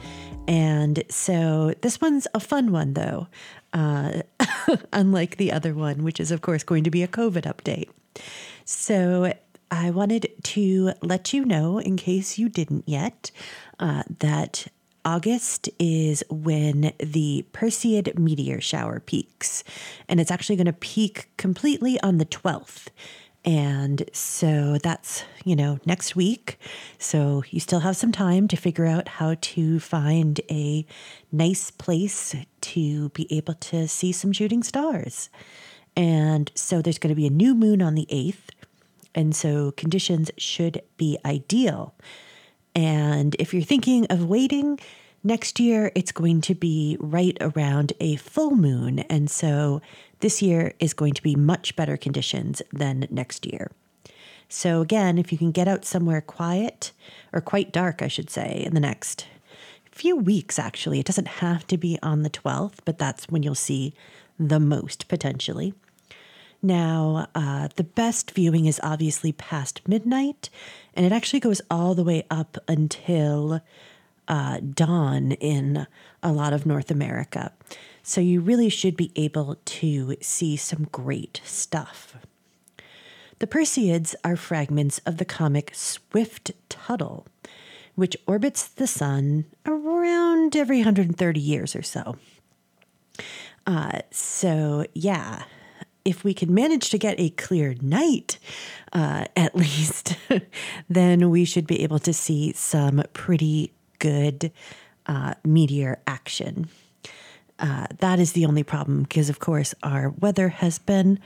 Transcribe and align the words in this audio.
And 0.48 1.04
so, 1.08 1.74
this 1.82 2.00
one's 2.00 2.26
a 2.34 2.40
fun 2.40 2.72
one, 2.72 2.94
though, 2.94 3.28
uh, 3.72 4.22
unlike 4.92 5.36
the 5.36 5.52
other 5.52 5.74
one, 5.74 6.02
which 6.02 6.18
is, 6.18 6.32
of 6.32 6.40
course, 6.40 6.64
going 6.64 6.84
to 6.84 6.90
be 6.90 7.02
a 7.02 7.08
COVID 7.08 7.42
update. 7.42 7.88
So, 8.64 9.32
I 9.70 9.90
wanted 9.90 10.32
to 10.42 10.92
let 11.02 11.32
you 11.32 11.44
know, 11.44 11.78
in 11.78 11.96
case 11.96 12.38
you 12.38 12.48
didn't 12.48 12.88
yet, 12.88 13.30
uh, 13.78 14.02
that 14.18 14.66
August 15.04 15.68
is 15.78 16.22
when 16.30 16.92
the 16.98 17.44
Perseid 17.52 18.18
meteor 18.18 18.60
shower 18.60 19.00
peaks, 19.00 19.64
and 20.08 20.20
it's 20.20 20.30
actually 20.30 20.56
going 20.56 20.66
to 20.66 20.72
peak 20.72 21.30
completely 21.36 22.00
on 22.00 22.18
the 22.18 22.26
12th. 22.26 22.88
And 23.44 24.08
so 24.12 24.76
that's, 24.82 25.24
you 25.44 25.56
know, 25.56 25.78
next 25.86 26.14
week. 26.14 26.58
So 26.98 27.42
you 27.48 27.58
still 27.58 27.80
have 27.80 27.96
some 27.96 28.12
time 28.12 28.48
to 28.48 28.56
figure 28.56 28.84
out 28.84 29.08
how 29.08 29.36
to 29.40 29.80
find 29.80 30.40
a 30.50 30.84
nice 31.32 31.70
place 31.70 32.36
to 32.60 33.08
be 33.10 33.26
able 33.34 33.54
to 33.54 33.88
see 33.88 34.12
some 34.12 34.32
shooting 34.32 34.62
stars. 34.62 35.30
And 35.96 36.52
so 36.54 36.82
there's 36.82 36.98
going 36.98 37.14
to 37.14 37.20
be 37.20 37.26
a 37.26 37.30
new 37.30 37.54
moon 37.54 37.80
on 37.80 37.94
the 37.94 38.06
8th. 38.10 38.50
And 39.14 39.34
so 39.34 39.72
conditions 39.72 40.30
should 40.36 40.82
be 40.98 41.18
ideal. 41.24 41.94
And 42.74 43.34
if 43.38 43.52
you're 43.52 43.62
thinking 43.62 44.06
of 44.06 44.24
waiting, 44.24 44.78
next 45.24 45.60
year 45.60 45.92
it's 45.94 46.12
going 46.12 46.40
to 46.42 46.54
be 46.54 46.96
right 47.00 47.36
around 47.40 47.92
a 48.00 48.16
full 48.16 48.52
moon. 48.52 49.00
And 49.00 49.30
so 49.30 49.80
this 50.20 50.42
year 50.42 50.72
is 50.78 50.94
going 50.94 51.14
to 51.14 51.22
be 51.22 51.34
much 51.34 51.76
better 51.76 51.96
conditions 51.96 52.62
than 52.72 53.06
next 53.10 53.46
year. 53.46 53.70
So, 54.52 54.80
again, 54.80 55.16
if 55.16 55.30
you 55.30 55.38
can 55.38 55.52
get 55.52 55.68
out 55.68 55.84
somewhere 55.84 56.20
quiet, 56.20 56.90
or 57.32 57.40
quite 57.40 57.70
dark, 57.72 58.02
I 58.02 58.08
should 58.08 58.30
say, 58.30 58.64
in 58.66 58.74
the 58.74 58.80
next 58.80 59.26
few 59.92 60.16
weeks, 60.16 60.58
actually, 60.58 60.98
it 60.98 61.06
doesn't 61.06 61.28
have 61.28 61.66
to 61.68 61.76
be 61.76 61.98
on 62.02 62.22
the 62.22 62.30
12th, 62.30 62.78
but 62.84 62.98
that's 62.98 63.28
when 63.28 63.44
you'll 63.44 63.54
see 63.54 63.94
the 64.40 64.58
most 64.58 65.06
potentially. 65.06 65.72
Now, 66.62 67.28
uh, 67.34 67.68
the 67.76 67.84
best 67.84 68.32
viewing 68.32 68.66
is 68.66 68.80
obviously 68.82 69.32
past 69.32 69.80
midnight, 69.88 70.50
and 70.94 71.06
it 71.06 71.12
actually 71.12 71.40
goes 71.40 71.62
all 71.70 71.94
the 71.94 72.04
way 72.04 72.26
up 72.30 72.58
until 72.68 73.62
uh, 74.28 74.60
dawn 74.60 75.32
in 75.32 75.86
a 76.22 76.32
lot 76.32 76.52
of 76.52 76.66
North 76.66 76.90
America. 76.90 77.52
So 78.02 78.20
you 78.20 78.40
really 78.40 78.68
should 78.68 78.96
be 78.96 79.10
able 79.16 79.56
to 79.64 80.16
see 80.20 80.56
some 80.56 80.88
great 80.92 81.40
stuff. 81.44 82.16
The 83.38 83.46
Perseids 83.46 84.14
are 84.22 84.36
fragments 84.36 85.00
of 85.06 85.16
the 85.16 85.24
comet 85.24 85.70
Swift 85.74 86.52
Tuttle, 86.68 87.26
which 87.94 88.16
orbits 88.26 88.68
the 88.68 88.86
sun 88.86 89.46
around 89.64 90.54
every 90.54 90.78
130 90.78 91.40
years 91.40 91.74
or 91.74 91.82
so. 91.82 92.16
Uh, 93.66 94.00
so, 94.10 94.84
yeah, 94.92 95.44
if 96.04 96.24
we 96.24 96.34
can 96.34 96.52
manage 96.52 96.90
to 96.90 96.98
get 96.98 97.18
a 97.18 97.30
clear 97.30 97.74
night, 97.80 98.38
uh, 98.92 99.26
at 99.36 99.54
least, 99.56 100.16
then 100.88 101.30
we 101.30 101.44
should 101.44 101.66
be 101.66 101.82
able 101.82 101.98
to 102.00 102.12
see 102.12 102.52
some 102.52 103.02
pretty 103.12 103.72
good 103.98 104.52
uh, 105.06 105.34
meteor 105.44 105.98
action. 106.06 106.68
Uh, 107.58 107.86
that 107.98 108.18
is 108.18 108.32
the 108.32 108.46
only 108.46 108.62
problem 108.62 109.02
because, 109.02 109.28
of 109.28 109.38
course, 109.38 109.74
our 109.82 110.10
weather 110.10 110.48
has 110.48 110.78
been 110.78 111.18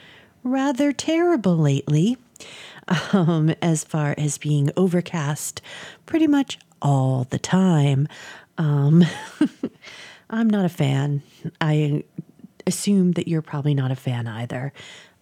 rather 0.43 0.93
terrible 0.93 1.57
lately 1.57 2.17
um, 3.13 3.55
as 3.63 3.85
far 3.85 4.15
as 4.19 4.39
being 4.39 4.71
overcast 4.77 5.61
pretty 6.07 6.27
much 6.27 6.59
all 6.83 7.25
the 7.31 7.39
time. 7.39 8.09
Um, 8.59 9.05
I'm 10.31 10.51
not 10.51 10.65
a 10.65 10.71
fan. 10.71 11.23
I 11.61 12.05
assume 12.67 13.13
that 13.13 13.29
you're 13.29 13.43
probably 13.43 13.75
not 13.75 13.91
a 13.91 13.97
fan 13.97 14.27
either. 14.27 14.73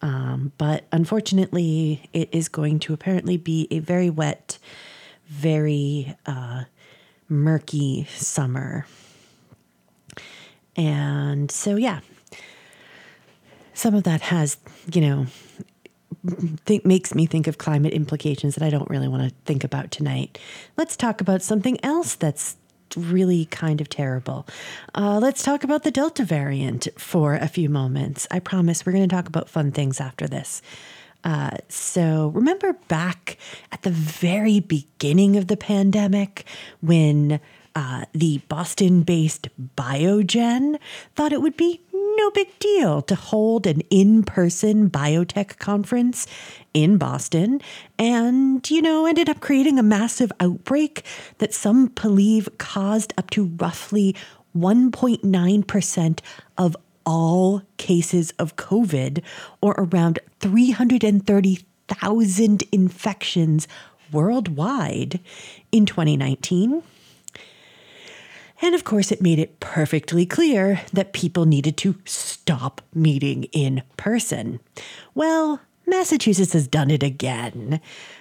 Um, 0.01 0.53
but 0.59 0.85
unfortunately, 0.91 2.09
it 2.13 2.29
is 2.33 2.49
going 2.49 2.81
to 2.81 2.93
apparently 2.93 3.37
be 3.37 3.69
a 3.71 3.79
very 3.79 4.11
wet, 4.11 4.59
very 5.27 6.17
uh, 6.27 6.65
murky 7.29 8.07
summer. 8.17 8.87
And 10.77 11.51
so, 11.51 11.77
yeah, 11.77 12.01
some 13.75 13.95
of 13.95 14.03
that 14.05 14.23
has, 14.23 14.57
you 14.93 15.01
know, 15.01 15.27
think 16.65 16.85
makes 16.85 17.15
me 17.15 17.27
think 17.27 17.47
of 17.47 17.59
climate 17.59 17.93
implications 17.93 18.55
that 18.55 18.65
I 18.65 18.71
don't 18.71 18.89
really 18.89 19.09
want 19.09 19.29
to 19.29 19.35
think 19.45 19.65
about 19.65 19.91
tonight. 19.91 20.39
Let's 20.77 20.97
talk 20.97 21.21
about 21.21 21.43
something 21.43 21.83
else 21.85 22.15
that's 22.15 22.57
really 22.97 23.47
kind 23.47 23.81
of 23.81 23.89
terrible. 23.89 24.47
Uh, 24.95 25.19
let's 25.21 25.43
talk 25.43 25.65
about 25.65 25.83
the 25.83 25.91
Delta 25.91 26.25
variant 26.25 26.89
for 26.97 27.35
a 27.35 27.49
few 27.49 27.69
moments. 27.69 28.27
I 28.31 28.39
promise 28.39 28.85
we're 28.85 28.93
going 28.93 29.09
to 29.09 29.15
talk 29.15 29.29
about 29.29 29.49
fun 29.49 29.73
things 29.73 30.01
after 30.01 30.27
this. 30.27 30.63
Uh, 31.25 31.57
so, 31.69 32.29
remember 32.35 32.73
back 32.89 33.39
at 33.71 33.83
the 33.83 33.91
very 33.91 34.59
beginning 34.59 35.37
of 35.37 35.47
the 35.47 35.57
pandemic 35.57 36.45
when 36.81 37.39
uh, 37.75 38.05
the 38.13 38.39
Boston 38.49 39.03
based 39.03 39.49
Biogen 39.77 40.79
thought 41.15 41.33
it 41.33 41.41
would 41.41 41.57
be 41.57 41.81
no 42.17 42.31
big 42.31 42.59
deal 42.59 43.03
to 43.03 43.15
hold 43.15 43.67
an 43.67 43.83
in 43.91 44.23
person 44.23 44.89
biotech 44.91 45.59
conference 45.59 46.27
in 46.75 46.99
Boston 46.99 47.61
and, 47.99 48.69
you 48.71 48.83
know, 48.83 49.07
ended 49.07 49.29
up 49.29 49.41
creating 49.41 49.79
a 49.79 49.83
massive 49.83 50.33
outbreak 50.41 51.05
that 51.39 51.55
some 51.55 51.87
believe 51.87 52.49
caused 52.59 53.13
up 53.19 53.31
to 53.31 53.47
roughly 53.59 54.15
1.9% 54.57 56.21
of 56.59 56.77
all 57.05 57.63
cases 57.79 58.31
of 58.39 58.55
COVID, 58.57 59.23
or 59.61 59.75
around 59.77 60.21
330,000 60.41 62.63
infections 62.71 63.67
worldwide 64.13 65.19
in 65.73 65.85
2019. 65.87 66.85
And 68.65 68.77
of 68.77 68.85
course, 68.85 69.11
it 69.11 69.21
made 69.21 69.41
it 69.41 69.59
perfectly 69.59 70.25
clear 70.25 70.81
that 70.93 71.13
people 71.13 71.47
needed 71.47 71.77
to 71.79 71.97
stop 72.05 72.81
meeting 72.95 73.45
in 73.53 73.83
person. 73.97 74.61
Well, 75.17 75.61
Massachusetts 75.85 76.53
has 76.53 76.69
done 76.69 76.91
it 76.93 77.03
again. 77.03 77.81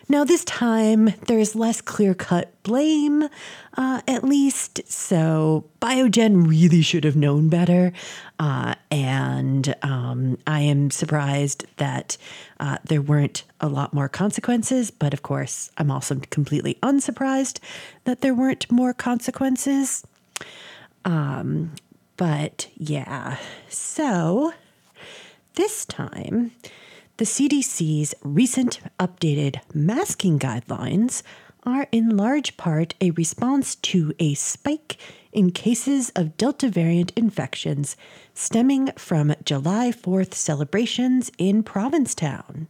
Now, 0.09 0.23
this 0.23 0.43
time 0.43 1.13
there's 1.27 1.55
less 1.55 1.79
clear 1.79 2.15
cut 2.15 2.51
blame, 2.63 3.29
uh, 3.77 4.01
at 4.07 4.23
least. 4.23 4.81
So, 4.91 5.65
Biogen 5.79 6.47
really 6.47 6.81
should 6.81 7.03
have 7.03 7.15
known 7.15 7.47
better. 7.47 7.93
Uh, 8.39 8.73
and 8.89 9.75
um, 9.83 10.39
I 10.47 10.61
am 10.61 10.89
surprised 10.89 11.65
that 11.77 12.17
uh, 12.59 12.79
there 12.83 13.01
weren't 13.01 13.43
a 13.61 13.69
lot 13.69 13.93
more 13.93 14.09
consequences. 14.09 14.89
But 14.89 15.13
of 15.13 15.21
course, 15.21 15.69
I'm 15.77 15.91
also 15.91 16.19
completely 16.31 16.79
unsurprised 16.81 17.59
that 18.05 18.21
there 18.21 18.33
weren't 18.33 18.71
more 18.71 18.93
consequences. 18.93 20.03
Um, 21.05 21.73
but 22.17 22.67
yeah, 22.75 23.37
so 23.67 24.53
this 25.55 25.85
time, 25.85 26.51
the 27.17 27.25
CDC's 27.25 28.15
recent 28.23 28.79
updated 28.99 29.59
masking 29.73 30.39
guidelines 30.39 31.23
are 31.63 31.87
in 31.91 32.17
large 32.17 32.57
part 32.57 32.95
a 33.01 33.11
response 33.11 33.75
to 33.75 34.13
a 34.19 34.33
spike 34.33 34.97
in 35.31 35.51
cases 35.51 36.09
of 36.15 36.37
Delta 36.37 36.69
variant 36.69 37.11
infections 37.15 37.95
stemming 38.33 38.91
from 38.97 39.35
July 39.43 39.91
4th 39.91 40.33
celebrations 40.33 41.31
in 41.37 41.63
Provincetown, 41.63 42.67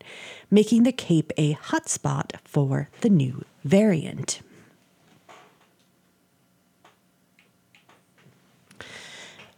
making 0.49 0.83
the 0.83 0.91
Cape 0.91 1.31
a 1.37 1.55
hotspot 1.55 2.33
for 2.43 2.89
the 3.01 3.09
new 3.09 3.43
variant. 3.63 4.41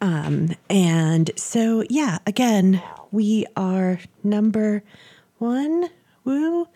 Um, 0.03 0.49
and 0.69 1.31
so, 1.37 1.85
yeah, 1.89 2.17
again, 2.27 2.83
we 3.11 3.45
are 3.55 3.99
number 4.21 4.83
one. 5.37 5.89
Woo. 6.25 6.67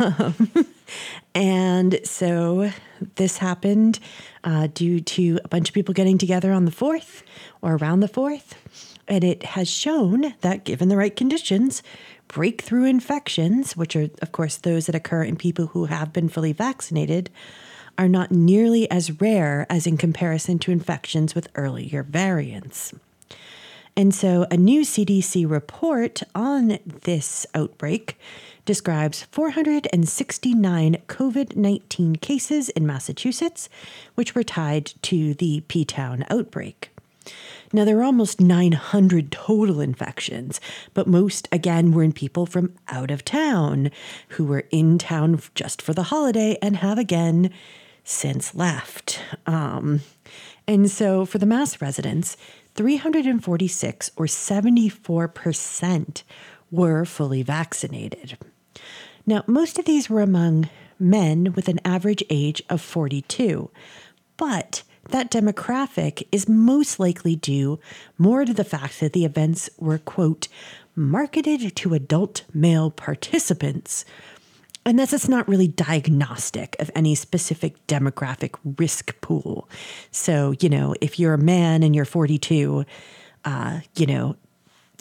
Um, 0.00 0.50
and 1.36 2.00
so 2.02 2.72
this 3.14 3.38
happened 3.38 4.00
uh, 4.42 4.66
due 4.74 4.98
to 4.98 5.38
a 5.44 5.48
bunch 5.48 5.68
of 5.68 5.74
people 5.74 5.94
getting 5.94 6.18
together 6.18 6.50
on 6.50 6.64
the 6.64 6.72
4th 6.72 7.22
or 7.62 7.76
around 7.76 8.00
the 8.00 8.08
4th. 8.08 8.54
And 9.06 9.22
it 9.22 9.44
has 9.44 9.68
shown 9.70 10.34
that, 10.40 10.64
given 10.64 10.88
the 10.88 10.96
right 10.96 11.14
conditions, 11.14 11.84
breakthrough 12.26 12.86
infections, 12.86 13.76
which 13.76 13.94
are, 13.94 14.08
of 14.20 14.32
course, 14.32 14.56
those 14.56 14.86
that 14.86 14.96
occur 14.96 15.22
in 15.22 15.36
people 15.36 15.68
who 15.68 15.84
have 15.84 16.12
been 16.12 16.28
fully 16.28 16.52
vaccinated, 16.52 17.30
are 17.98 18.08
not 18.08 18.30
nearly 18.30 18.90
as 18.90 19.20
rare 19.20 19.66
as 19.68 19.86
in 19.86 19.98
comparison 19.98 20.58
to 20.60 20.70
infections 20.70 21.34
with 21.34 21.48
earlier 21.56 22.02
variants. 22.02 22.94
And 23.96 24.14
so, 24.14 24.46
a 24.48 24.56
new 24.56 24.82
CDC 24.82 25.50
report 25.50 26.22
on 26.32 26.78
this 26.84 27.44
outbreak 27.52 28.16
describes 28.64 29.24
469 29.32 30.98
COVID 31.08 31.56
19 31.56 32.16
cases 32.16 32.68
in 32.68 32.86
Massachusetts, 32.86 33.68
which 34.14 34.36
were 34.36 34.44
tied 34.44 34.92
to 35.02 35.34
the 35.34 35.62
P 35.66 35.84
Town 35.84 36.24
outbreak. 36.30 36.90
Now, 37.72 37.84
there 37.84 37.98
are 37.98 38.04
almost 38.04 38.40
900 38.40 39.32
total 39.32 39.80
infections, 39.80 40.60
but 40.94 41.06
most, 41.06 41.48
again, 41.50 41.92
were 41.92 42.02
in 42.02 42.12
people 42.12 42.46
from 42.46 42.74
out 42.88 43.10
of 43.10 43.24
town 43.24 43.90
who 44.28 44.44
were 44.44 44.64
in 44.70 44.98
town 44.98 45.40
just 45.54 45.82
for 45.82 45.92
the 45.92 46.04
holiday 46.04 46.56
and 46.62 46.76
have 46.76 46.98
again 46.98 47.52
since 48.08 48.54
left. 48.54 49.20
Um, 49.46 50.00
and 50.66 50.90
so 50.90 51.26
for 51.26 51.36
the 51.36 51.44
Mass 51.44 51.82
residents, 51.82 52.38
346 52.74 54.10
or 54.16 54.24
74% 54.24 56.22
were 56.70 57.04
fully 57.04 57.42
vaccinated. 57.42 58.38
Now, 59.26 59.44
most 59.46 59.78
of 59.78 59.84
these 59.84 60.08
were 60.08 60.22
among 60.22 60.70
men 60.98 61.52
with 61.52 61.68
an 61.68 61.80
average 61.84 62.24
age 62.30 62.62
of 62.70 62.80
42, 62.80 63.70
but 64.38 64.82
that 65.10 65.30
demographic 65.30 66.26
is 66.32 66.48
most 66.48 66.98
likely 66.98 67.36
due 67.36 67.78
more 68.16 68.46
to 68.46 68.54
the 68.54 68.64
fact 68.64 69.00
that 69.00 69.12
the 69.12 69.26
events 69.26 69.68
were, 69.78 69.98
quote, 69.98 70.48
marketed 70.96 71.76
to 71.76 71.94
adult 71.94 72.44
male 72.54 72.90
participants 72.90 74.06
and 74.88 74.98
this 74.98 75.12
is 75.12 75.28
not 75.28 75.46
really 75.46 75.68
diagnostic 75.68 76.74
of 76.78 76.90
any 76.94 77.14
specific 77.14 77.86
demographic 77.86 78.56
risk 78.78 79.20
pool. 79.20 79.68
So, 80.10 80.54
you 80.60 80.70
know, 80.70 80.94
if 81.02 81.18
you're 81.18 81.34
a 81.34 81.38
man 81.38 81.82
and 81.82 81.94
you're 81.94 82.06
42, 82.06 82.86
uh, 83.44 83.80
you 83.96 84.06
know, 84.06 84.36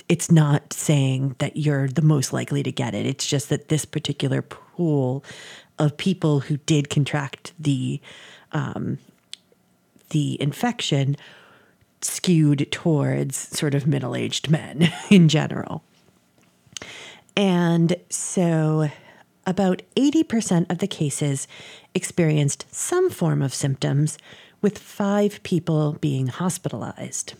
it's 0.09 0.29
not 0.29 0.73
saying 0.73 1.35
that 1.39 1.55
you're 1.55 1.87
the 1.87 2.01
most 2.01 2.33
likely 2.33 2.63
to 2.63 2.71
get 2.71 2.93
it. 2.93 3.05
It's 3.05 3.25
just 3.25 3.47
that 3.47 3.69
this 3.69 3.85
particular 3.85 4.41
pool 4.41 5.23
of 5.79 5.95
people 5.95 6.41
who 6.41 6.57
did 6.57 6.89
contract 6.89 7.53
the 7.57 8.01
um, 8.51 8.99
the 10.09 10.41
infection 10.41 11.15
skewed 12.01 12.71
towards 12.71 13.37
sort 13.37 13.73
of 13.73 13.87
middle 13.87 14.15
aged 14.15 14.49
men 14.49 14.91
in 15.09 15.29
general. 15.29 15.83
And 17.35 17.95
so 18.09 18.89
about 19.47 19.81
80% 19.95 20.69
of 20.69 20.77
the 20.77 20.87
cases 20.87 21.47
experienced 21.95 22.65
some 22.69 23.09
form 23.09 23.41
of 23.41 23.53
symptoms, 23.53 24.19
with 24.61 24.77
five 24.77 25.41
people 25.43 25.93
being 26.01 26.27
hospitalized. 26.27 27.33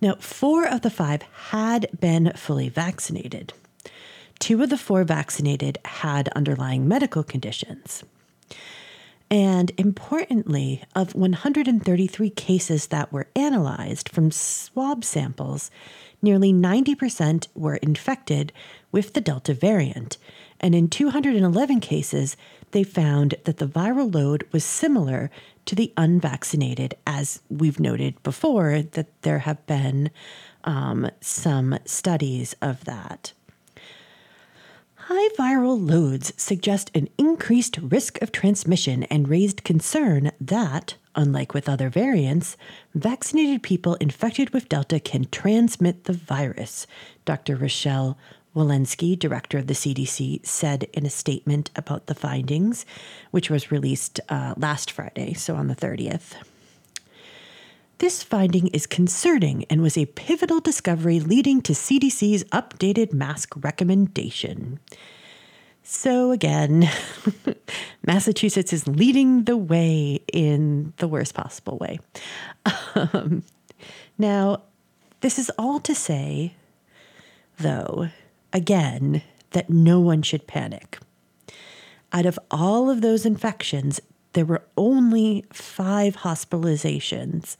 Now, 0.00 0.14
four 0.16 0.66
of 0.66 0.82
the 0.82 0.90
five 0.90 1.22
had 1.48 1.88
been 1.98 2.32
fully 2.36 2.68
vaccinated. 2.68 3.52
Two 4.38 4.62
of 4.62 4.70
the 4.70 4.78
four 4.78 5.04
vaccinated 5.04 5.78
had 5.84 6.28
underlying 6.30 6.88
medical 6.88 7.22
conditions. 7.22 8.02
And 9.30 9.70
importantly, 9.76 10.82
of 10.96 11.14
133 11.14 12.30
cases 12.30 12.88
that 12.88 13.12
were 13.12 13.28
analyzed 13.36 14.08
from 14.08 14.30
swab 14.30 15.04
samples, 15.04 15.70
nearly 16.20 16.52
90% 16.52 17.46
were 17.54 17.76
infected 17.76 18.52
with 18.90 19.12
the 19.12 19.20
Delta 19.20 19.54
variant, 19.54 20.16
and 20.60 20.74
in 20.74 20.88
211 20.88 21.80
cases, 21.80 22.36
they 22.72 22.84
found 22.84 23.34
that 23.44 23.56
the 23.56 23.66
viral 23.66 24.14
load 24.14 24.46
was 24.52 24.64
similar 24.64 25.30
to 25.66 25.74
the 25.74 25.92
unvaccinated, 25.96 26.94
as 27.06 27.40
we've 27.48 27.80
noted 27.80 28.22
before, 28.22 28.82
that 28.82 29.22
there 29.22 29.40
have 29.40 29.64
been 29.66 30.10
um, 30.64 31.10
some 31.20 31.78
studies 31.84 32.54
of 32.60 32.84
that. 32.84 33.32
High 34.94 35.28
viral 35.30 35.90
loads 35.90 36.32
suggest 36.36 36.90
an 36.94 37.08
increased 37.18 37.78
risk 37.78 38.20
of 38.22 38.30
transmission 38.30 39.02
and 39.04 39.28
raised 39.28 39.64
concern 39.64 40.30
that, 40.40 40.94
unlike 41.16 41.52
with 41.52 41.68
other 41.68 41.88
variants, 41.88 42.56
vaccinated 42.94 43.62
people 43.62 43.96
infected 43.96 44.50
with 44.50 44.68
Delta 44.68 45.00
can 45.00 45.26
transmit 45.32 46.04
the 46.04 46.12
virus, 46.12 46.86
Dr. 47.24 47.56
Rochelle 47.56 48.16
Walensky, 48.54 49.18
director 49.18 49.58
of 49.58 49.66
the 49.66 49.74
CDC, 49.74 50.44
said 50.44 50.84
in 50.92 51.06
a 51.06 51.10
statement 51.10 51.70
about 51.76 52.06
the 52.06 52.14
findings, 52.14 52.84
which 53.30 53.48
was 53.48 53.70
released 53.70 54.20
uh, 54.28 54.54
last 54.56 54.90
Friday, 54.90 55.34
so 55.34 55.54
on 55.54 55.68
the 55.68 55.76
30th. 55.76 56.34
This 57.98 58.22
finding 58.22 58.68
is 58.68 58.86
concerning 58.86 59.64
and 59.68 59.82
was 59.82 59.98
a 59.98 60.06
pivotal 60.06 60.60
discovery 60.60 61.20
leading 61.20 61.60
to 61.62 61.74
CDC's 61.74 62.44
updated 62.44 63.12
mask 63.12 63.52
recommendation. 63.56 64.80
So, 65.82 66.30
again, 66.30 66.88
Massachusetts 68.06 68.72
is 68.72 68.88
leading 68.88 69.44
the 69.44 69.56
way 69.56 70.20
in 70.32 70.92
the 70.96 71.08
worst 71.08 71.34
possible 71.34 71.78
way. 71.78 72.00
Um, 72.94 73.42
now, 74.18 74.62
this 75.20 75.38
is 75.38 75.50
all 75.58 75.80
to 75.80 75.94
say, 75.94 76.54
though, 77.58 78.08
again 78.52 79.22
that 79.50 79.70
no 79.70 80.00
one 80.00 80.22
should 80.22 80.46
panic. 80.46 80.98
Out 82.12 82.26
of 82.26 82.38
all 82.50 82.90
of 82.90 83.00
those 83.00 83.24
infections, 83.24 84.00
there 84.32 84.44
were 84.44 84.62
only 84.76 85.44
five 85.52 86.18
hospitalizations, 86.18 87.56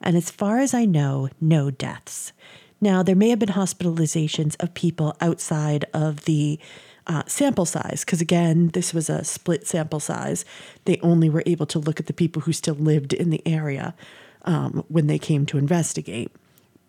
and 0.00 0.16
as 0.16 0.30
far 0.30 0.58
as 0.58 0.74
I 0.74 0.84
know, 0.84 1.28
no 1.40 1.70
deaths. 1.70 2.32
Now, 2.80 3.02
there 3.02 3.16
may 3.16 3.28
have 3.28 3.38
been 3.38 3.50
hospitalizations 3.50 4.56
of 4.62 4.72
people 4.72 5.14
outside 5.20 5.84
of 5.92 6.24
the 6.24 6.58
uh, 7.06 7.22
sample 7.26 7.66
size, 7.66 8.04
because 8.04 8.20
again, 8.20 8.68
this 8.68 8.94
was 8.94 9.10
a 9.10 9.24
split 9.24 9.66
sample 9.66 10.00
size. 10.00 10.44
They 10.84 10.98
only 11.02 11.28
were 11.28 11.42
able 11.44 11.66
to 11.66 11.78
look 11.78 12.00
at 12.00 12.06
the 12.06 12.12
people 12.12 12.42
who 12.42 12.52
still 12.52 12.74
lived 12.74 13.12
in 13.12 13.30
the 13.30 13.46
area 13.46 13.94
um, 14.42 14.84
when 14.88 15.06
they 15.06 15.18
came 15.18 15.44
to 15.46 15.58
investigate. 15.58 16.30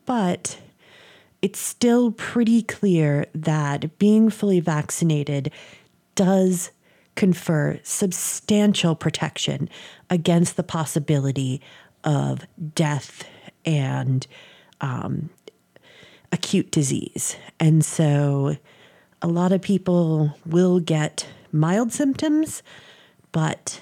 But 0.06 0.58
it's 1.42 1.60
still 1.60 2.12
pretty 2.12 2.62
clear 2.62 3.26
that 3.34 3.98
being 3.98 4.30
fully 4.30 4.60
vaccinated 4.60 5.52
does 6.16 6.72
confer 7.16 7.80
substantial 7.84 8.96
protection 8.96 9.70
against 10.10 10.56
the 10.56 10.64
possibility 10.64 11.62
of 12.04 12.46
death 12.74 13.24
and 13.66 14.28
um, 14.82 15.30
acute 16.32 16.72
disease. 16.72 17.36
And 17.60 17.84
so 17.84 18.58
a 19.22 19.28
lot 19.28 19.52
of 19.52 19.62
people 19.62 20.36
will 20.46 20.80
get 20.80 21.28
mild 21.52 21.92
symptoms, 21.92 22.64
but 23.32 23.82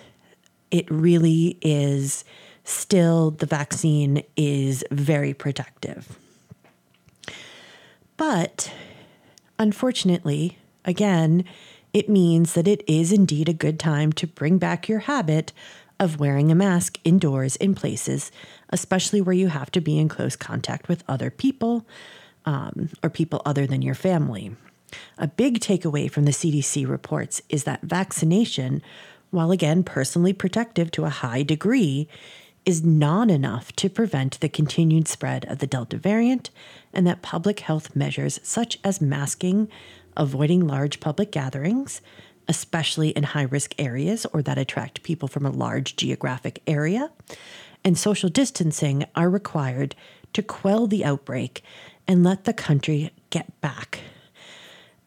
it 0.71 0.89
really 0.89 1.57
is 1.61 2.23
still 2.63 3.31
the 3.31 3.45
vaccine 3.45 4.23
is 4.35 4.83
very 4.91 5.33
protective. 5.33 6.17
But 8.19 8.73
unfortunately, 9.57 10.57
again, 10.83 11.45
it 11.93 12.09
means 12.09 12.53
that 12.53 12.67
it 12.67 12.83
is 12.85 13.13
indeed 13.13 13.47
a 13.47 13.53
good 13.53 13.79
time 13.79 14.11
to 14.11 14.27
bring 14.27 14.57
back 14.57 14.89
your 14.89 14.99
habit 14.99 15.53
of 16.01 16.19
wearing 16.19 16.51
a 16.51 16.55
mask 16.55 16.99
indoors 17.05 17.55
in 17.55 17.75
places, 17.75 18.29
especially 18.71 19.21
where 19.21 19.33
you 19.33 19.47
have 19.47 19.71
to 19.71 19.79
be 19.79 19.97
in 19.97 20.09
close 20.09 20.35
contact 20.35 20.89
with 20.89 21.01
other 21.07 21.31
people 21.31 21.87
um, 22.43 22.89
or 23.01 23.09
people 23.09 23.41
other 23.45 23.65
than 23.65 23.81
your 23.81 23.95
family. 23.95 24.53
A 25.17 25.27
big 25.27 25.61
takeaway 25.61 26.11
from 26.11 26.25
the 26.25 26.31
CDC 26.31 26.85
reports 26.85 27.41
is 27.47 27.63
that 27.63 27.83
vaccination, 27.83 28.81
while 29.31 29.51
again 29.51 29.81
personally 29.81 30.33
protective 30.33 30.91
to 30.91 31.05
a 31.05 31.09
high 31.09 31.43
degree, 31.43 32.09
is 32.69 32.85
not 32.85 33.31
enough 33.31 33.75
to 33.75 33.89
prevent 33.89 34.39
the 34.41 34.47
continued 34.47 35.07
spread 35.07 35.43
of 35.45 35.57
the 35.57 35.65
Delta 35.65 35.97
variant, 35.97 36.51
and 36.93 37.07
that 37.07 37.23
public 37.23 37.61
health 37.61 37.95
measures 37.95 38.39
such 38.43 38.77
as 38.83 39.01
masking, 39.01 39.67
avoiding 40.15 40.67
large 40.67 40.99
public 40.99 41.31
gatherings, 41.31 41.99
especially 42.47 43.09
in 43.09 43.23
high 43.23 43.41
risk 43.41 43.73
areas 43.79 44.27
or 44.33 44.43
that 44.43 44.59
attract 44.59 45.01
people 45.01 45.27
from 45.27 45.47
a 45.47 45.49
large 45.49 45.95
geographic 45.95 46.61
area, 46.67 47.09
and 47.83 47.97
social 47.97 48.29
distancing 48.29 49.03
are 49.15 49.31
required 49.31 49.95
to 50.33 50.43
quell 50.43 50.85
the 50.85 51.03
outbreak 51.03 51.63
and 52.07 52.23
let 52.23 52.43
the 52.43 52.53
country 52.53 53.09
get 53.31 53.59
back 53.61 54.01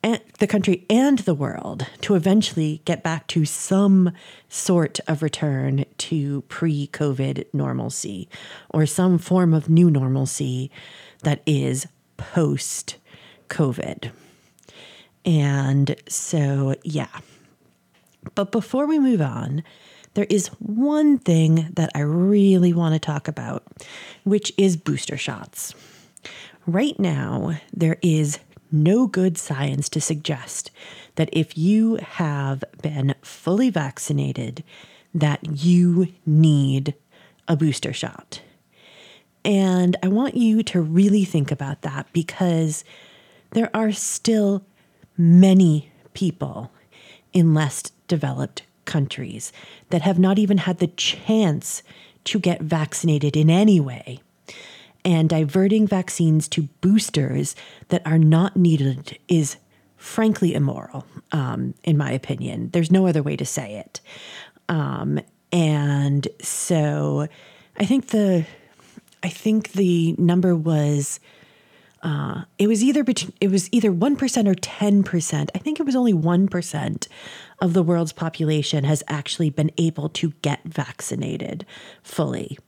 and 0.02 0.20
the 0.38 0.46
country 0.46 0.84
and 0.90 1.20
the 1.20 1.34
world 1.34 1.86
to 2.00 2.14
eventually 2.14 2.82
get 2.84 3.02
back 3.02 3.26
to 3.28 3.44
some 3.44 4.12
sort 4.48 4.98
of 5.06 5.22
return 5.22 5.84
to 5.98 6.42
pre 6.42 6.88
COVID 6.88 7.46
normalcy 7.52 8.28
or 8.70 8.84
some 8.86 9.18
form 9.18 9.54
of 9.54 9.68
new 9.68 9.90
normalcy 9.90 10.70
that 11.22 11.42
is 11.46 11.86
post 12.16 12.96
COVID. 13.48 14.10
And 15.24 15.94
so, 16.08 16.74
yeah. 16.82 17.20
But 18.34 18.50
before 18.50 18.86
we 18.86 18.98
move 18.98 19.20
on, 19.20 19.62
there 20.14 20.26
is 20.28 20.48
one 20.58 21.18
thing 21.18 21.70
that 21.74 21.90
I 21.94 22.00
really 22.00 22.72
want 22.72 22.94
to 22.94 22.98
talk 22.98 23.28
about, 23.28 23.64
which 24.24 24.52
is 24.56 24.76
booster 24.76 25.16
shots. 25.16 25.74
Right 26.66 26.98
now, 26.98 27.58
there 27.72 27.98
is 28.02 28.38
no 28.72 29.06
good 29.06 29.36
science 29.36 29.88
to 29.90 30.00
suggest 30.00 30.70
that 31.16 31.28
if 31.32 31.56
you 31.56 31.96
have 31.96 32.64
been 32.80 33.14
fully 33.22 33.70
vaccinated, 33.70 34.64
that 35.14 35.64
you 35.64 36.08
need 36.24 36.94
a 37.46 37.56
booster 37.56 37.92
shot. 37.92 38.40
And 39.44 39.96
I 40.02 40.08
want 40.08 40.36
you 40.36 40.62
to 40.62 40.80
really 40.80 41.24
think 41.24 41.50
about 41.50 41.82
that 41.82 42.06
because 42.12 42.84
there 43.50 43.70
are 43.74 43.92
still 43.92 44.64
many 45.16 45.90
people 46.14 46.70
in 47.32 47.54
less 47.54 47.82
developed 48.08 48.62
countries 48.84 49.52
that 49.90 50.02
have 50.02 50.18
not 50.18 50.38
even 50.38 50.58
had 50.58 50.78
the 50.78 50.86
chance 50.86 51.82
to 52.24 52.38
get 52.38 52.60
vaccinated 52.60 53.36
in 53.36 53.50
any 53.50 53.80
way 53.80 54.20
and 55.04 55.28
diverting 55.28 55.86
vaccines 55.86 56.48
to 56.48 56.68
boosters 56.80 57.56
that 57.88 58.06
are 58.06 58.18
not 58.18 58.56
needed 58.56 59.18
is 59.28 59.56
frankly 59.96 60.54
immoral, 60.54 61.06
um, 61.32 61.74
in 61.84 61.96
my 61.96 62.10
opinion. 62.10 62.70
There's 62.72 62.90
no 62.90 63.06
other 63.06 63.22
way 63.22 63.36
to 63.36 63.44
say 63.44 63.76
it. 63.76 64.00
Um, 64.68 65.20
and 65.52 66.26
so 66.40 67.28
I 67.76 67.84
think 67.84 68.08
the 68.08 68.46
I 69.22 69.28
think 69.28 69.72
the 69.72 70.14
number 70.18 70.56
was 70.56 71.20
uh, 72.02 72.42
it 72.58 72.66
was 72.66 72.82
either 72.82 73.04
between, 73.04 73.32
it 73.40 73.48
was 73.48 73.68
either 73.70 73.92
one 73.92 74.16
percent 74.16 74.48
or 74.48 74.56
ten 74.56 75.04
percent. 75.04 75.50
I 75.54 75.58
think 75.58 75.78
it 75.78 75.86
was 75.86 75.94
only 75.94 76.12
one 76.12 76.48
percent 76.48 77.06
of 77.60 77.74
the 77.74 77.82
world's 77.82 78.12
population 78.12 78.82
has 78.82 79.04
actually 79.06 79.50
been 79.50 79.70
able 79.78 80.08
to 80.08 80.32
get 80.42 80.64
vaccinated 80.64 81.64
fully. 82.02 82.58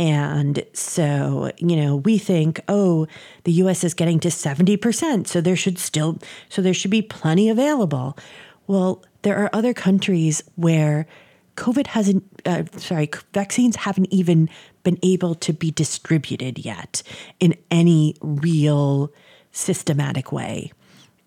And 0.00 0.64
so, 0.72 1.52
you 1.58 1.76
know, 1.76 1.96
we 1.96 2.16
think, 2.16 2.58
oh, 2.68 3.06
the 3.44 3.52
US 3.52 3.84
is 3.84 3.92
getting 3.92 4.18
to 4.20 4.28
70%, 4.28 5.26
so 5.26 5.42
there 5.42 5.54
should 5.54 5.78
still 5.78 6.18
so 6.48 6.62
there 6.62 6.72
should 6.72 6.90
be 6.90 7.02
plenty 7.02 7.50
available. 7.50 8.16
Well, 8.66 9.04
there 9.22 9.36
are 9.36 9.50
other 9.52 9.74
countries 9.74 10.42
where 10.56 11.06
COVID 11.56 11.88
hasn't 11.88 12.24
uh, 12.46 12.62
sorry, 12.78 13.10
vaccines 13.34 13.76
haven't 13.76 14.10
even 14.10 14.48
been 14.84 14.98
able 15.02 15.34
to 15.34 15.52
be 15.52 15.70
distributed 15.70 16.58
yet 16.58 17.02
in 17.38 17.54
any 17.70 18.16
real 18.22 19.12
systematic 19.52 20.32
way. 20.32 20.72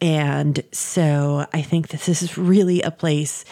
And 0.01 0.63
so 0.71 1.45
I 1.53 1.61
think 1.61 1.89
that 1.89 2.01
this 2.01 2.23
is 2.23 2.39
really 2.39 2.81
a 2.81 2.89
place 2.89 3.45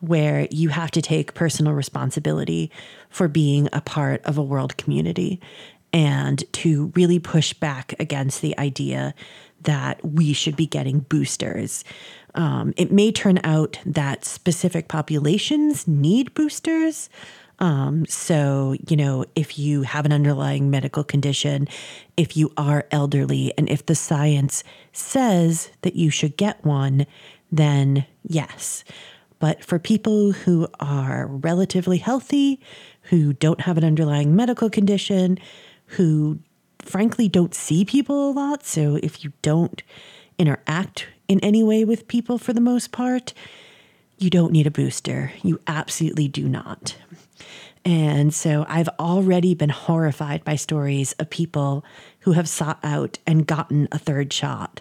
where 0.00 0.48
you 0.50 0.68
have 0.68 0.90
to 0.90 1.00
take 1.00 1.34
personal 1.34 1.72
responsibility 1.72 2.70
for 3.14 3.28
being 3.28 3.68
a 3.72 3.80
part 3.80 4.20
of 4.24 4.36
a 4.36 4.42
world 4.42 4.76
community 4.76 5.40
and 5.92 6.42
to 6.52 6.90
really 6.96 7.20
push 7.20 7.52
back 7.52 7.94
against 8.00 8.42
the 8.42 8.58
idea 8.58 9.14
that 9.62 10.04
we 10.04 10.32
should 10.32 10.56
be 10.56 10.66
getting 10.66 10.98
boosters. 10.98 11.84
Um, 12.34 12.74
it 12.76 12.90
may 12.90 13.12
turn 13.12 13.38
out 13.44 13.78
that 13.86 14.24
specific 14.24 14.88
populations 14.88 15.86
need 15.86 16.34
boosters. 16.34 17.08
Um, 17.60 18.04
so, 18.06 18.74
you 18.88 18.96
know, 18.96 19.26
if 19.36 19.60
you 19.60 19.82
have 19.82 20.04
an 20.06 20.12
underlying 20.12 20.68
medical 20.68 21.04
condition, 21.04 21.68
if 22.16 22.36
you 22.36 22.52
are 22.56 22.84
elderly, 22.90 23.52
and 23.56 23.68
if 23.68 23.86
the 23.86 23.94
science 23.94 24.64
says 24.92 25.70
that 25.82 25.94
you 25.94 26.10
should 26.10 26.36
get 26.36 26.64
one, 26.64 27.06
then 27.52 28.06
yes. 28.24 28.82
But 29.44 29.62
for 29.62 29.78
people 29.78 30.32
who 30.32 30.66
are 30.80 31.26
relatively 31.26 31.98
healthy, 31.98 32.62
who 33.02 33.34
don't 33.34 33.60
have 33.60 33.76
an 33.76 33.84
underlying 33.84 34.34
medical 34.34 34.70
condition, 34.70 35.38
who 35.84 36.38
frankly 36.78 37.28
don't 37.28 37.54
see 37.54 37.84
people 37.84 38.30
a 38.30 38.32
lot, 38.32 38.64
so 38.64 38.98
if 39.02 39.22
you 39.22 39.34
don't 39.42 39.82
interact 40.38 41.08
in 41.28 41.40
any 41.40 41.62
way 41.62 41.84
with 41.84 42.08
people 42.08 42.38
for 42.38 42.54
the 42.54 42.60
most 42.62 42.90
part, 42.90 43.34
you 44.16 44.30
don't 44.30 44.50
need 44.50 44.66
a 44.66 44.70
booster. 44.70 45.30
You 45.42 45.60
absolutely 45.66 46.26
do 46.26 46.48
not. 46.48 46.96
And 47.84 48.32
so 48.32 48.64
I've 48.66 48.88
already 48.98 49.54
been 49.54 49.68
horrified 49.68 50.42
by 50.42 50.56
stories 50.56 51.12
of 51.18 51.28
people 51.28 51.84
who 52.20 52.32
have 52.32 52.48
sought 52.48 52.78
out 52.82 53.18
and 53.26 53.46
gotten 53.46 53.88
a 53.92 53.98
third 53.98 54.32
shot 54.32 54.80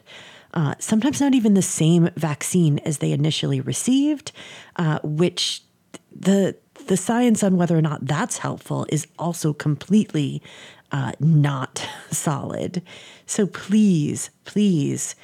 uh, 0.53 0.75
sometimes 0.79 1.19
not 1.19 1.33
even 1.33 1.53
the 1.53 1.61
same 1.61 2.09
vaccine 2.15 2.79
as 2.79 2.99
they 2.99 3.11
initially 3.11 3.59
received, 3.59 4.31
uh, 4.75 4.99
which 5.03 5.63
the 6.15 6.55
the 6.87 6.97
science 6.97 7.43
on 7.43 7.55
whether 7.55 7.77
or 7.77 7.81
not 7.81 8.05
that's 8.05 8.39
helpful 8.39 8.85
is 8.89 9.07
also 9.17 9.53
completely 9.53 10.41
uh, 10.91 11.13
not 11.19 11.87
solid. 12.11 12.81
So 13.25 13.47
please, 13.47 14.29
please 14.45 15.15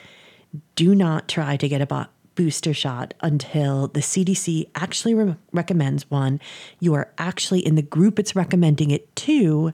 do 0.76 0.96
not 0.96 1.28
try 1.28 1.58
to 1.58 1.68
get 1.68 1.82
a 1.82 2.10
booster 2.36 2.74
shot 2.74 3.14
until 3.22 3.90
the 3.90 4.00
CDC 4.00 4.70
actually 4.74 5.14
re- 5.14 5.36
recommends 5.52 6.10
one. 6.10 6.40
You 6.80 6.94
are 6.94 7.12
actually 7.18 7.60
in 7.60 7.76
the 7.76 7.82
group 7.82 8.18
it's 8.18 8.36
recommending 8.36 8.92
it 8.92 9.14
to. 9.18 9.74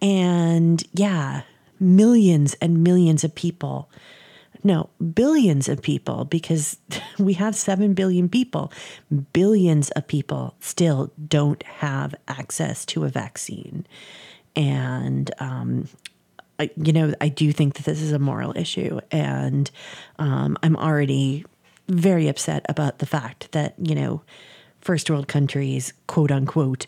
And 0.00 0.82
yeah, 0.94 1.42
millions 1.78 2.54
and 2.54 2.82
millions 2.82 3.22
of 3.22 3.34
people 3.34 3.90
no, 4.64 4.88
billions 5.12 5.68
of 5.68 5.82
people, 5.82 6.24
because 6.24 6.78
we 7.18 7.34
have 7.34 7.54
7 7.54 7.92
billion 7.92 8.28
people. 8.28 8.72
Billions 9.32 9.90
of 9.90 10.06
people 10.06 10.54
still 10.60 11.12
don't 11.28 11.62
have 11.64 12.14
access 12.26 12.86
to 12.86 13.04
a 13.04 13.08
vaccine. 13.08 13.86
And, 14.56 15.30
um, 15.38 15.88
I, 16.58 16.70
you 16.76 16.92
know, 16.92 17.12
I 17.20 17.28
do 17.28 17.52
think 17.52 17.74
that 17.74 17.84
this 17.84 18.00
is 18.00 18.12
a 18.12 18.18
moral 18.18 18.56
issue. 18.56 19.00
And 19.10 19.70
um, 20.18 20.56
I'm 20.62 20.76
already 20.76 21.44
very 21.88 22.28
upset 22.28 22.64
about 22.68 23.00
the 23.00 23.06
fact 23.06 23.52
that, 23.52 23.74
you 23.78 23.94
know, 23.94 24.22
first 24.84 25.08
world 25.08 25.26
countries, 25.26 25.94
quote 26.06 26.30
unquote, 26.30 26.86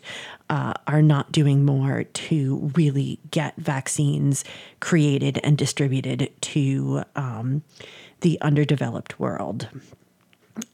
uh, 0.49 0.73
are 0.85 1.01
not 1.01 1.31
doing 1.31 1.65
more 1.65 2.03
to 2.03 2.71
really 2.75 3.19
get 3.31 3.55
vaccines 3.57 4.45
created 4.79 5.39
and 5.43 5.57
distributed 5.57 6.31
to 6.41 7.03
um, 7.15 7.63
the 8.21 8.39
underdeveloped 8.41 9.19
world. 9.19 9.67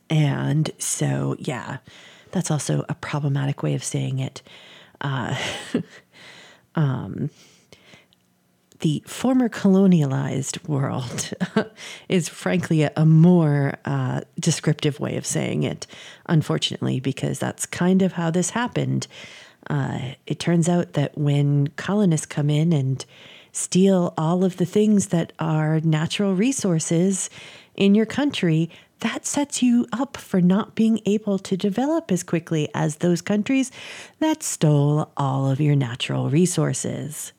And 0.09 0.69
so, 0.77 1.37
yeah, 1.39 1.77
that's 2.31 2.51
also 2.51 2.85
a 2.89 2.95
problematic 2.95 3.63
way 3.63 3.73
of 3.73 3.83
saying 3.83 4.19
it. 4.19 4.41
Uh, 4.99 5.35
um, 6.75 7.29
the 8.83 9.01
former 9.07 9.47
colonialized 9.47 10.67
world 10.67 11.31
is 12.09 12.27
frankly 12.27 12.83
a, 12.83 12.91
a 12.97 13.05
more 13.05 13.75
uh, 13.85 14.19
descriptive 14.37 14.99
way 14.99 15.15
of 15.15 15.25
saying 15.25 15.63
it, 15.63 15.87
unfortunately, 16.25 16.99
because 16.99 17.39
that's 17.39 17.65
kind 17.65 18.01
of 18.01 18.11
how 18.11 18.29
this 18.29 18.49
happened. 18.49 19.07
Uh, 19.69 19.99
it 20.27 20.37
turns 20.37 20.67
out 20.67 20.93
that 20.93 21.17
when 21.17 21.67
colonists 21.77 22.25
come 22.25 22.49
in 22.49 22.73
and 22.73 23.05
steal 23.53 24.13
all 24.17 24.43
of 24.43 24.57
the 24.57 24.65
things 24.65 25.07
that 25.07 25.31
are 25.39 25.79
natural 25.79 26.35
resources 26.35 27.29
in 27.75 27.95
your 27.95 28.05
country, 28.05 28.69
that 28.99 29.25
sets 29.25 29.63
you 29.63 29.87
up 29.93 30.17
for 30.17 30.41
not 30.41 30.75
being 30.75 30.99
able 31.05 31.39
to 31.39 31.55
develop 31.55 32.11
as 32.11 32.21
quickly 32.21 32.67
as 32.73 32.97
those 32.97 33.21
countries 33.21 33.71
that 34.19 34.43
stole 34.43 35.09
all 35.15 35.49
of 35.49 35.61
your 35.61 35.75
natural 35.75 36.29
resources. 36.29 37.31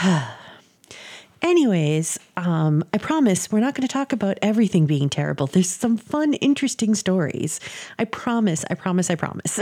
Anyways, 1.42 2.18
um, 2.36 2.84
I 2.94 2.98
promise 2.98 3.50
we're 3.50 3.60
not 3.60 3.74
going 3.74 3.86
to 3.86 3.92
talk 3.92 4.12
about 4.12 4.38
everything 4.42 4.86
being 4.86 5.08
terrible. 5.08 5.46
There's 5.46 5.70
some 5.70 5.96
fun, 5.96 6.34
interesting 6.34 6.94
stories. 6.94 7.58
I 7.98 8.04
promise, 8.04 8.64
I 8.70 8.74
promise, 8.74 9.10
I 9.10 9.16
promise. 9.16 9.60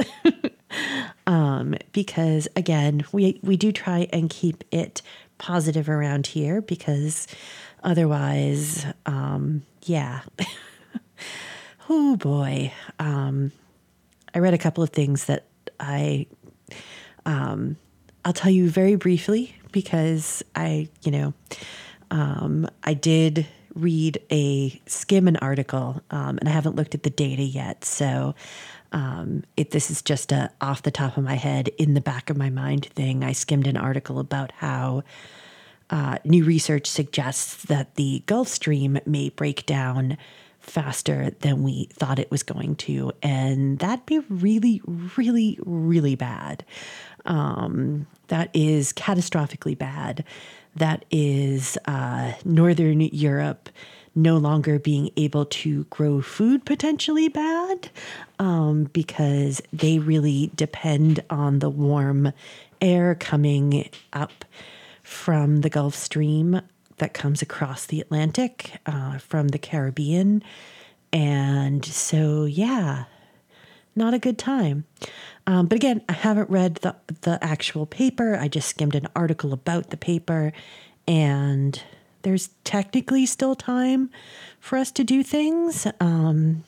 um, 1.27 1.75
because 1.93 2.49
again, 2.55 3.05
we, 3.13 3.41
we 3.43 3.57
do 3.57 3.73
try 3.73 4.09
and 4.13 4.29
keep 4.29 4.63
it 4.71 5.03
positive 5.39 5.89
around 5.89 6.27
here 6.27 6.61
because 6.61 7.27
otherwise, 7.83 8.85
um, 9.07 9.63
yeah. 9.85 10.21
oh 11.89 12.17
boy. 12.17 12.73
Um, 12.99 13.53
I 14.35 14.39
read 14.39 14.55
a 14.55 14.59
couple 14.59 14.85
of 14.85 14.91
things 14.91 15.25
that 15.25 15.47
I, 15.81 16.27
um, 17.25 17.77
I'll 18.25 18.35
tell 18.35 18.53
you 18.53 18.69
very 18.69 18.97
briefly 18.97 19.57
because 19.73 20.43
I, 20.55 20.89
you 21.03 21.11
know, 21.11 21.35
um, 22.11 22.69
I 22.85 22.95
did 22.95 23.47
read 23.75 24.21
a 24.31 24.81
skim 24.87 25.29
an 25.29 25.37
article, 25.37 26.03
um, 26.11 26.39
and 26.39 26.49
I 26.49 26.53
haven't 26.53 26.77
looked 26.77 26.95
at 26.95 27.03
the 27.03 27.11
data 27.11 27.43
yet. 27.43 27.85
So 27.85 28.35
um, 28.93 29.45
it, 29.57 29.71
this 29.71 29.91
is 29.91 30.03
just 30.03 30.33
a 30.33 30.51
off 30.61 30.83
the 30.83 30.91
top 30.91 31.17
of 31.17 31.25
my 31.25 31.37
head, 31.37 31.69
in 31.79 31.95
the 31.95 32.01
back 32.01 32.31
of 32.31 32.37
my 32.37 32.51
mind 32.51 32.87
thing. 32.87 33.23
I 33.23 33.33
skimmed 33.33 33.67
an 33.67 33.77
article 33.77 34.19
about 34.19 34.53
how 34.53 35.05
uh, 35.91 36.19
new 36.25 36.45
research 36.45 36.87
suggests 36.87 37.65
that 37.65 37.95
the 37.95 38.23
Gulf 38.27 38.49
Stream 38.49 38.99
may 39.07 39.29
break 39.29 39.67
down 39.67 40.17
faster 40.61 41.31
than 41.41 41.63
we 41.63 41.89
thought 41.93 42.19
it 42.19 42.31
was 42.31 42.43
going 42.43 42.77
to. 42.77 43.13
And 43.23 43.79
that'd 43.79 44.07
be 44.07 44.19
really, 44.29 44.83
really, 45.17 45.59
really 45.65 46.15
bad. 46.15 46.65
Um, 47.31 48.07
that 48.27 48.51
is 48.53 48.93
catastrophically 48.93 49.79
bad. 49.79 50.25
That 50.77 51.05
is 51.11 51.79
uh, 51.87 52.33
Northern 52.45 53.01
Europe 53.01 53.71
no 54.15 54.37
longer 54.37 54.79
being 54.81 55.11
able 55.17 55.45
to 55.47 55.85
grow 55.85 56.21
food 56.21 56.65
potentially 56.65 57.29
bad 57.29 57.89
um, 58.41 58.85
because 58.93 59.63
they 59.73 60.01
really 60.01 60.51
depend 60.57 61.23
on 61.31 61.61
the 61.61 61.71
warm 61.71 62.33
air 62.81 63.15
coming 63.15 63.89
up 64.13 64.45
from 65.05 65.61
the 65.61 65.71
Gulf 65.71 65.95
Stream 65.95 66.61
that 66.97 67.15
comes 67.15 67.41
across 67.43 67.87
the 67.87 68.01
Atlantic 68.01 68.73
uh, 68.87 69.19
from 69.19 69.49
the 69.49 69.59
Caribbean. 69.59 70.43
And 71.13 71.85
so, 71.85 72.45
yeah, 72.45 73.05
not 73.97 74.15
a 74.15 74.19
good 74.19 74.39
time. 74.39 74.85
Um, 75.47 75.67
but 75.67 75.77
again, 75.77 76.03
I 76.09 76.13
haven't 76.13 76.51
read 76.51 76.77
the, 76.77 76.97
the 77.23 77.43
actual 77.43 77.87
paper. 77.87 78.37
I 78.37 78.49
just 78.49 78.69
skimmed 78.69 78.95
an 78.95 79.09
article 79.17 79.53
about 79.53 79.91
the 79.91 79.97
paper, 79.97 80.53
and 81.09 81.83
there's 82.23 82.51
technically 82.65 83.27
still 83.27 83.55
time 83.55 84.11
for 84.59 84.79
us 84.79 84.91
to 84.93 85.05
do 85.05 85.23
things. 85.23 85.87
Um, 85.99 86.65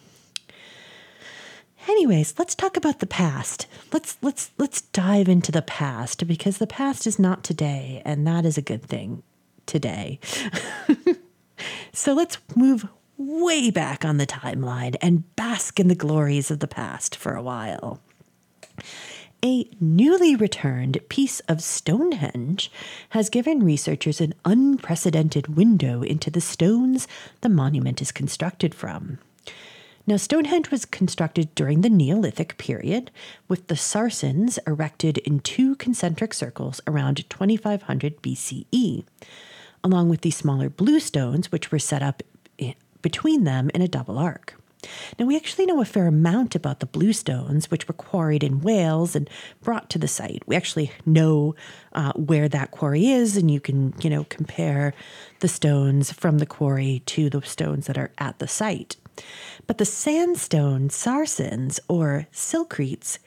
anyways, 1.88 2.34
let's 2.38 2.54
talk 2.54 2.76
about 2.76 3.00
the 3.00 3.06
past. 3.06 3.66
Let's 3.92 4.16
let's 4.22 4.50
let's 4.58 4.80
dive 4.80 5.28
into 5.28 5.52
the 5.52 5.62
past 5.62 6.26
because 6.26 6.58
the 6.58 6.66
past 6.66 7.06
is 7.06 7.18
not 7.18 7.44
today, 7.44 8.02
and 8.04 8.26
that 8.26 8.44
is 8.44 8.58
a 8.58 8.62
good 8.62 8.82
thing 8.82 9.22
today. 9.66 10.18
so 11.92 12.14
let's 12.14 12.38
move 12.56 12.88
way 13.26 13.70
back 13.70 14.04
on 14.04 14.16
the 14.16 14.26
timeline 14.26 14.96
and 15.00 15.34
bask 15.36 15.78
in 15.78 15.88
the 15.88 15.94
glories 15.94 16.50
of 16.50 16.60
the 16.60 16.68
past 16.68 17.16
for 17.16 17.34
a 17.34 17.42
while. 17.42 18.00
A 19.44 19.68
newly 19.80 20.36
returned 20.36 21.00
piece 21.08 21.40
of 21.40 21.62
Stonehenge 21.62 22.70
has 23.10 23.28
given 23.28 23.64
researchers 23.64 24.20
an 24.20 24.34
unprecedented 24.44 25.56
window 25.56 26.02
into 26.02 26.30
the 26.30 26.40
stones 26.40 27.08
the 27.40 27.48
monument 27.48 28.00
is 28.00 28.12
constructed 28.12 28.74
from. 28.74 29.18
Now, 30.06 30.16
Stonehenge 30.16 30.70
was 30.70 30.84
constructed 30.84 31.54
during 31.54 31.80
the 31.80 31.90
Neolithic 31.90 32.56
period, 32.58 33.10
with 33.48 33.68
the 33.68 33.76
Sarsens 33.76 34.58
erected 34.66 35.18
in 35.18 35.40
two 35.40 35.76
concentric 35.76 36.34
circles 36.34 36.80
around 36.86 37.28
2500 37.28 38.22
BCE 38.22 39.04
along 39.84 40.08
with 40.08 40.20
the 40.20 40.30
smaller 40.30 40.68
blue 40.68 41.00
stones, 41.00 41.50
which 41.50 41.72
were 41.72 41.78
set 41.78 42.02
up 42.02 42.22
between 43.02 43.44
them 43.44 43.70
in 43.74 43.82
a 43.82 43.88
double 43.88 44.18
arc. 44.18 44.54
Now, 45.18 45.26
we 45.26 45.36
actually 45.36 45.66
know 45.66 45.80
a 45.80 45.84
fair 45.84 46.06
amount 46.08 46.54
about 46.54 46.80
the 46.80 46.86
bluestones, 46.86 47.70
which 47.70 47.86
were 47.86 47.94
quarried 47.94 48.42
in 48.42 48.62
Wales 48.62 49.14
and 49.14 49.30
brought 49.62 49.88
to 49.90 49.98
the 49.98 50.08
site. 50.08 50.42
We 50.46 50.56
actually 50.56 50.90
know 51.06 51.54
uh, 51.92 52.12
where 52.14 52.48
that 52.48 52.72
quarry 52.72 53.06
is, 53.06 53.36
and 53.36 53.50
you 53.50 53.60
can, 53.60 53.94
you 54.00 54.10
know, 54.10 54.24
compare 54.24 54.92
the 55.40 55.48
stones 55.48 56.12
from 56.12 56.38
the 56.38 56.46
quarry 56.46 57.02
to 57.06 57.30
the 57.30 57.42
stones 57.42 57.86
that 57.86 57.98
are 57.98 58.10
at 58.18 58.38
the 58.38 58.48
site. 58.48 58.96
But 59.66 59.78
the 59.78 59.84
sandstone 59.84 60.88
sarsens 60.88 61.78
or 61.88 62.26
silcretes, 62.32 63.18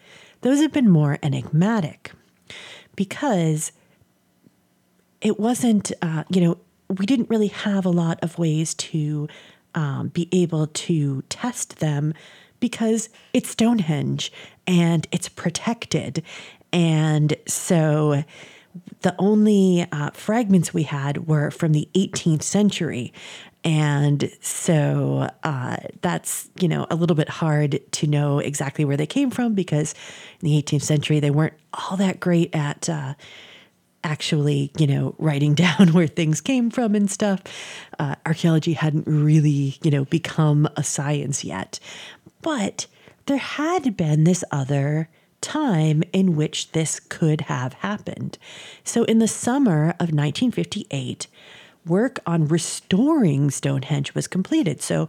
those 0.42 0.60
have 0.60 0.74
been 0.74 0.90
more 0.90 1.20
enigmatic 1.24 2.12
because 2.96 3.72
it 5.22 5.40
wasn't, 5.40 5.92
uh, 6.02 6.24
you 6.30 6.42
know, 6.42 6.58
we 6.90 7.06
didn't 7.06 7.30
really 7.30 7.48
have 7.48 7.86
a 7.86 7.90
lot 7.90 8.20
of 8.22 8.38
ways 8.38 8.74
to 8.76 9.28
um, 9.76 10.08
be 10.10 10.28
able 10.32 10.68
to 10.68 11.22
test 11.30 11.80
them 11.80 12.14
because 12.60 13.10
it's 13.34 13.50
Stonehenge 13.50 14.32
and 14.66 15.08
it's 15.12 15.30
protected. 15.30 16.24
And 16.74 17.36
so 17.48 18.24
the 19.02 19.16
only 19.20 19.88
uh, 19.92 20.12
fragments 20.12 20.74
we 20.74 20.84
had 20.84 21.28
were 21.28 21.52
from 21.52 21.72
the 21.72 21.88
18th 21.94 22.44
century. 22.44 23.14
And 23.64 24.32
so 24.42 25.30
uh, 25.44 25.78
that's, 26.02 26.50
you 26.60 26.68
know, 26.68 26.86
a 26.90 26.96
little 26.96 27.16
bit 27.16 27.30
hard 27.30 27.80
to 27.94 28.08
know 28.08 28.40
exactly 28.40 28.86
where 28.86 28.98
they 28.98 29.08
came 29.08 29.32
from 29.32 29.54
because 29.54 29.96
in 30.42 30.50
the 30.50 30.62
18th 30.62 30.84
century, 30.84 31.20
they 31.20 31.32
weren't 31.32 31.56
all 31.74 31.98
that 31.98 32.20
great 32.20 32.54
at 32.54 32.88
uh, 32.90 33.16
actually, 34.06 34.72
you 34.78 34.88
know, 34.88 35.16
writing 35.18 35.54
down 35.66 35.92
where 35.92 36.08
things 36.08 36.40
came 36.40 36.70
from 36.70 36.96
and 36.96 37.12
stuff. 37.12 37.42
Uh, 38.00 38.16
archaeology 38.26 38.74
hadn't 38.74 39.08
really, 39.08 39.78
you 39.84 39.92
know, 39.92 40.06
become 40.06 40.70
a 40.78 40.84
science 40.84 41.44
yet. 41.44 41.80
But 42.42 42.88
there 43.26 43.38
had 43.38 43.98
been 43.98 44.24
this 44.24 44.44
other 44.52 45.10
time 45.42 46.04
in 46.14 46.36
which 46.36 46.72
this 46.72 47.00
could 47.00 47.42
have 47.42 47.74
happened. 47.74 48.38
So 48.84 49.04
in 49.04 49.20
the 49.20 49.28
summer 49.28 49.90
of 50.00 50.12
1958, 50.12 51.28
work 51.86 52.20
on 52.26 52.48
restoring 52.48 53.52
Stonehenge 53.52 54.16
was 54.16 54.28
completed. 54.28 54.82
So 54.82 55.08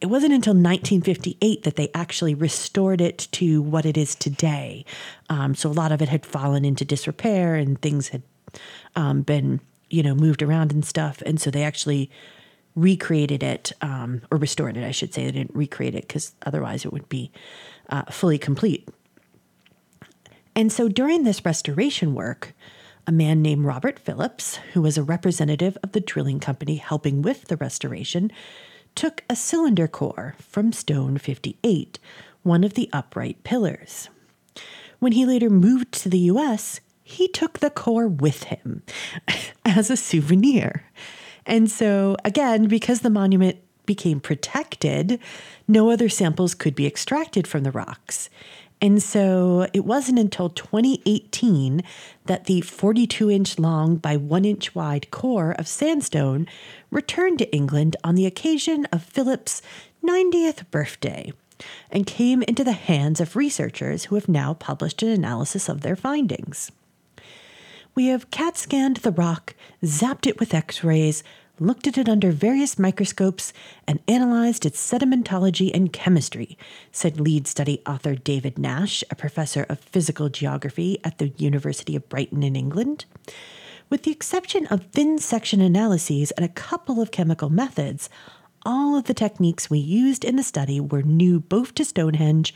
it 0.00 0.06
wasn't 0.06 0.32
until 0.32 0.54
1958 0.54 1.62
that 1.62 1.76
they 1.76 1.90
actually 1.94 2.34
restored 2.34 3.00
it 3.00 3.28
to 3.32 3.62
what 3.62 3.86
it 3.86 3.96
is 3.96 4.14
today. 4.14 4.84
Um, 5.30 5.54
so 5.54 5.70
a 5.70 5.72
lot 5.72 5.92
of 5.92 6.02
it 6.02 6.08
had 6.08 6.26
fallen 6.26 6.64
into 6.64 6.84
disrepair 6.84 7.54
and 7.54 7.80
things 7.80 8.08
had 8.08 8.22
um, 8.94 9.22
been 9.22 9.60
you 9.90 10.02
know 10.02 10.14
moved 10.14 10.42
around 10.42 10.72
and 10.72 10.84
stuff, 10.84 11.22
and 11.24 11.40
so 11.40 11.50
they 11.50 11.62
actually 11.62 12.10
recreated 12.74 13.42
it 13.42 13.72
um, 13.80 14.22
or 14.30 14.38
restored 14.38 14.76
it. 14.76 14.84
I 14.84 14.90
should 14.90 15.14
say 15.14 15.24
they 15.24 15.32
didn't 15.32 15.56
recreate 15.56 15.94
it 15.94 16.06
because 16.06 16.34
otherwise 16.44 16.84
it 16.84 16.92
would 16.92 17.08
be 17.08 17.32
uh, 17.88 18.04
fully 18.04 18.38
complete. 18.38 18.88
And 20.54 20.72
so 20.72 20.88
during 20.88 21.24
this 21.24 21.44
restoration 21.44 22.14
work, 22.14 22.54
a 23.06 23.12
man 23.12 23.40
named 23.40 23.64
Robert 23.64 23.98
Phillips, 23.98 24.56
who 24.72 24.82
was 24.82 24.98
a 24.98 25.02
representative 25.02 25.78
of 25.82 25.92
the 25.92 26.00
drilling 26.00 26.40
company 26.40 26.76
helping 26.76 27.22
with 27.22 27.44
the 27.46 27.56
restoration, 27.56 28.30
took 28.94 29.22
a 29.28 29.36
cylinder 29.36 29.86
core 29.86 30.34
from 30.38 30.72
Stone 30.72 31.18
58, 31.18 31.98
one 32.42 32.64
of 32.64 32.74
the 32.74 32.90
upright 32.92 33.44
pillars. 33.44 34.08
When 34.98 35.12
he 35.12 35.26
later 35.26 35.50
moved 35.50 35.92
to 35.92 36.08
the 36.08 36.30
US, 36.30 36.80
he 37.08 37.28
took 37.28 37.60
the 37.60 37.70
core 37.70 38.08
with 38.08 38.42
him 38.42 38.82
as 39.64 39.90
a 39.90 39.96
souvenir. 39.96 40.82
And 41.46 41.70
so, 41.70 42.16
again, 42.24 42.66
because 42.66 43.00
the 43.00 43.10
monument 43.10 43.58
became 43.86 44.18
protected, 44.18 45.20
no 45.68 45.90
other 45.90 46.08
samples 46.08 46.52
could 46.52 46.74
be 46.74 46.84
extracted 46.84 47.46
from 47.46 47.62
the 47.62 47.70
rocks. 47.70 48.28
And 48.80 49.00
so 49.00 49.68
it 49.72 49.84
wasn't 49.84 50.18
until 50.18 50.50
2018 50.50 51.84
that 52.24 52.46
the 52.46 52.60
42 52.62 53.30
inch 53.30 53.56
long 53.56 53.96
by 53.96 54.16
1 54.16 54.44
inch 54.44 54.74
wide 54.74 55.12
core 55.12 55.52
of 55.52 55.68
sandstone 55.68 56.48
returned 56.90 57.38
to 57.38 57.54
England 57.54 57.94
on 58.02 58.16
the 58.16 58.26
occasion 58.26 58.84
of 58.86 59.04
Phillips' 59.04 59.62
90th 60.04 60.68
birthday 60.72 61.32
and 61.88 62.04
came 62.04 62.42
into 62.42 62.64
the 62.64 62.72
hands 62.72 63.20
of 63.20 63.36
researchers 63.36 64.06
who 64.06 64.16
have 64.16 64.28
now 64.28 64.54
published 64.54 65.04
an 65.04 65.08
analysis 65.08 65.68
of 65.68 65.82
their 65.82 65.96
findings. 65.96 66.72
We 67.96 68.08
have 68.08 68.30
CAT 68.30 68.58
scanned 68.58 68.98
the 68.98 69.10
rock, 69.10 69.54
zapped 69.82 70.26
it 70.26 70.38
with 70.38 70.52
x 70.52 70.84
rays, 70.84 71.24
looked 71.58 71.86
at 71.86 71.96
it 71.96 72.10
under 72.10 72.30
various 72.30 72.78
microscopes, 72.78 73.54
and 73.88 74.00
analyzed 74.06 74.66
its 74.66 74.78
sedimentology 74.78 75.70
and 75.72 75.90
chemistry, 75.90 76.58
said 76.92 77.18
lead 77.18 77.46
study 77.46 77.80
author 77.86 78.14
David 78.14 78.58
Nash, 78.58 79.02
a 79.10 79.14
professor 79.14 79.64
of 79.70 79.80
physical 79.80 80.28
geography 80.28 80.98
at 81.04 81.16
the 81.16 81.28
University 81.38 81.96
of 81.96 82.06
Brighton 82.10 82.42
in 82.42 82.54
England. 82.54 83.06
With 83.88 84.02
the 84.02 84.12
exception 84.12 84.66
of 84.66 84.88
thin 84.92 85.16
section 85.16 85.62
analyses 85.62 86.32
and 86.32 86.44
a 86.44 86.50
couple 86.50 87.00
of 87.00 87.10
chemical 87.10 87.48
methods, 87.48 88.10
all 88.66 88.94
of 88.94 89.04
the 89.04 89.14
techniques 89.14 89.70
we 89.70 89.78
used 89.78 90.22
in 90.22 90.36
the 90.36 90.42
study 90.42 90.80
were 90.80 91.02
new 91.02 91.40
both 91.40 91.72
to 91.76 91.84
Stonehenge 91.86 92.54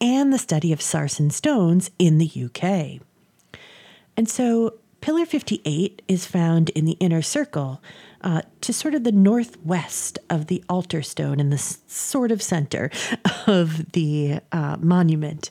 and 0.00 0.32
the 0.32 0.38
study 0.38 0.72
of 0.72 0.80
Sarsen 0.80 1.30
stones 1.30 1.92
in 2.00 2.18
the 2.18 2.26
UK. 2.26 3.00
And 4.16 4.28
so 4.28 4.74
Pillar 5.00 5.26
58 5.26 6.02
is 6.06 6.26
found 6.26 6.70
in 6.70 6.84
the 6.84 6.96
inner 7.00 7.22
circle 7.22 7.82
uh, 8.20 8.42
to 8.60 8.72
sort 8.72 8.94
of 8.94 9.02
the 9.02 9.12
northwest 9.12 10.18
of 10.30 10.46
the 10.46 10.62
altar 10.68 11.02
stone 11.02 11.40
in 11.40 11.50
the 11.50 11.58
sort 11.58 12.30
of 12.30 12.40
center 12.40 12.90
of 13.46 13.92
the 13.92 14.38
uh, 14.52 14.76
monument. 14.78 15.50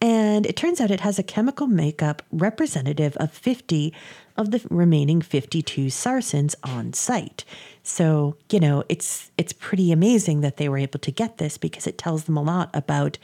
And 0.00 0.46
it 0.46 0.56
turns 0.56 0.80
out 0.80 0.90
it 0.90 1.00
has 1.00 1.18
a 1.18 1.22
chemical 1.22 1.66
makeup 1.66 2.22
representative 2.30 3.16
of 3.16 3.32
50 3.32 3.94
of 4.36 4.50
the 4.50 4.62
remaining 4.70 5.22
52 5.22 5.86
sarsens 5.86 6.54
on 6.62 6.92
site. 6.92 7.44
So, 7.82 8.36
you 8.50 8.60
know, 8.60 8.84
it's 8.88 9.30
it's 9.38 9.54
pretty 9.54 9.92
amazing 9.92 10.42
that 10.42 10.58
they 10.58 10.68
were 10.68 10.78
able 10.78 10.98
to 10.98 11.10
get 11.10 11.38
this 11.38 11.56
because 11.56 11.86
it 11.86 11.96
tells 11.96 12.24
them 12.24 12.36
a 12.36 12.42
lot 12.42 12.68
about 12.74 13.16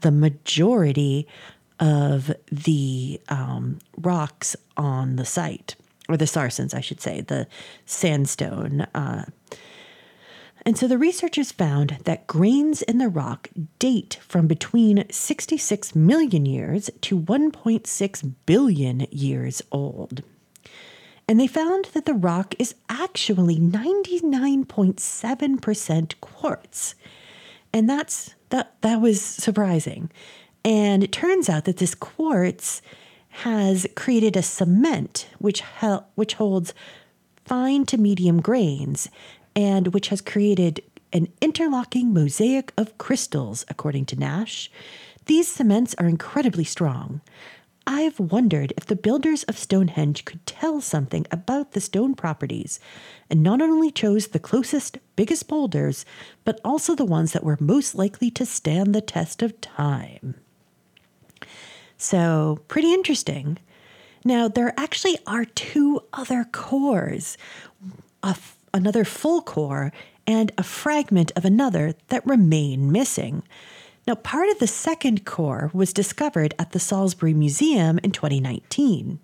the 0.00 0.10
majority 0.10 1.26
of 1.80 2.32
the 2.50 3.20
um, 3.28 3.78
rocks 3.98 4.56
on 4.76 5.16
the 5.16 5.24
site, 5.24 5.76
or 6.08 6.16
the 6.16 6.26
sarsens, 6.26 6.74
I 6.74 6.80
should 6.80 7.00
say, 7.00 7.20
the 7.20 7.46
sandstone. 7.86 8.82
Uh, 8.94 9.24
and 10.66 10.78
so 10.78 10.88
the 10.88 10.96
researchers 10.96 11.52
found 11.52 11.98
that 12.04 12.26
grains 12.26 12.80
in 12.82 12.96
the 12.98 13.08
rock 13.08 13.48
date 13.78 14.18
from 14.26 14.46
between 14.46 15.04
66 15.10 15.94
million 15.94 16.46
years 16.46 16.88
to 17.02 17.20
1.6 17.20 18.34
billion 18.46 19.00
years 19.10 19.60
old. 19.70 20.22
And 21.28 21.38
they 21.38 21.46
found 21.46 21.90
that 21.92 22.06
the 22.06 22.14
rock 22.14 22.54
is 22.58 22.74
actually 22.88 23.58
99.7% 23.58 26.20
quartz. 26.20 26.94
And 27.72 27.88
that's 27.88 28.34
that 28.50 28.74
that 28.82 29.00
was 29.00 29.20
surprising. 29.20 30.10
And 30.64 31.04
it 31.04 31.12
turns 31.12 31.48
out 31.48 31.64
that 31.66 31.76
this 31.76 31.94
quartz 31.94 32.80
has 33.28 33.86
created 33.96 34.36
a 34.36 34.42
cement 34.42 35.28
which 35.38 35.60
hel- 35.60 36.08
which 36.14 36.34
holds 36.34 36.72
fine 37.44 37.84
to 37.86 37.98
medium 37.98 38.40
grains 38.40 39.08
and 39.54 39.88
which 39.88 40.08
has 40.08 40.20
created 40.20 40.80
an 41.12 41.28
interlocking 41.40 42.12
mosaic 42.12 42.72
of 42.76 42.96
crystals, 42.98 43.64
according 43.68 44.06
to 44.06 44.16
Nash. 44.16 44.70
These 45.26 45.48
cements 45.48 45.94
are 45.98 46.06
incredibly 46.06 46.64
strong. 46.64 47.20
I've 47.86 48.18
wondered 48.18 48.72
if 48.76 48.86
the 48.86 48.96
builders 48.96 49.42
of 49.44 49.58
Stonehenge 49.58 50.24
could 50.24 50.44
tell 50.46 50.80
something 50.80 51.26
about 51.30 51.72
the 51.72 51.80
stone 51.80 52.14
properties 52.14 52.80
and 53.28 53.42
not 53.42 53.60
only 53.60 53.90
chose 53.90 54.28
the 54.28 54.38
closest, 54.38 54.98
biggest 55.16 55.48
boulders, 55.48 56.06
but 56.44 56.60
also 56.64 56.94
the 56.94 57.04
ones 57.04 57.32
that 57.32 57.44
were 57.44 57.58
most 57.60 57.94
likely 57.94 58.30
to 58.30 58.46
stand 58.46 58.94
the 58.94 59.02
test 59.02 59.42
of 59.42 59.60
time. 59.60 60.36
So, 61.96 62.60
pretty 62.68 62.92
interesting. 62.92 63.58
Now, 64.24 64.48
there 64.48 64.72
actually 64.76 65.18
are 65.26 65.44
two 65.44 66.00
other 66.12 66.44
cores 66.50 67.36
another 68.74 69.04
full 69.04 69.40
core 69.40 69.92
and 70.26 70.52
a 70.58 70.62
fragment 70.62 71.30
of 71.36 71.44
another 71.44 71.94
that 72.08 72.26
remain 72.26 72.90
missing. 72.90 73.42
Now, 74.06 74.16
part 74.16 74.50
of 74.50 74.58
the 74.58 74.66
second 74.66 75.24
core 75.24 75.70
was 75.72 75.92
discovered 75.92 76.54
at 76.58 76.72
the 76.72 76.80
Salisbury 76.80 77.32
Museum 77.32 77.98
in 78.02 78.10
2019. 78.10 79.20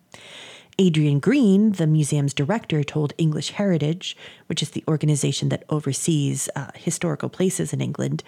Adrian 0.78 1.18
Green, 1.18 1.72
the 1.72 1.86
museum's 1.86 2.32
director, 2.32 2.82
told 2.82 3.12
English 3.18 3.50
Heritage, 3.50 4.16
which 4.46 4.62
is 4.62 4.70
the 4.70 4.84
organization 4.88 5.50
that 5.50 5.64
oversees 5.68 6.48
uh, 6.56 6.70
historical 6.74 7.28
places 7.28 7.74
in 7.74 7.82
England, 7.82 8.22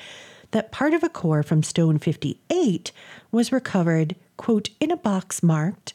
that 0.52 0.72
part 0.72 0.94
of 0.94 1.02
a 1.02 1.08
core 1.08 1.42
from 1.42 1.62
Stone 1.62 1.98
58 1.98 2.92
was 3.30 3.52
recovered, 3.52 4.16
quote, 4.36 4.70
in 4.80 4.90
a 4.90 4.96
box 4.96 5.42
marked 5.42 5.94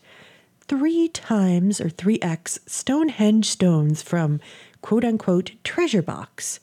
three 0.68 1.08
times 1.08 1.80
or 1.80 1.90
3x 1.90 2.60
Stonehenge 2.68 3.46
stones 3.46 4.02
from 4.02 4.40
quote 4.82 5.06
unquote 5.06 5.52
treasure 5.64 6.02
box, 6.02 6.60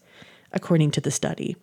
according 0.53 0.91
to 0.93 1.01
the 1.01 1.11
study. 1.11 1.57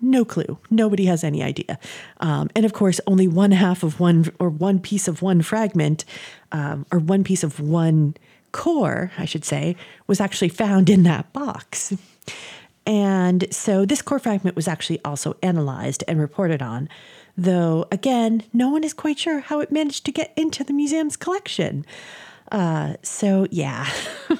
No 0.00 0.24
clue. 0.24 0.58
Nobody 0.70 1.06
has 1.06 1.24
any 1.24 1.42
idea. 1.42 1.78
Um, 2.20 2.48
and 2.54 2.64
of 2.64 2.72
course, 2.72 3.00
only 3.06 3.26
one 3.26 3.50
half 3.50 3.82
of 3.82 3.98
one 3.98 4.30
or 4.38 4.48
one 4.48 4.78
piece 4.78 5.08
of 5.08 5.22
one 5.22 5.42
fragment 5.42 6.04
um, 6.52 6.86
or 6.92 7.00
one 7.00 7.24
piece 7.24 7.42
of 7.42 7.58
one 7.58 8.14
core, 8.52 9.10
I 9.18 9.24
should 9.24 9.44
say, 9.44 9.76
was 10.06 10.20
actually 10.20 10.50
found 10.50 10.88
in 10.88 11.02
that 11.02 11.32
box. 11.32 11.94
And 12.88 13.46
so 13.50 13.84
this 13.84 14.00
core 14.00 14.18
fragment 14.18 14.56
was 14.56 14.66
actually 14.66 14.98
also 15.04 15.36
analyzed 15.42 16.02
and 16.08 16.18
reported 16.18 16.62
on, 16.62 16.88
though, 17.36 17.86
again, 17.92 18.44
no 18.54 18.70
one 18.70 18.82
is 18.82 18.94
quite 18.94 19.18
sure 19.18 19.40
how 19.40 19.60
it 19.60 19.70
managed 19.70 20.06
to 20.06 20.12
get 20.12 20.32
into 20.36 20.64
the 20.64 20.72
museum's 20.72 21.14
collection. 21.14 21.84
Uh, 22.50 22.94
so, 23.02 23.46
yeah. 23.50 23.86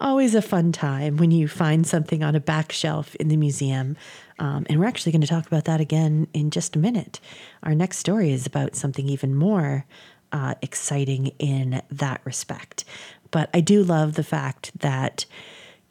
always 0.00 0.34
a 0.34 0.42
fun 0.42 0.72
time 0.72 1.16
when 1.16 1.30
you 1.30 1.46
find 1.48 1.86
something 1.86 2.22
on 2.22 2.34
a 2.34 2.40
back 2.40 2.72
shelf 2.72 3.14
in 3.16 3.28
the 3.28 3.36
museum. 3.36 3.96
Um, 4.38 4.66
and 4.68 4.78
we're 4.78 4.86
actually 4.86 5.12
going 5.12 5.22
to 5.22 5.28
talk 5.28 5.46
about 5.46 5.64
that 5.64 5.80
again 5.80 6.26
in 6.34 6.50
just 6.50 6.76
a 6.76 6.78
minute. 6.78 7.20
Our 7.62 7.74
next 7.74 7.98
story 7.98 8.32
is 8.32 8.46
about 8.46 8.74
something 8.74 9.08
even 9.08 9.34
more 9.34 9.84
uh, 10.32 10.54
exciting 10.62 11.28
in 11.38 11.82
that 11.90 12.20
respect. 12.24 12.84
But 13.30 13.48
I 13.54 13.60
do 13.60 13.82
love 13.82 14.14
the 14.14 14.24
fact 14.24 14.72
that, 14.80 15.24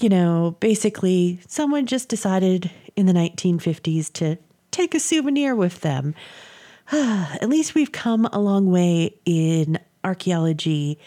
you 0.02 0.10
know, 0.10 0.56
basically 0.60 1.40
someone 1.48 1.86
just 1.86 2.10
decided 2.10 2.72
in 2.96 3.06
the 3.06 3.14
1950s 3.14 4.12
to 4.14 4.38
take 4.72 4.96
a 4.96 5.00
souvenir 5.00 5.56
with 5.56 5.82
them. 5.82 6.16
At 6.92 7.50
least 7.50 7.76
we've 7.76 7.92
come 7.92 8.26
a 8.34 8.40
long 8.40 8.72
way 8.72 9.16
in 9.26 9.80
archaeology 10.04 11.00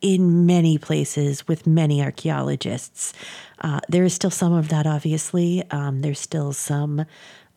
in 0.00 0.46
many 0.46 0.78
places 0.78 1.46
with 1.46 1.66
many 1.66 2.02
archaeologists. 2.02 3.12
Uh, 3.60 3.80
there 3.88 4.04
is 4.04 4.14
still 4.14 4.30
some 4.30 4.52
of 4.52 4.68
that, 4.68 4.86
obviously. 4.86 5.62
Um, 5.70 6.00
there's 6.00 6.18
still 6.18 6.52
some 6.52 7.04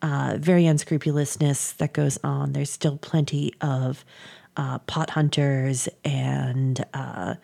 uh, 0.02 0.36
very 0.38 0.66
unscrupulousness 0.66 1.72
that 1.72 1.92
goes 1.92 2.18
on. 2.22 2.52
There's 2.52 2.70
still 2.70 2.98
plenty 2.98 3.52
of 3.60 4.04
uh, 4.56 4.78
pot 4.80 5.10
hunters 5.10 5.88
and 6.04 6.84
uh, 6.94 7.34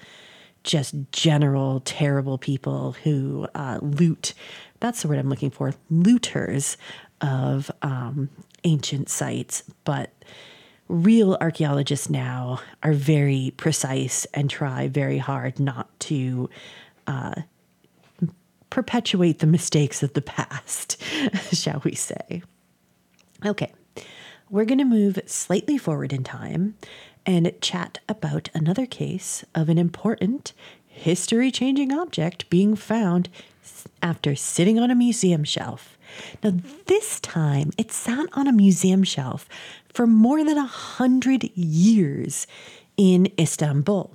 just 0.65 0.95
general 1.13 1.81
terrible 1.81 2.39
people 2.39 2.93
who 3.05 3.47
uh, 3.55 3.79
loot. 3.83 4.35
That's 4.81 5.03
the 5.03 5.09
word 5.09 5.19
I'm 5.19 5.29
looking 5.29 5.51
for 5.51 5.75
looters 5.91 6.77
of 7.21 7.71
um, 7.83 8.29
ancient 8.65 9.09
sites. 9.09 9.63
But 9.85 10.13
real 10.89 11.37
archaeologists 11.41 12.11
now 12.11 12.61
are 12.83 12.93
very 12.93 13.53
precise 13.57 14.27
and 14.35 14.51
try 14.51 14.89
very 14.89 15.19
hard 15.19 15.59
not 15.59 15.89
to 16.01 16.51
uh, 17.07 17.43
perpetuate 18.71 19.39
the 19.39 19.47
mistakes 19.47 20.03
of 20.03 20.13
the 20.15 20.23
past, 20.23 21.03
shall 21.53 21.81
we 21.85 21.95
say. 21.95 22.43
Okay, 23.45 23.73
we're 24.51 24.65
going 24.65 24.79
to 24.79 24.85
move 24.85 25.19
slightly 25.27 25.79
forward 25.79 26.13
in 26.13 26.23
time 26.23 26.77
and 27.27 27.53
chat 27.61 27.99
about 28.09 28.49
another 28.55 28.87
case 28.87 29.45
of 29.55 29.69
an 29.69 29.79
important 29.79 30.53
history 30.87 31.51
changing 31.51 31.93
object 31.93 32.49
being 32.51 32.77
found 32.77 33.29
after 34.03 34.35
sitting 34.35 34.79
on 34.79 34.91
a 34.91 34.95
museum 34.95 35.45
shelf. 35.45 35.97
Now, 36.43 36.53
this 36.87 37.21
time 37.21 37.71
it 37.79 37.93
sat 37.93 38.27
on 38.35 38.47
a 38.47 38.53
museum 38.53 39.03
shelf 39.03 39.49
for 39.93 40.07
more 40.07 40.45
than 40.45 40.59
a 40.59 40.67
hundred 40.67 41.45
years 41.55 42.47
in 42.97 43.29
Istanbul. 43.39 44.13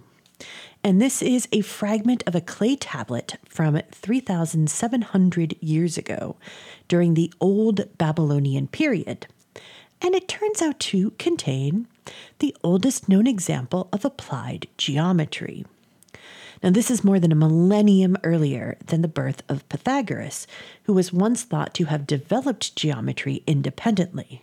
And 0.84 1.02
this 1.02 1.22
is 1.22 1.48
a 1.52 1.62
fragment 1.62 2.24
of 2.28 2.36
a 2.36 2.42
clay 2.42 2.76
tablet 2.76 3.38
from 3.50 3.82
3,700 3.92 5.56
years 5.60 5.98
ago 5.98 6.38
during 6.88 7.14
the 7.14 7.34
Old 7.42 7.98
Babylonian 7.98 8.68
period. 8.68 9.28
And 10.02 10.14
it 10.14 10.28
turns 10.28 10.62
out 10.62 10.80
to 10.82 11.12
contain 11.12 11.88
the 12.40 12.56
oldest 12.64 13.10
known 13.10 13.28
example 13.28 13.90
of 13.92 14.06
applied 14.06 14.68
geometry. 14.78 15.66
Now, 16.64 16.72
this 16.72 16.90
is 16.90 17.04
more 17.04 17.20
than 17.20 17.32
a 17.32 17.36
millennium 17.36 18.18
earlier 18.24 18.78
than 18.86 19.02
the 19.02 19.08
birth 19.08 19.44
of 19.48 19.68
Pythagoras, 19.70 20.48
who 20.84 20.94
was 20.94 21.14
once 21.14 21.44
thought 21.44 21.74
to 21.76 21.86
have 21.86 22.08
developed 22.08 22.76
geometry 22.76 23.44
independently. 23.46 24.42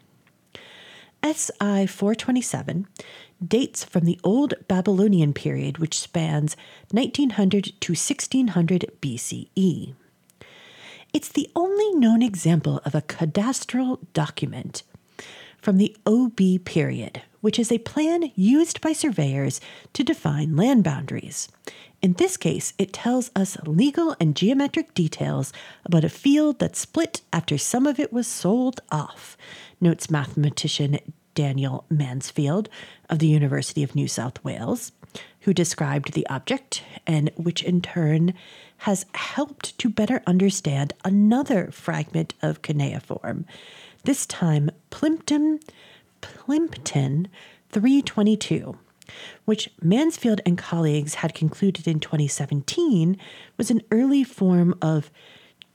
SI 1.25 1.87
427 1.87 2.87
dates 3.45 3.83
from 3.83 4.05
the 4.05 4.21
Old 4.23 4.55
Babylonian 4.69 5.33
period, 5.33 5.79
which 5.79 5.99
spans 5.99 6.57
1900 6.91 7.73
to 7.81 7.93
1600 7.93 8.91
BCE. 9.01 9.95
It's 11.13 11.29
the 11.29 11.49
only 11.57 11.95
known 11.95 12.23
example 12.23 12.81
of 12.85 12.95
a 12.95 13.03
cadastral 13.03 13.99
document 14.13 14.83
from 15.65 15.79
the 15.79 15.97
OB 16.05 16.63
period, 16.67 17.23
which 17.41 17.59
is 17.59 17.73
a 17.73 17.79
plan 17.79 18.31
used 18.35 18.83
by 18.83 18.93
surveyors 18.93 19.63
to 19.95 20.05
define 20.05 20.55
land 20.57 20.85
boundaries. 20.85 21.49
In 22.03 22.13
this 22.13 22.37
case, 22.37 22.75
it 22.77 22.93
tells 22.93 23.31
us 23.35 23.57
legal 23.65 24.15
and 24.21 24.37
geometric 24.37 24.93
details 24.93 25.55
about 25.87 26.05
a 26.05 26.11
field 26.11 26.59
that 26.59 26.77
split 26.77 27.23
after 27.33 27.57
some 27.57 27.87
of 27.87 27.99
it 27.99 28.13
was 28.13 28.27
sold 28.27 28.83
off, 28.93 29.39
notes 29.81 30.11
mathematician 30.11 30.99
Daniel 31.35 31.87
Mansfield 31.89 32.69
of 33.09 33.19
the 33.19 33.27
University 33.27 33.83
of 33.83 33.95
New 33.95 34.07
South 34.07 34.45
Wales, 34.45 34.93
who 35.41 35.55
described 35.55 36.13
the 36.13 36.27
object 36.27 36.83
and 37.07 37.31
which 37.37 37.63
in 37.63 37.81
turn 37.81 38.35
has 38.79 39.07
helped 39.15 39.79
to 39.79 39.89
better 39.89 40.23
understand 40.27 40.93
another 41.07 41.71
fragment 41.71 42.35
of 42.43 42.61
cuneiform, 42.61 43.47
this 44.05 44.27
time 44.27 44.71
Plimpton 44.91 45.61
Plimpton 46.21 47.29
322, 47.71 48.79
which 49.45 49.69
Mansfield 49.83 50.41
and 50.47 50.57
colleagues 50.57 51.15
had 51.15 51.35
concluded 51.35 51.87
in 51.87 52.01
2017 52.01 53.19
was 53.59 53.71
an 53.71 53.83
early 53.91 54.25
form 54.25 54.75
of 54.81 55.11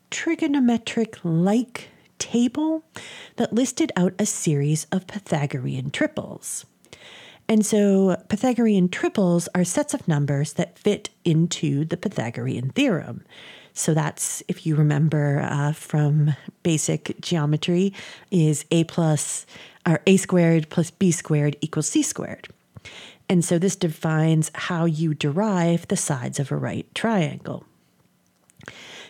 trigonometric 0.09 1.19
like 1.23 1.89
table 2.17 2.83
that 3.35 3.53
listed 3.53 3.91
out 3.95 4.13
a 4.17 4.25
series 4.25 4.87
of 4.91 5.07
Pythagorean 5.07 5.91
triples. 5.91 6.65
And 7.47 7.65
so 7.65 8.15
Pythagorean 8.29 8.89
triples 8.89 9.49
are 9.55 9.63
sets 9.63 9.93
of 9.93 10.07
numbers 10.07 10.53
that 10.53 10.77
fit 10.77 11.09
into 11.25 11.85
the 11.85 11.97
Pythagorean 11.97 12.69
theorem. 12.69 13.23
So 13.79 13.93
that's, 13.93 14.43
if 14.49 14.65
you 14.65 14.75
remember 14.75 15.39
uh, 15.41 15.71
from 15.71 16.35
basic 16.63 17.15
geometry, 17.21 17.93
is 18.29 18.65
a 18.71 18.83
plus 18.83 19.45
or 19.87 20.01
a 20.05 20.17
squared 20.17 20.69
plus 20.69 20.91
b 20.91 21.11
squared 21.11 21.55
equals 21.61 21.87
c 21.87 22.03
squared. 22.03 22.49
And 23.29 23.45
so 23.45 23.57
this 23.57 23.77
defines 23.77 24.51
how 24.53 24.83
you 24.83 25.13
derive 25.13 25.87
the 25.87 25.95
sides 25.95 26.41
of 26.41 26.51
a 26.51 26.57
right 26.57 26.93
triangle. 26.93 27.63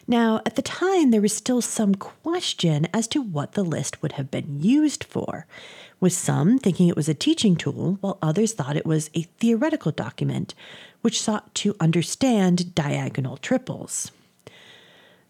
Now, 0.08 0.40
at 0.46 0.56
the 0.56 0.62
time, 0.62 1.10
there 1.10 1.22
was 1.22 1.36
still 1.36 1.62
some 1.64 1.96
question 1.96 2.88
as 2.94 3.08
to 3.08 3.24
what 3.24 3.54
the 3.54 3.64
list 3.64 4.04
would 4.04 4.12
have 4.14 4.30
been 4.30 4.62
used 4.62 5.04
for, 5.04 5.48
with 6.00 6.14
some 6.14 6.60
thinking 6.60 6.88
it 6.88 6.96
was 6.96 7.10
a 7.10 7.16
teaching 7.16 7.56
tool, 7.56 7.98
while 8.02 8.20
others 8.22 8.54
thought 8.54 8.78
it 8.78 8.86
was 8.86 9.10
a 9.16 9.24
theoretical 9.40 9.92
document 9.92 10.54
which 11.02 11.20
sought 11.20 11.56
to 11.56 11.76
understand 11.80 12.76
diagonal 12.76 13.38
triples. 13.38 14.12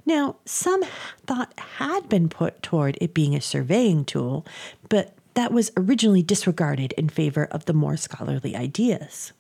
Now, 0.06 0.38
some 0.46 0.84
thought 1.28 1.54
had 1.58 2.10
been 2.10 2.30
put 2.30 2.62
toward 2.64 2.98
it 3.00 3.14
being 3.14 3.36
a 3.36 3.42
surveying 3.42 4.06
tool, 4.06 4.46
but 4.90 5.16
that 5.36 5.52
was 5.52 5.72
originally 5.78 6.24
disregarded 6.24 6.94
in 6.94 7.10
favor 7.10 7.46
of 7.46 7.66
the 7.66 7.74
more 7.74 7.98
scholarly 7.98 8.56
ideas. 8.56 9.34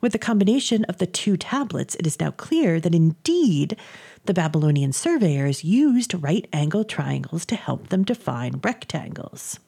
With 0.00 0.12
the 0.12 0.18
combination 0.18 0.84
of 0.84 0.98
the 0.98 1.06
two 1.06 1.36
tablets, 1.36 1.94
it 1.94 2.06
is 2.06 2.20
now 2.20 2.30
clear 2.30 2.80
that 2.80 2.94
indeed 2.94 3.76
the 4.24 4.34
Babylonian 4.34 4.92
surveyors 4.92 5.64
used 5.64 6.14
right 6.22 6.46
angle 6.52 6.84
triangles 6.84 7.46
to 7.46 7.56
help 7.56 7.88
them 7.88 8.04
define 8.04 8.60
rectangles. 8.62 9.60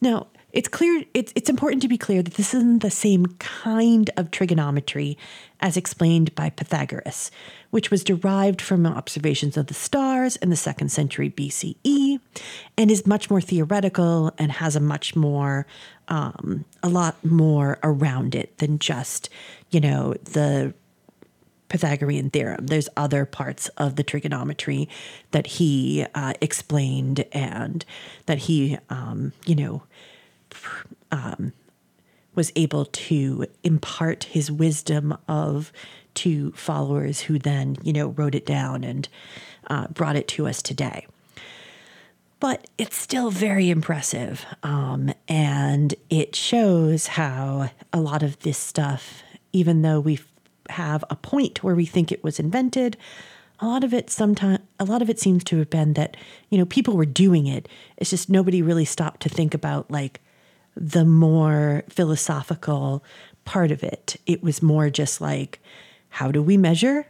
Now, 0.00 0.26
it's 0.52 0.68
clear 0.68 1.04
it's, 1.14 1.32
it's 1.34 1.48
important 1.48 1.82
to 1.82 1.88
be 1.88 1.98
clear 1.98 2.22
that 2.22 2.34
this 2.34 2.52
isn't 2.54 2.82
the 2.82 2.90
same 2.90 3.26
kind 3.38 4.10
of 4.16 4.30
trigonometry 4.30 5.16
as 5.60 5.76
explained 5.76 6.34
by 6.34 6.50
Pythagoras, 6.50 7.30
which 7.70 7.90
was 7.90 8.04
derived 8.04 8.60
from 8.60 8.86
observations 8.86 9.56
of 9.56 9.68
the 9.68 9.74
stars 9.74 10.36
in 10.36 10.50
the 10.50 10.56
second 10.56 10.90
century 10.90 11.30
BCE 11.30 12.20
and 12.76 12.90
is 12.90 13.06
much 13.06 13.30
more 13.30 13.40
theoretical 13.40 14.32
and 14.38 14.52
has 14.52 14.76
a 14.76 14.80
much 14.80 15.16
more 15.16 15.66
um, 16.08 16.64
a 16.82 16.88
lot 16.88 17.24
more 17.24 17.78
around 17.82 18.34
it 18.34 18.58
than 18.58 18.78
just 18.78 19.30
you 19.70 19.80
know 19.80 20.14
the 20.24 20.74
Pythagorean 21.72 22.28
theorem. 22.28 22.66
There's 22.66 22.90
other 22.98 23.24
parts 23.24 23.68
of 23.78 23.96
the 23.96 24.02
trigonometry 24.02 24.90
that 25.30 25.46
he 25.46 26.04
uh, 26.14 26.34
explained 26.42 27.24
and 27.32 27.82
that 28.26 28.40
he, 28.40 28.76
um, 28.90 29.32
you 29.46 29.54
know, 29.54 29.82
um, 31.10 31.52
was 32.34 32.52
able 32.56 32.86
to 32.86 33.46
impart 33.62 34.24
his 34.24 34.50
wisdom 34.50 35.16
of 35.28 35.72
to 36.14 36.52
followers 36.52 37.22
who 37.22 37.38
then, 37.38 37.76
you 37.82 37.92
know, 37.92 38.08
wrote 38.08 38.34
it 38.34 38.46
down 38.46 38.84
and 38.84 39.08
uh, 39.68 39.88
brought 39.88 40.16
it 40.16 40.28
to 40.28 40.46
us 40.46 40.62
today. 40.62 41.06
But 42.40 42.66
it's 42.76 42.96
still 42.96 43.30
very 43.30 43.70
impressive. 43.70 44.44
Um, 44.62 45.12
and 45.28 45.94
it 46.10 46.34
shows 46.34 47.06
how 47.06 47.70
a 47.92 48.00
lot 48.00 48.22
of 48.22 48.38
this 48.40 48.58
stuff, 48.58 49.22
even 49.52 49.82
though 49.82 50.00
we 50.00 50.18
have 50.70 51.04
a 51.08 51.16
point 51.16 51.62
where 51.62 51.74
we 51.74 51.86
think 51.86 52.10
it 52.10 52.24
was 52.24 52.40
invented, 52.40 52.96
a 53.60 53.66
lot 53.66 53.84
of 53.84 53.94
it 53.94 54.10
sometimes 54.10 54.58
a 54.80 54.84
lot 54.84 55.00
of 55.02 55.08
it 55.08 55.20
seems 55.20 55.44
to 55.44 55.58
have 55.58 55.70
been 55.70 55.92
that 55.94 56.16
you 56.50 56.58
know 56.58 56.66
people 56.66 56.96
were 56.96 57.06
doing 57.06 57.46
it 57.46 57.68
it's 57.96 58.10
just 58.10 58.28
nobody 58.28 58.60
really 58.60 58.84
stopped 58.84 59.22
to 59.22 59.28
think 59.28 59.54
about 59.54 59.88
like 59.88 60.20
the 60.74 61.04
more 61.04 61.84
philosophical 61.88 63.04
part 63.44 63.70
of 63.70 63.82
it. 63.82 64.16
It 64.26 64.42
was 64.42 64.62
more 64.62 64.90
just 64.90 65.20
like, 65.20 65.60
how 66.10 66.30
do 66.30 66.42
we 66.42 66.56
measure 66.56 67.06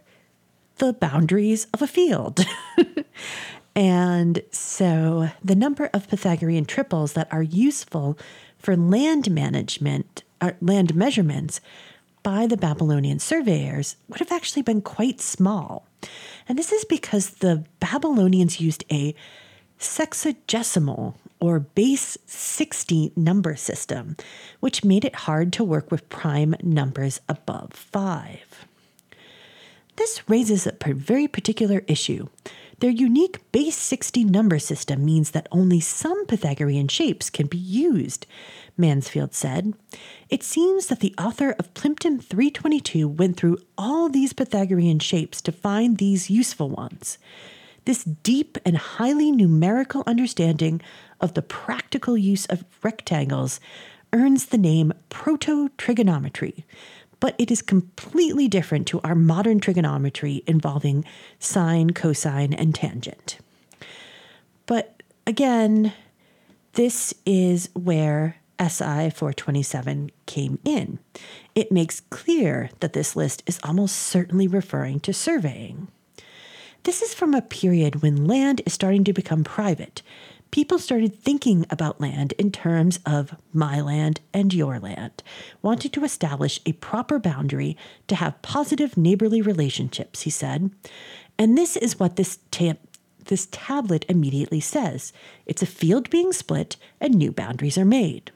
the 0.77 0.93
boundaries 0.93 1.67
of 1.75 1.83
a 1.83 1.87
field? 1.87 2.41
and 3.75 4.43
so 4.51 5.31
the 5.45 5.55
number 5.55 5.91
of 5.93 6.09
Pythagorean 6.09 6.65
triples 6.65 7.13
that 7.15 7.33
are 7.33 7.43
useful 7.43 8.19
for 8.59 8.77
land 8.77 9.31
management, 9.31 10.23
uh, 10.41 10.53
land 10.61 10.95
measurements 10.95 11.61
by 12.23 12.47
the 12.47 12.57
Babylonian 12.57 13.19
surveyors 13.19 13.97
would 14.09 14.21
have 14.21 14.33
actually 14.33 14.63
been 14.63 14.81
quite 14.81 15.21
small. 15.21 15.87
And 16.49 16.59
this 16.59 16.73
is 16.73 16.85
because 16.85 17.31
the 17.31 17.65
Babylonians 17.81 18.61
used 18.61 18.85
a 18.91 19.15
sexagesimal 19.79 21.15
or 21.43 21.59
base 21.59 22.17
60 22.25 23.13
number 23.17 23.57
system, 23.57 24.17
which 24.61 24.85
made 24.85 25.05
it 25.05 25.27
hard 25.27 25.53
to 25.53 25.65
work 25.65 25.91
with 25.91 26.09
prime 26.09 26.55
numbers 26.63 27.21
above 27.29 27.73
5. 27.73 28.65
This 29.97 30.23
raises 30.29 30.69
a 30.69 30.77
very 30.95 31.27
particular 31.27 31.83
issue. 31.89 32.29
Their 32.79 32.91
unique 32.91 33.41
base 33.51 33.77
60 33.77 34.23
number 34.23 34.61
system 34.61 35.05
means 35.05 35.33
that 35.33 35.49
only 35.51 35.81
some 35.81 36.27
Pythagorean 36.27 36.87
shapes 36.87 37.29
can 37.29 37.49
be 37.49 37.59
used, 37.59 38.25
Mansfield 38.77 39.35
said. 39.35 39.75
It 40.31 40.45
seems 40.45 40.87
that 40.87 41.01
the 41.01 41.15
author 41.19 41.57
of 41.59 41.75
Plimpton 41.75 42.21
322 42.21 43.09
went 43.09 43.37
through 43.37 43.59
all 43.77 44.09
these 44.09 44.33
Pythagorean 44.33 45.01
shapes 45.01 45.41
to 45.43 45.51
find 45.51 45.99
these 45.99 46.31
useful 46.31 46.71
ones. 46.71 47.19
This 47.85 48.05
deep 48.05 48.59
and 48.65 48.77
highly 48.77 49.33
numerical 49.33 50.05
understanding 50.07 50.81
of 51.23 51.35
the 51.35 51.43
practical 51.43 52.19
use 52.19 52.45
of 52.47 52.65
rectangles 52.83 53.61
earns 54.13 54.47
the 54.47 54.59
name 54.59 54.93
proto 55.09 55.71
trigonometry, 55.79 56.67
but 57.21 57.35
it 57.39 57.51
is 57.51 57.63
completely 57.63 58.49
different 58.49 58.87
to 58.89 59.01
our 59.03 59.15
modern 59.15 59.61
trigonometry 59.61 60.43
involving 60.47 61.05
sine, 61.39 61.91
cosine, 61.91 62.53
and 62.53 62.75
tangent. 62.75 63.39
But 64.67 65.03
again, 65.27 65.93
this 66.75 67.15
is 67.25 67.71
where 67.75 68.37
SI 68.61 69.11
427 69.11 70.11
came 70.27 70.59
in. 70.65 70.99
It 71.55 71.73
makes 71.73 72.01
clear 72.01 72.71
that 72.81 72.93
this 72.93 73.17
list 73.17 73.43
is 73.47 73.61
almost 73.65 73.97
certainly 73.97 74.47
referring 74.47 75.01
to 75.01 75.13
surveying. 75.13 75.89
This 76.85 77.03
is 77.03 77.15
from 77.15 77.35
a 77.35 77.43
period 77.43 78.03
when 78.03 78.27
land 78.27 78.63
is 78.67 78.73
starting 78.73 79.05
to 79.05 79.13
become 79.13 79.45
private. 79.45 80.03
People 80.53 80.79
started 80.79 81.19
thinking 81.19 81.65
about 81.71 82.01
land 82.01 82.33
in 82.33 82.53
terms 82.53 83.01
of 83.07 83.35
my 83.55 83.81
land 83.81 84.21
and 84.35 84.53
your 84.53 84.79
land, 84.79 85.23
wanting 85.63 85.91
to 85.93 86.05
establish 86.05 86.61
a 86.67 86.73
proper 86.75 87.19
boundary 87.19 87.77
to 88.07 88.15
have 88.15 88.41
positive 88.43 88.97
neighborly 88.97 89.41
relationships, 89.41 90.23
he 90.23 90.31
said. 90.31 90.71
And 91.39 91.57
this 91.57 91.77
is 91.77 91.99
what 91.99 92.17
this 92.17 92.39
this 93.25 93.49
tablet 93.51 94.05
immediately 94.09 94.61
says. 94.61 95.13
It's 95.47 95.63
a 95.63 95.67
field 95.67 96.11
being 96.11 96.33
split 96.33 96.77
and 97.01 97.15
new 97.15 97.33
boundaries 97.33 97.79
are 97.79 97.85
made. 97.85 98.31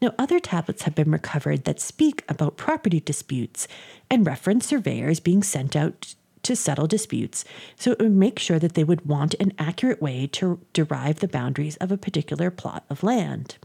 Now, 0.00 0.14
other 0.18 0.38
tablets 0.38 0.82
have 0.82 0.94
been 0.94 1.10
recovered 1.10 1.64
that 1.64 1.80
speak 1.80 2.22
about 2.28 2.58
property 2.58 3.00
disputes 3.00 3.66
and 4.10 4.26
reference 4.26 4.66
surveyors 4.66 5.20
being 5.20 5.42
sent 5.42 5.74
out 5.74 6.14
to 6.46 6.56
settle 6.56 6.86
disputes, 6.86 7.44
so 7.76 7.92
it 7.92 7.98
would 8.00 8.12
make 8.12 8.38
sure 8.38 8.58
that 8.58 8.74
they 8.74 8.84
would 8.84 9.06
want 9.06 9.34
an 9.34 9.52
accurate 9.58 10.00
way 10.00 10.26
to 10.32 10.60
derive 10.72 11.20
the 11.20 11.28
boundaries 11.28 11.76
of 11.76 11.92
a 11.92 11.98
particular 11.98 12.50
plot 12.50 12.84
of 12.90 13.02
land. 13.02 13.56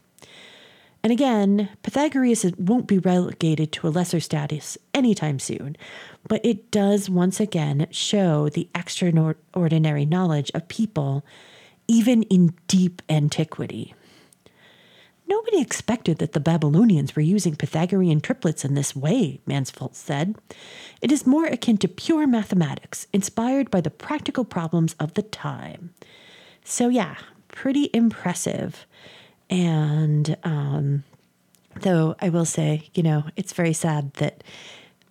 And 1.04 1.12
again, 1.12 1.70
Pythagoras 1.82 2.46
won't 2.58 2.86
be 2.86 3.00
relegated 3.00 3.72
to 3.72 3.88
a 3.88 3.90
lesser 3.90 4.20
status 4.20 4.78
anytime 4.94 5.40
soon, 5.40 5.76
but 6.28 6.46
it 6.46 6.70
does 6.70 7.10
once 7.10 7.40
again 7.40 7.88
show 7.90 8.50
the 8.50 8.70
extraordinary 8.76 10.06
knowledge 10.06 10.52
of 10.54 10.68
people 10.68 11.26
even 11.88 12.24
in 12.24 12.54
deep 12.68 13.02
antiquity. 13.10 13.96
Nobody 15.32 15.62
expected 15.62 16.18
that 16.18 16.34
the 16.34 16.42
Babylonians 16.42 17.16
were 17.16 17.22
using 17.22 17.56
Pythagorean 17.56 18.20
triplets 18.20 18.66
in 18.66 18.74
this 18.74 18.94
way, 18.94 19.40
Mansfield 19.46 19.96
said. 19.96 20.36
It 21.02 21.10
is 21.10 21.26
more 21.26 21.46
akin 21.46 21.78
to 21.78 21.88
pure 21.88 22.28
mathematics, 22.28 23.08
inspired 23.14 23.72
by 23.72 23.80
the 23.80 23.90
practical 23.90 24.44
problems 24.44 24.94
of 25.00 25.14
the 25.14 25.22
time. 25.22 25.94
So, 26.66 26.90
yeah, 26.90 27.16
pretty 27.48 27.90
impressive. 27.94 28.86
And 29.50 30.36
um, 30.44 31.06
though 31.80 32.14
I 32.20 32.28
will 32.28 32.44
say, 32.44 32.90
you 32.94 33.02
know, 33.02 33.24
it's 33.38 33.54
very 33.54 33.74
sad 33.74 34.14
that 34.16 34.44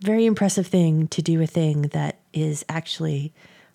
very 0.02 0.26
impressive 0.26 0.66
thing 0.66 1.08
to 1.08 1.22
do 1.22 1.40
a 1.40 1.46
thing 1.46 1.82
that 1.94 2.18
is 2.34 2.62
actually 2.68 3.32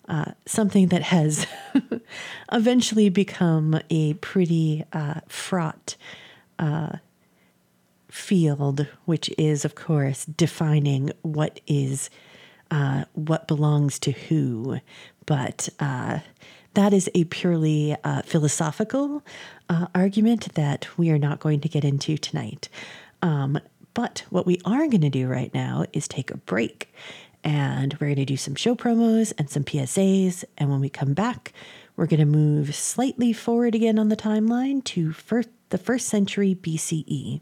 uh, 0.08 0.30
something 0.46 0.86
that 0.88 1.02
has 1.02 1.44
eventually 2.52 3.08
become 3.08 3.80
a 3.90 4.14
pretty 4.14 4.84
uh, 4.92 5.22
fraught 5.26 5.96
uh, 6.58 6.96
field, 8.10 8.86
which 9.04 9.30
is, 9.36 9.64
of 9.64 9.74
course, 9.74 10.24
defining 10.24 11.10
what 11.22 11.60
is 11.66 12.10
uh, 12.70 13.04
what 13.12 13.46
belongs 13.46 13.98
to 14.00 14.10
who. 14.10 14.80
But 15.24 15.68
uh, 15.78 16.20
that 16.74 16.92
is 16.92 17.10
a 17.14 17.24
purely 17.24 17.96
uh, 18.04 18.22
philosophical 18.22 19.22
uh, 19.68 19.86
argument 19.94 20.54
that 20.54 20.86
we 20.98 21.10
are 21.10 21.18
not 21.18 21.40
going 21.40 21.60
to 21.60 21.68
get 21.68 21.84
into 21.84 22.18
tonight. 22.18 22.68
Um, 23.22 23.58
but 23.94 24.24
what 24.30 24.46
we 24.46 24.60
are 24.64 24.86
going 24.88 25.00
to 25.00 25.10
do 25.10 25.26
right 25.26 25.52
now 25.54 25.84
is 25.92 26.06
take 26.06 26.30
a 26.30 26.36
break. 26.36 26.92
And 27.42 27.94
we're 27.94 28.08
going 28.08 28.16
to 28.16 28.24
do 28.24 28.36
some 28.36 28.56
show 28.56 28.74
promos 28.74 29.32
and 29.38 29.48
some 29.48 29.64
PSAs. 29.64 30.44
And 30.58 30.70
when 30.70 30.80
we 30.80 30.90
come 30.90 31.14
back, 31.14 31.52
we're 31.96 32.06
going 32.06 32.20
to 32.20 32.26
move 32.26 32.74
slightly 32.74 33.32
forward 33.32 33.74
again 33.74 33.98
on 33.98 34.08
the 34.10 34.16
timeline 34.16 34.84
to 34.84 35.12
first, 35.12 35.48
the 35.70 35.78
first 35.78 36.06
century 36.08 36.54
BCE. 36.54 37.40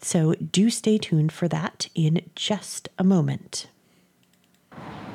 So 0.00 0.34
do 0.34 0.70
stay 0.70 0.98
tuned 0.98 1.32
for 1.32 1.48
that 1.48 1.88
in 1.94 2.22
just 2.34 2.88
a 2.98 3.04
moment. 3.04 3.68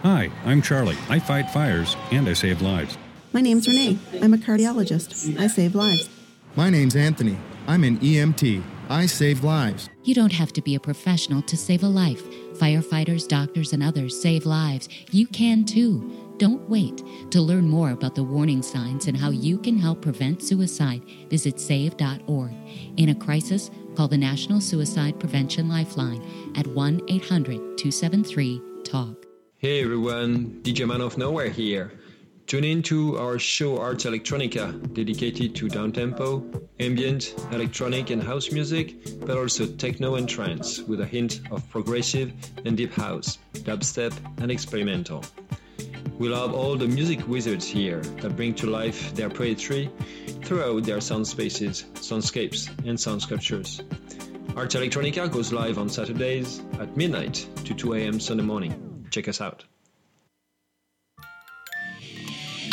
Hi, 0.04 0.32
I'm 0.46 0.62
Charlie. 0.62 0.98
I 1.10 1.20
fight 1.20 1.52
fires 1.52 1.96
and 2.12 2.28
I 2.28 2.34
save 2.34 2.62
lives. 2.62 2.98
My 3.34 3.42
name's 3.42 3.68
Renee. 3.68 3.98
I'm 4.22 4.34
a 4.34 4.38
cardiologist. 4.38 5.40
I 5.40 5.48
save 5.48 5.76
lives. 5.76 6.10
My 6.56 6.70
name's 6.70 6.96
Anthony. 6.96 7.38
I'm 7.68 7.84
an 7.84 7.98
EMT. 8.00 8.64
I 8.90 9.06
save 9.06 9.44
lives. 9.44 9.90
You 10.04 10.14
don't 10.14 10.34
have 10.34 10.52
to 10.54 10.62
be 10.62 10.76
a 10.76 10.80
professional 10.80 11.42
to 11.44 11.56
save 11.56 11.84
a 11.84 11.88
life. 11.88 12.24
Firefighters, 12.56 13.28
doctors, 13.28 13.72
and 13.72 13.82
others 13.82 14.20
save 14.20 14.46
lives. 14.46 14.90
You 15.12 15.28
can 15.28 15.64
too. 15.64 16.21
Don't 16.42 16.68
wait. 16.68 17.04
To 17.30 17.40
learn 17.40 17.70
more 17.70 17.92
about 17.92 18.16
the 18.16 18.24
warning 18.24 18.64
signs 18.64 19.06
and 19.06 19.16
how 19.16 19.30
you 19.30 19.60
can 19.60 19.78
help 19.78 20.02
prevent 20.02 20.42
suicide, 20.42 21.04
visit 21.30 21.60
save.org. 21.60 22.52
In 22.98 23.10
a 23.10 23.14
crisis, 23.14 23.70
call 23.96 24.08
the 24.08 24.18
National 24.18 24.60
Suicide 24.60 25.20
Prevention 25.20 25.70
Lifeline 25.70 26.20
at 26.56 26.66
1 26.66 27.02
800 27.08 27.78
273 27.78 28.60
TALK. 28.84 29.28
Hey 29.60 29.84
everyone, 29.84 30.62
DJ 30.64 30.88
Man 30.88 31.02
of 31.02 31.16
Nowhere 31.16 31.50
here. 31.50 31.92
Tune 32.48 32.64
in 32.64 32.82
to 32.90 33.20
our 33.20 33.38
show 33.38 33.78
Ars 33.78 34.06
Electronica, 34.06 34.92
dedicated 34.96 35.56
to 35.58 35.68
downtempo, 35.68 36.68
ambient, 36.80 37.36
electronic, 37.52 38.10
and 38.10 38.24
house 38.24 38.52
music, 38.52 38.96
but 39.28 39.38
also 39.38 39.68
techno 39.68 40.16
and 40.16 40.28
trance, 40.28 40.80
with 40.80 41.02
a 41.02 41.06
hint 41.06 41.42
of 41.52 41.70
progressive 41.70 42.34
and 42.66 42.76
deep 42.76 42.94
house, 42.94 43.38
dubstep, 43.54 44.12
and 44.42 44.50
experimental. 44.50 45.24
We 46.18 46.30
love 46.30 46.54
all 46.54 46.76
the 46.76 46.88
music 46.88 47.28
wizards 47.28 47.66
here 47.66 48.02
that 48.22 48.36
bring 48.36 48.54
to 48.56 48.68
life 48.68 49.14
their 49.16 49.30
poetry 49.30 49.90
throughout 50.44 50.84
their 50.84 51.02
sound 51.02 51.28
spaces, 51.28 51.86
soundscapes, 51.96 52.70
and 52.86 53.00
sound 53.00 53.22
sculptures. 53.22 53.82
Ars 54.56 54.74
Electronica 54.76 55.32
goes 55.32 55.54
live 55.54 55.78
on 55.78 55.90
Saturdays 55.90 56.62
at 56.80 56.98
midnight 56.98 57.48
to 57.66 57.74
2 57.74 57.94
a.m. 57.94 58.20
Sunday 58.20 58.44
morning. 58.44 59.08
Check 59.10 59.28
us 59.28 59.42
out. 59.42 59.64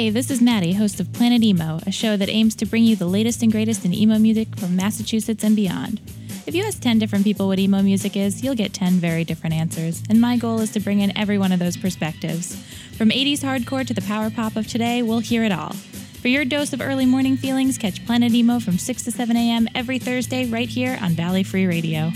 Hey, 0.06 0.10
this 0.10 0.30
is 0.30 0.40
Maddie, 0.40 0.74
host 0.74 1.00
of 1.00 1.12
Planet 1.12 1.42
Emo, 1.42 1.80
a 1.84 1.90
show 1.90 2.16
that 2.16 2.28
aims 2.28 2.54
to 2.54 2.64
bring 2.64 2.84
you 2.84 2.94
the 2.94 3.08
latest 3.08 3.42
and 3.42 3.50
greatest 3.50 3.84
in 3.84 3.92
emo 3.92 4.20
music 4.20 4.46
from 4.56 4.76
Massachusetts 4.76 5.42
and 5.42 5.56
beyond. 5.56 6.00
If 6.46 6.54
you 6.54 6.62
ask 6.62 6.80
10 6.80 7.00
different 7.00 7.24
people 7.24 7.48
what 7.48 7.58
emo 7.58 7.82
music 7.82 8.16
is, 8.16 8.40
you'll 8.40 8.54
get 8.54 8.72
10 8.72 9.00
very 9.00 9.24
different 9.24 9.56
answers, 9.56 10.04
and 10.08 10.20
my 10.20 10.36
goal 10.36 10.60
is 10.60 10.70
to 10.74 10.78
bring 10.78 11.00
in 11.00 11.18
every 11.18 11.38
one 11.38 11.50
of 11.50 11.58
those 11.58 11.76
perspectives. 11.76 12.54
From 12.96 13.10
80s 13.10 13.40
hardcore 13.40 13.84
to 13.84 13.94
the 13.94 14.02
power 14.02 14.30
pop 14.30 14.54
of 14.54 14.68
today, 14.68 15.02
we'll 15.02 15.18
hear 15.18 15.42
it 15.42 15.50
all. 15.50 15.72
For 15.72 16.28
your 16.28 16.44
dose 16.44 16.72
of 16.72 16.80
early 16.80 17.04
morning 17.04 17.36
feelings, 17.36 17.76
catch 17.76 18.06
Planet 18.06 18.32
Emo 18.32 18.60
from 18.60 18.78
6 18.78 19.02
to 19.02 19.10
7 19.10 19.36
a.m. 19.36 19.66
every 19.74 19.98
Thursday 19.98 20.46
right 20.46 20.68
here 20.68 20.96
on 21.02 21.14
Valley 21.14 21.42
Free 21.42 21.66
Radio. 21.66 22.12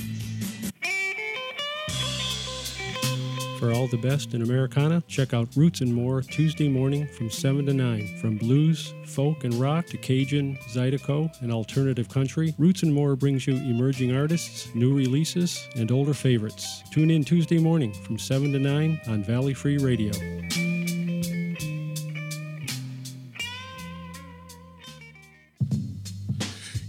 For 3.60 3.74
all 3.74 3.88
the 3.88 3.98
best 3.98 4.32
in 4.32 4.40
Americana, 4.40 5.02
check 5.06 5.34
out 5.34 5.54
Roots 5.54 5.82
and 5.82 5.92
More 5.92 6.22
Tuesday 6.22 6.66
morning 6.66 7.06
from 7.06 7.28
7 7.28 7.66
to 7.66 7.74
9. 7.74 8.16
From 8.16 8.38
blues, 8.38 8.94
folk, 9.04 9.44
and 9.44 9.52
rock 9.52 9.84
to 9.88 9.98
Cajun, 9.98 10.56
Zydeco, 10.72 11.30
and 11.42 11.52
alternative 11.52 12.08
country, 12.08 12.54
Roots 12.56 12.84
and 12.84 12.94
More 12.94 13.16
brings 13.16 13.46
you 13.46 13.56
emerging 13.56 14.16
artists, 14.16 14.74
new 14.74 14.96
releases, 14.96 15.68
and 15.76 15.92
older 15.92 16.14
favorites. 16.14 16.82
Tune 16.90 17.10
in 17.10 17.22
Tuesday 17.22 17.58
morning 17.58 17.92
from 17.92 18.18
7 18.18 18.50
to 18.50 18.58
9 18.58 18.98
on 19.08 19.22
Valley 19.22 19.52
Free 19.52 19.76
Radio. 19.76 20.14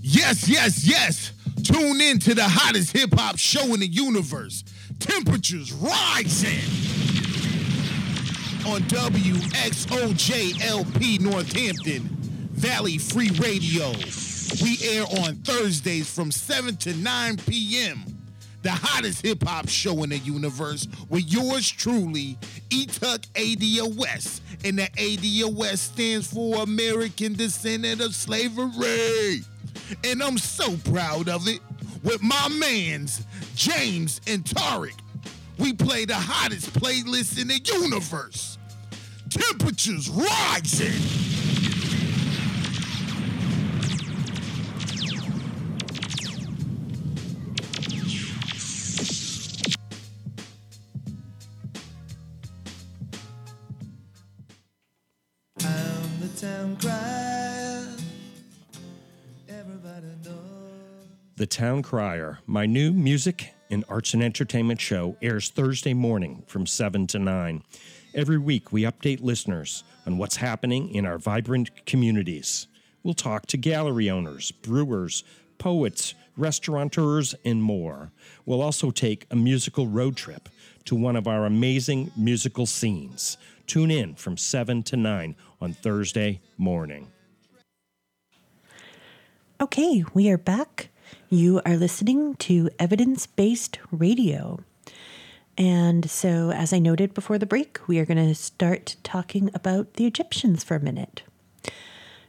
Yes, 0.01 0.47
yes, 0.47 0.85
yes. 0.85 1.33
Tune 1.65 1.99
in 1.99 2.17
to 2.19 2.33
the 2.33 2.47
hottest 2.47 2.93
hip 2.93 3.13
hop 3.13 3.37
show 3.37 3.73
in 3.73 3.81
the 3.81 3.87
universe 3.87 4.63
temperatures 5.01 5.73
rising 5.73 6.61
on 8.67 8.81
WXOJLP 8.83 9.99
Northampton, 11.19 12.01
Valley 12.51 12.97
Free 12.99 13.31
Radio. 13.39 13.91
We 14.61 14.77
air 14.83 15.05
on 15.25 15.35
Thursdays 15.37 16.13
from 16.13 16.31
7 16.31 16.77
to 16.77 16.93
9 16.93 17.37
p.m. 17.37 18.03
The 18.61 18.69
hottest 18.69 19.23
hip 19.25 19.43
hop 19.43 19.67
show 19.67 20.03
in 20.03 20.11
the 20.11 20.19
universe 20.19 20.87
with 21.09 21.23
yours 21.31 21.67
truly, 21.69 22.37
E-Tuck 22.69 23.21
ADOS. 23.33 24.41
And 24.63 24.77
the 24.77 24.87
ADOS 24.97 25.77
stands 25.79 26.31
for 26.31 26.61
American 26.61 27.33
Descendant 27.33 28.01
of 28.01 28.13
Slavery. 28.13 29.41
And 30.03 30.21
I'm 30.21 30.37
so 30.37 30.77
proud 30.91 31.27
of 31.27 31.47
it 31.47 31.59
with 32.03 32.21
my 32.21 32.47
mans, 32.49 33.25
James 33.55 34.21
and 34.27 34.43
Tariq. 34.43 34.95
We 35.57 35.73
play 35.73 36.05
the 36.05 36.15
hottest 36.15 36.73
playlist 36.73 37.39
in 37.39 37.47
the 37.47 37.59
universe. 37.59 38.57
Temperatures 39.29 40.09
rising. 40.09 41.31
Town. 56.41 57.00
The 61.41 61.47
Town 61.47 61.81
Crier, 61.81 62.37
my 62.45 62.67
new 62.67 62.93
music 62.93 63.55
and 63.71 63.83
arts 63.89 64.13
and 64.13 64.21
entertainment 64.21 64.79
show, 64.79 65.17
airs 65.23 65.49
Thursday 65.49 65.95
morning 65.95 66.43
from 66.45 66.67
7 66.67 67.07
to 67.07 67.17
9. 67.17 67.63
Every 68.13 68.37
week, 68.37 68.71
we 68.71 68.83
update 68.83 69.23
listeners 69.23 69.83
on 70.05 70.19
what's 70.19 70.35
happening 70.35 70.93
in 70.93 71.03
our 71.03 71.17
vibrant 71.17 71.87
communities. 71.87 72.67
We'll 73.01 73.15
talk 73.15 73.47
to 73.47 73.57
gallery 73.57 74.07
owners, 74.07 74.51
brewers, 74.51 75.23
poets, 75.57 76.13
restaurateurs, 76.37 77.33
and 77.43 77.63
more. 77.63 78.11
We'll 78.45 78.61
also 78.61 78.91
take 78.91 79.25
a 79.31 79.35
musical 79.35 79.87
road 79.87 80.15
trip 80.15 80.47
to 80.85 80.93
one 80.93 81.15
of 81.15 81.27
our 81.27 81.47
amazing 81.47 82.11
musical 82.15 82.67
scenes 82.67 83.39
Tune 83.65 83.89
in 83.89 84.13
from 84.13 84.37
7 84.37 84.83
to 84.83 84.95
9 84.95 85.35
on 85.59 85.73
Thursday 85.73 86.39
morning. 86.59 87.07
Okay, 89.59 90.03
we 90.13 90.29
are 90.29 90.37
back. 90.37 90.89
You 91.29 91.61
are 91.65 91.77
listening 91.77 92.35
to 92.35 92.69
evidence 92.79 93.27
based 93.27 93.79
radio. 93.91 94.59
And 95.57 96.09
so, 96.09 96.51
as 96.51 96.73
I 96.73 96.79
noted 96.79 97.13
before 97.13 97.37
the 97.37 97.45
break, 97.45 97.79
we 97.87 97.99
are 97.99 98.05
going 98.05 98.25
to 98.25 98.35
start 98.35 98.95
talking 99.03 99.49
about 99.53 99.93
the 99.95 100.05
Egyptians 100.05 100.63
for 100.63 100.75
a 100.75 100.79
minute. 100.79 101.23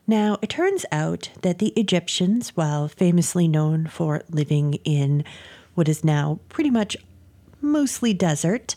Now, 0.06 0.38
it 0.42 0.50
turns 0.50 0.84
out 0.90 1.30
that 1.42 1.58
the 1.58 1.68
Egyptians, 1.76 2.50
while 2.50 2.88
famously 2.88 3.46
known 3.46 3.86
for 3.86 4.22
living 4.28 4.74
in 4.84 5.24
what 5.74 5.88
is 5.88 6.04
now 6.04 6.40
pretty 6.48 6.70
much 6.70 6.96
mostly 7.60 8.12
desert, 8.12 8.74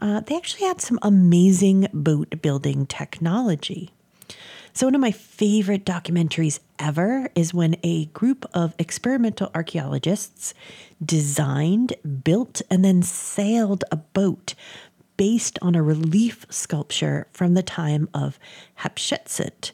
uh, 0.00 0.20
they 0.20 0.36
actually 0.36 0.66
had 0.66 0.80
some 0.80 0.98
amazing 1.02 1.88
boat 1.92 2.42
building 2.42 2.86
technology. 2.86 3.92
So, 4.76 4.86
one 4.86 4.94
of 4.94 5.00
my 5.00 5.10
favorite 5.10 5.86
documentaries 5.86 6.58
ever 6.78 7.30
is 7.34 7.54
when 7.54 7.76
a 7.82 8.04
group 8.12 8.44
of 8.52 8.74
experimental 8.78 9.50
archaeologists 9.54 10.52
designed, 11.02 11.94
built, 12.22 12.60
and 12.70 12.84
then 12.84 13.02
sailed 13.02 13.84
a 13.90 13.96
boat 13.96 14.52
based 15.16 15.58
on 15.62 15.74
a 15.74 15.82
relief 15.82 16.44
sculpture 16.50 17.26
from 17.32 17.54
the 17.54 17.62
time 17.62 18.10
of 18.12 18.38
Hatshepsut, 18.80 19.72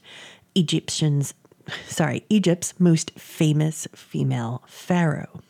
Egyptians, 0.54 1.34
sorry, 1.88 2.24
Egypt's 2.28 2.78
most 2.78 3.10
famous 3.18 3.88
female 3.96 4.62
pharaoh. 4.68 5.40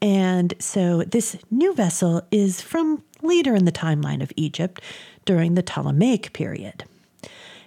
And 0.00 0.54
so 0.60 1.02
this 1.02 1.36
new 1.50 1.74
vessel 1.74 2.22
is 2.30 2.60
from 2.60 3.02
later 3.20 3.56
in 3.56 3.64
the 3.64 3.72
timeline 3.72 4.22
of 4.22 4.30
Egypt 4.36 4.80
during 5.24 5.56
the 5.56 5.64
Ptolemaic 5.64 6.32
period. 6.32 6.84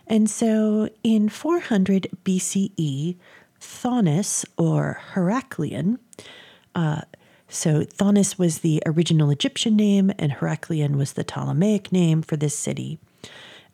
And 0.07 0.29
so 0.29 0.89
in 1.03 1.29
400 1.29 2.07
BCE, 2.25 3.17
Thonis 3.59 4.45
or 4.57 4.99
Heracleion, 5.13 5.99
uh, 6.75 7.01
so 7.47 7.83
Thonis 7.83 8.39
was 8.39 8.59
the 8.59 8.81
original 8.85 9.29
Egyptian 9.29 9.75
name, 9.75 10.11
and 10.17 10.31
Heracleion 10.31 10.95
was 10.95 11.13
the 11.13 11.25
Ptolemaic 11.25 11.91
name 11.91 12.21
for 12.21 12.37
this 12.37 12.57
city. 12.57 12.97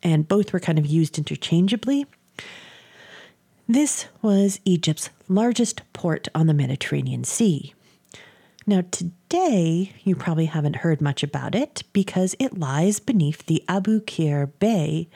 And 0.02 0.28
both 0.28 0.52
were 0.52 0.60
kind 0.60 0.80
of 0.80 0.86
used 0.86 1.18
interchangeably. 1.18 2.08
This 3.68 4.08
was 4.22 4.60
Egypt's 4.66 5.10
largest 5.28 5.82
port 5.94 6.28
on 6.34 6.48
the 6.48 6.54
Mediterranean 6.54 7.24
Sea. 7.24 7.74
Now, 8.66 8.84
today, 8.92 9.94
you 10.04 10.16
probably 10.16 10.46
haven't 10.46 10.78
heard 10.78 11.00
much 11.00 11.24
about 11.24 11.54
it 11.54 11.84
because 11.94 12.36
it 12.40 12.60
lies 12.60 13.00
beneath 13.00 13.46
the 13.46 13.64
Abu 13.68 14.02
Qir 14.02 14.52
Bay, 14.60 15.08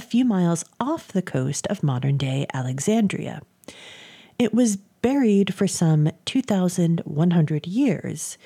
a 0.00 0.02
few 0.02 0.24
miles 0.24 0.64
off 0.80 1.08
the 1.08 1.20
coast 1.20 1.66
of 1.66 1.82
modern 1.82 2.16
day 2.16 2.46
Alexandria. 2.54 3.42
It 4.38 4.54
was 4.54 4.76
buried 4.76 5.52
for 5.52 5.66
some 5.66 6.10
2,100 6.24 7.66
years. 7.66 8.38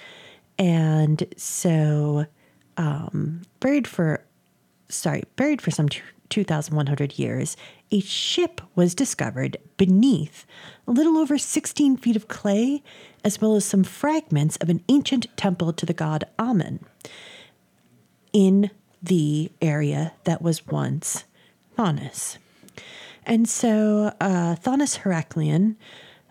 And 0.58 1.32
so, 1.36 2.26
um, 2.76 3.42
buried 3.60 3.86
for, 3.86 4.24
sorry, 4.88 5.22
buried 5.36 5.62
for 5.62 5.70
some 5.70 5.88
2,100 6.28 7.20
years, 7.20 7.56
a 7.92 8.00
ship 8.00 8.60
was 8.74 8.92
discovered 8.92 9.56
beneath 9.76 10.46
a 10.88 10.90
little 10.90 11.16
over 11.18 11.38
16 11.38 11.96
feet 11.98 12.16
of 12.16 12.26
clay, 12.26 12.82
as 13.22 13.40
well 13.40 13.54
as 13.54 13.64
some 13.64 13.84
fragments 13.84 14.56
of 14.56 14.68
an 14.68 14.82
ancient 14.88 15.28
temple 15.36 15.72
to 15.72 15.86
the 15.86 15.94
god 15.94 16.24
Amun 16.36 16.84
in 18.32 18.72
the 19.00 19.52
area 19.62 20.14
that 20.24 20.42
was 20.42 20.66
once 20.66 21.22
Thonis. 21.76 22.38
And 23.26 23.48
so 23.48 24.12
uh, 24.20 24.56
Thonis 24.56 24.98
Heracleion 24.98 25.76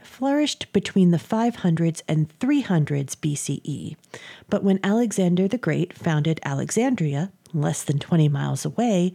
flourished 0.01 0.71
between 0.73 1.11
the 1.11 1.17
500s 1.17 2.01
and 2.07 2.37
300s 2.39 3.15
BCE. 3.15 3.95
But 4.49 4.63
when 4.63 4.79
Alexander 4.83 5.47
the 5.47 5.57
Great 5.57 5.93
founded 5.93 6.39
Alexandria, 6.43 7.31
less 7.53 7.83
than 7.83 7.99
20 7.99 8.29
miles 8.29 8.65
away, 8.65 9.13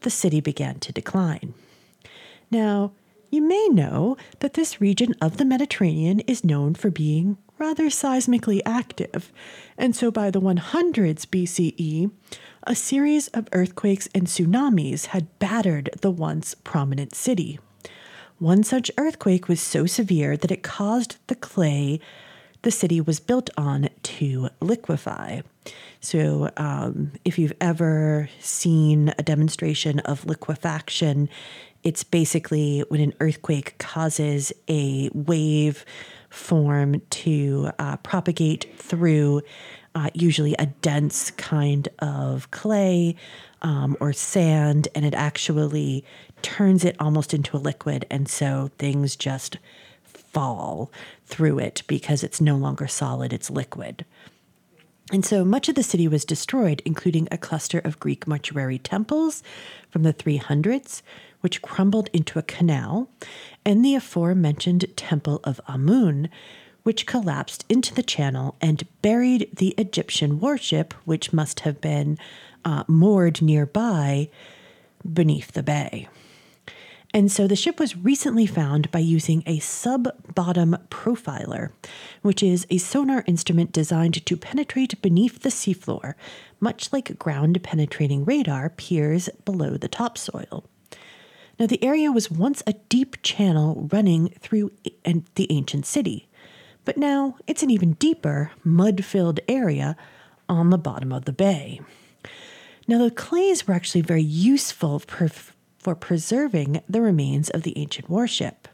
the 0.00 0.10
city 0.10 0.40
began 0.40 0.78
to 0.80 0.92
decline. 0.92 1.54
Now, 2.50 2.92
you 3.30 3.42
may 3.42 3.68
know 3.68 4.16
that 4.38 4.54
this 4.54 4.80
region 4.80 5.14
of 5.20 5.36
the 5.36 5.44
Mediterranean 5.44 6.20
is 6.20 6.44
known 6.44 6.74
for 6.74 6.90
being 6.90 7.38
rather 7.58 7.86
seismically 7.86 8.60
active, 8.64 9.32
and 9.76 9.96
so 9.96 10.10
by 10.10 10.30
the 10.30 10.40
100s 10.40 11.26
BCE, 11.26 12.10
a 12.66 12.74
series 12.74 13.28
of 13.28 13.48
earthquakes 13.52 14.08
and 14.14 14.26
tsunamis 14.26 15.06
had 15.06 15.38
battered 15.38 15.90
the 16.00 16.10
once 16.10 16.54
prominent 16.54 17.14
city. 17.14 17.60
One 18.38 18.64
such 18.64 18.90
earthquake 18.98 19.48
was 19.48 19.60
so 19.60 19.86
severe 19.86 20.36
that 20.36 20.50
it 20.50 20.62
caused 20.62 21.16
the 21.28 21.36
clay 21.36 22.00
the 22.62 22.70
city 22.72 23.00
was 23.00 23.20
built 23.20 23.48
on 23.56 23.88
to 24.02 24.48
liquefy. 24.60 25.42
So, 26.00 26.50
um, 26.56 27.12
if 27.24 27.38
you've 27.38 27.52
ever 27.60 28.28
seen 28.40 29.14
a 29.16 29.22
demonstration 29.22 30.00
of 30.00 30.26
liquefaction, 30.26 31.28
it's 31.84 32.02
basically 32.02 32.80
when 32.88 33.00
an 33.00 33.14
earthquake 33.20 33.78
causes 33.78 34.52
a 34.68 35.08
wave 35.14 35.84
form 36.28 37.00
to 37.10 37.70
uh, 37.78 37.96
propagate 37.98 38.66
through 38.76 39.42
uh, 39.96 40.10
usually 40.12 40.54
a 40.58 40.66
dense 40.66 41.30
kind 41.32 41.88
of 42.00 42.50
clay 42.50 43.16
um, 43.62 43.96
or 43.98 44.12
sand, 44.12 44.88
and 44.94 45.06
it 45.06 45.14
actually 45.14 46.04
turns 46.42 46.84
it 46.84 46.94
almost 47.00 47.32
into 47.32 47.56
a 47.56 47.58
liquid. 47.58 48.04
And 48.10 48.28
so 48.28 48.70
things 48.78 49.16
just 49.16 49.56
fall 50.04 50.92
through 51.24 51.60
it 51.60 51.82
because 51.86 52.22
it's 52.22 52.42
no 52.42 52.56
longer 52.56 52.86
solid, 52.86 53.32
it's 53.32 53.48
liquid. 53.48 54.04
And 55.10 55.24
so 55.24 55.46
much 55.46 55.70
of 55.70 55.76
the 55.76 55.82
city 55.82 56.06
was 56.08 56.26
destroyed, 56.26 56.82
including 56.84 57.26
a 57.30 57.38
cluster 57.38 57.78
of 57.78 57.98
Greek 57.98 58.26
mortuary 58.26 58.78
temples 58.78 59.42
from 59.88 60.02
the 60.02 60.12
300s, 60.12 61.00
which 61.40 61.62
crumbled 61.62 62.10
into 62.12 62.38
a 62.38 62.42
canal, 62.42 63.08
and 63.64 63.82
the 63.82 63.94
aforementioned 63.94 64.84
Temple 64.94 65.40
of 65.44 65.58
Amun, 65.66 66.28
which 66.86 67.04
collapsed 67.04 67.64
into 67.68 67.92
the 67.92 68.02
channel 68.04 68.54
and 68.60 68.86
buried 69.02 69.48
the 69.52 69.74
Egyptian 69.76 70.38
warship, 70.38 70.94
which 71.04 71.32
must 71.32 71.60
have 71.60 71.80
been 71.80 72.16
uh, 72.64 72.84
moored 72.86 73.42
nearby 73.42 74.28
beneath 75.12 75.50
the 75.50 75.64
bay. 75.64 76.08
And 77.12 77.32
so 77.32 77.48
the 77.48 77.56
ship 77.56 77.80
was 77.80 77.96
recently 77.96 78.46
found 78.46 78.92
by 78.92 79.00
using 79.00 79.42
a 79.46 79.58
sub 79.58 80.06
bottom 80.32 80.76
profiler, 80.88 81.70
which 82.22 82.40
is 82.40 82.68
a 82.70 82.78
sonar 82.78 83.24
instrument 83.26 83.72
designed 83.72 84.24
to 84.24 84.36
penetrate 84.36 85.02
beneath 85.02 85.42
the 85.42 85.48
seafloor, 85.48 86.14
much 86.60 86.92
like 86.92 87.18
ground 87.18 87.60
penetrating 87.64 88.24
radar 88.24 88.68
peers 88.68 89.28
below 89.44 89.76
the 89.76 89.88
topsoil. 89.88 90.62
Now, 91.58 91.66
the 91.66 91.82
area 91.82 92.12
was 92.12 92.30
once 92.30 92.62
a 92.64 92.74
deep 92.88 93.22
channel 93.22 93.88
running 93.90 94.28
through 94.38 94.70
the 95.34 95.46
ancient 95.50 95.84
city, 95.84 96.28
but 96.86 96.96
now 96.96 97.36
it's 97.46 97.62
an 97.62 97.70
even 97.70 97.92
deeper, 97.94 98.52
mud 98.64 99.04
filled 99.04 99.40
area 99.46 99.94
on 100.48 100.70
the 100.70 100.78
bottom 100.78 101.12
of 101.12 101.26
the 101.26 101.32
bay. 101.32 101.80
Now, 102.88 102.98
the 102.98 103.10
clays 103.10 103.66
were 103.66 103.74
actually 103.74 104.00
very 104.02 104.22
useful 104.22 105.00
for 105.00 105.28
for 105.78 105.94
preserving 105.94 106.80
the 106.88 107.00
remains 107.00 107.48
of 107.50 107.62
the 107.62 107.76
ancient 107.78 108.08
warship. 108.08 108.66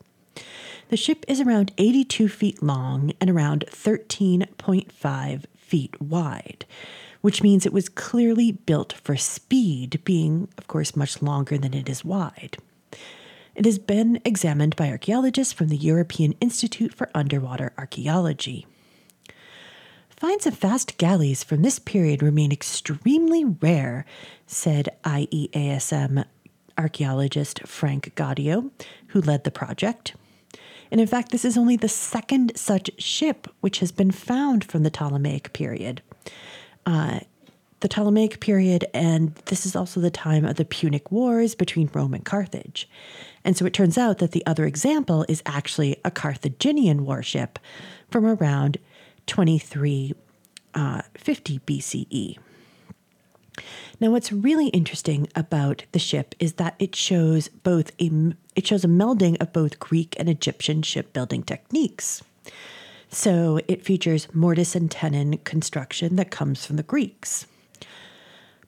The 0.88 0.96
ship 0.96 1.26
is 1.28 1.40
around 1.40 1.72
82 1.76 2.28
feet 2.28 2.62
long 2.62 3.12
and 3.20 3.28
around 3.28 3.64
13.5 3.68 5.44
feet 5.58 6.00
wide, 6.00 6.64
which 7.20 7.42
means 7.42 7.66
it 7.66 7.72
was 7.72 7.90
clearly 7.90 8.52
built 8.52 8.94
for 8.94 9.16
speed, 9.16 10.00
being, 10.04 10.48
of 10.56 10.68
course, 10.68 10.96
much 10.96 11.20
longer 11.20 11.58
than 11.58 11.74
it 11.74 11.88
is 11.88 12.04
wide. 12.04 12.56
It 13.54 13.64
has 13.66 13.78
been 13.78 14.20
examined 14.24 14.76
by 14.76 14.88
archaeologists 14.88 15.52
from 15.52 15.68
the 15.68 15.76
European 15.76 16.32
Institute 16.40 16.94
for 16.94 17.10
Underwater 17.14 17.72
Archaeology. 17.76 18.66
Finds 20.08 20.46
of 20.46 20.56
fast 20.56 20.96
galleys 20.98 21.44
from 21.44 21.62
this 21.62 21.78
period 21.78 22.22
remain 22.22 22.52
extremely 22.52 23.44
rare, 23.44 24.06
said 24.46 24.88
IEASM 25.04 26.24
archaeologist 26.78 27.66
Franck 27.66 28.14
Goddio, 28.14 28.70
who 29.08 29.20
led 29.20 29.44
the 29.44 29.50
project. 29.50 30.14
And 30.90 31.00
in 31.00 31.06
fact, 31.06 31.32
this 31.32 31.44
is 31.44 31.58
only 31.58 31.76
the 31.76 31.88
second 31.88 32.52
such 32.54 32.90
ship 32.98 33.48
which 33.60 33.80
has 33.80 33.92
been 33.92 34.10
found 34.10 34.64
from 34.64 34.82
the 34.82 34.90
Ptolemaic 34.90 35.52
period. 35.52 36.02
Uh, 36.86 37.20
the 37.80 37.88
Ptolemaic 37.88 38.40
period, 38.40 38.86
and 38.94 39.34
this 39.46 39.66
is 39.66 39.74
also 39.74 40.00
the 40.00 40.10
time 40.10 40.44
of 40.44 40.56
the 40.56 40.64
Punic 40.64 41.10
Wars 41.10 41.54
between 41.54 41.90
Rome 41.92 42.14
and 42.14 42.24
Carthage. 42.24 42.88
And 43.44 43.56
so 43.56 43.66
it 43.66 43.72
turns 43.72 43.98
out 43.98 44.18
that 44.18 44.32
the 44.32 44.46
other 44.46 44.66
example 44.66 45.24
is 45.28 45.42
actually 45.46 45.96
a 46.04 46.10
Carthaginian 46.10 47.04
warship 47.04 47.58
from 48.10 48.24
around 48.24 48.78
2350 49.26 50.14
uh, 50.74 51.02
BCE. 51.66 52.38
Now, 54.00 54.10
what's 54.10 54.32
really 54.32 54.68
interesting 54.68 55.28
about 55.36 55.84
the 55.92 55.98
ship 55.98 56.34
is 56.40 56.54
that 56.54 56.74
it 56.78 56.96
shows 56.96 57.48
both 57.48 57.92
a 58.00 58.34
it 58.54 58.66
shows 58.66 58.84
a 58.84 58.88
melding 58.88 59.40
of 59.40 59.52
both 59.52 59.78
Greek 59.78 60.14
and 60.18 60.28
Egyptian 60.28 60.82
shipbuilding 60.82 61.42
techniques. 61.42 62.22
So 63.08 63.60
it 63.68 63.84
features 63.84 64.26
mortise 64.34 64.74
and 64.74 64.90
tenon 64.90 65.38
construction 65.38 66.16
that 66.16 66.30
comes 66.30 66.66
from 66.66 66.76
the 66.76 66.82
Greeks. 66.82 67.46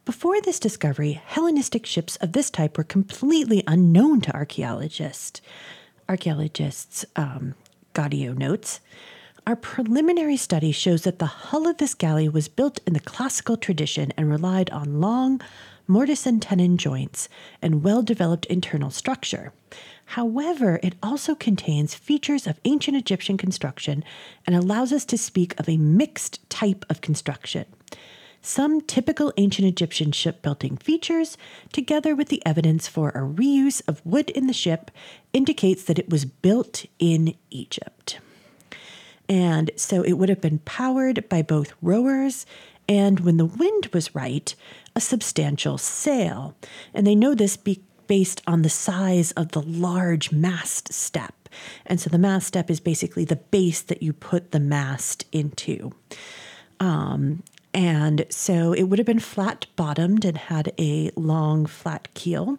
Before 0.05 0.39
this 0.43 0.61
discovery, 0.61 1.13
Hellenistic 1.25 1.87
ships 1.87 2.17
of 2.17 2.33
this 2.33 2.51
type 2.51 2.77
were 2.77 2.85
completely 2.85 3.65
unknown 3.67 4.21
to 4.23 4.35
archaeologists. 4.35 5.41
Archaeologists, 6.11 7.07
um, 7.17 7.55
Goddio 7.95 8.37
notes, 8.37 8.81
our 9.47 9.57
preliminary 9.57 10.37
study 10.37 10.73
shows 10.73 11.03
that 11.03 11.21
the 11.21 11.27
hull 11.27 11.67
of 11.67 11.79
this 11.79 11.95
galley 11.95 12.29
was 12.29 12.49
built 12.49 12.81
in 12.87 12.93
the 12.93 13.01
classical 13.01 13.57
tradition 13.57 14.13
and 14.17 14.29
relied 14.29 14.69
on 14.71 15.01
long 15.01 15.41
mortise 15.87 16.27
and 16.27 16.43
tenon 16.43 16.77
joints 16.77 17.31
and 17.63 17.83
well 17.83 18.03
developed 18.03 18.45
internal 18.47 18.91
structure. 18.91 19.55
However, 20.07 20.81
it 20.83 20.97
also 21.03 21.35
contains 21.35 21.95
features 21.95 22.47
of 22.47 22.61
ancient 22.67 22.97
Egyptian 22.97 23.39
construction 23.39 24.05
and 24.47 24.55
allows 24.55 24.93
us 24.93 25.07
to 25.07 25.17
speak 25.17 25.59
of 25.59 25.67
a 25.67 25.79
mixed 25.79 26.47
type 26.51 26.85
of 26.91 27.01
construction. 27.01 27.65
Some 28.47 28.83
typical 28.83 29.33
ancient 29.39 29.67
Egyptian 29.67 30.13
shipbuilding 30.13 30.77
features, 30.77 31.39
together 31.73 32.15
with 32.15 32.29
the 32.29 32.45
evidence 32.45 32.87
for 32.87 33.09
a 33.09 33.23
reuse 33.23 33.81
of 33.89 34.05
wood 34.05 34.29
in 34.29 34.49
the 34.49 34.53
ship, 34.53 34.91
indicates 35.33 35.83
that 35.85 35.99
it 35.99 36.11
was 36.11 36.27
built 36.27 36.85
in 36.99 37.37
Egypt. 37.49 38.19
And 39.31 39.71
so 39.77 40.03
it 40.03 40.19
would 40.19 40.29
have 40.29 40.43
been 40.43 40.59
powered 40.59 41.27
by 41.31 41.41
both 41.41 41.73
rowers 41.81 42.45
and, 42.87 43.21
when 43.21 43.39
the 43.39 43.47
wind 43.47 43.89
was 43.95 44.15
right, 44.15 44.55
a 44.95 45.01
substantial 45.01 45.79
sail. 45.79 46.55
And 46.93 47.07
they 47.07 47.15
know 47.15 47.35
this 47.35 47.57
be- 47.57 47.83
based 48.07 48.43
on 48.47 48.61
the 48.61 48.69
size 48.69 49.33
of 49.33 49.53
the 49.53 49.63
large 49.63 50.33
mast 50.33 50.93
step. 50.93 51.49
And 51.87 51.99
so 51.99 52.11
the 52.11 52.19
mast 52.19 52.47
step 52.47 52.71
is 52.71 52.79
basically 52.79 53.25
the 53.25 53.37
base 53.37 53.81
that 53.81 54.03
you 54.03 54.13
put 54.13 54.51
the 54.51 54.61
mast 54.61 55.25
into. 55.33 55.93
Um, 56.79 57.43
and 57.75 58.25
so 58.31 58.73
it 58.73 58.85
would 58.85 58.99
have 59.01 59.07
been 59.07 59.19
flat 59.19 59.67
bottomed 59.75 60.25
and 60.25 60.39
had 60.39 60.73
a 60.79 61.11
long, 61.17 61.67
flat 61.67 62.09
keel. 62.15 62.59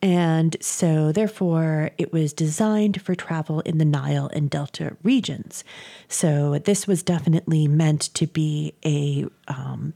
And 0.00 0.56
so, 0.60 1.10
therefore, 1.10 1.90
it 1.98 2.12
was 2.12 2.32
designed 2.32 3.02
for 3.02 3.16
travel 3.16 3.60
in 3.62 3.78
the 3.78 3.84
Nile 3.84 4.30
and 4.32 4.48
Delta 4.48 4.96
regions. 5.02 5.64
So, 6.06 6.60
this 6.60 6.86
was 6.86 7.02
definitely 7.02 7.66
meant 7.66 8.14
to 8.14 8.28
be 8.28 8.74
a 8.84 9.26
um, 9.48 9.94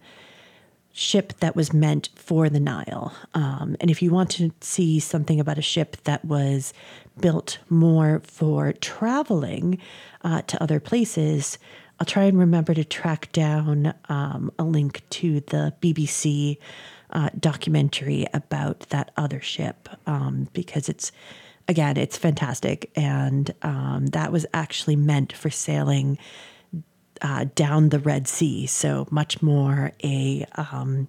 ship 0.90 1.34
that 1.38 1.54
was 1.54 1.72
meant 1.72 2.08
for 2.16 2.48
the 2.48 2.58
Nile. 2.58 3.14
Um, 3.34 3.76
and 3.80 3.92
if 3.92 4.02
you 4.02 4.10
want 4.10 4.30
to 4.32 4.52
see 4.60 4.98
something 4.98 5.38
about 5.38 5.58
a 5.58 5.62
ship 5.62 5.96
that 6.02 6.24
was 6.24 6.74
built 7.20 7.58
more 7.68 8.20
for 8.24 8.72
traveling 8.72 9.78
uh, 10.22 10.42
to 10.42 10.60
other 10.60 10.80
places, 10.80 11.58
I'll 12.02 12.06
try 12.06 12.24
and 12.24 12.36
remember 12.36 12.74
to 12.74 12.82
track 12.82 13.30
down 13.30 13.94
um, 14.08 14.50
a 14.58 14.64
link 14.64 15.08
to 15.10 15.38
the 15.38 15.72
BBC 15.80 16.58
uh, 17.10 17.30
documentary 17.38 18.26
about 18.34 18.80
that 18.88 19.12
other 19.16 19.40
ship 19.40 19.88
um, 20.08 20.48
because 20.52 20.88
it's 20.88 21.12
again 21.68 21.96
it's 21.96 22.18
fantastic 22.18 22.90
and 22.96 23.54
um, 23.62 24.06
that 24.06 24.32
was 24.32 24.44
actually 24.52 24.96
meant 24.96 25.32
for 25.32 25.48
sailing 25.48 26.18
uh, 27.20 27.44
down 27.54 27.90
the 27.90 28.00
Red 28.00 28.26
Sea, 28.26 28.66
so 28.66 29.06
much 29.12 29.40
more 29.40 29.92
a 30.02 30.44
um, 30.56 31.06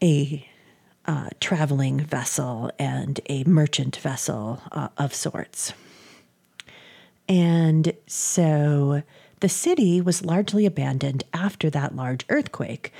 a 0.00 0.48
uh, 1.04 1.30
traveling 1.40 1.98
vessel 1.98 2.70
and 2.78 3.20
a 3.28 3.42
merchant 3.42 3.96
vessel 3.96 4.62
uh, 4.70 4.90
of 4.96 5.12
sorts. 5.12 5.72
And 7.28 7.92
so 8.06 9.02
the 9.40 9.48
city 9.48 10.00
was 10.00 10.24
largely 10.24 10.66
abandoned 10.66 11.24
after 11.32 11.70
that 11.70 11.94
large 11.94 12.24
earthquake 12.28 12.92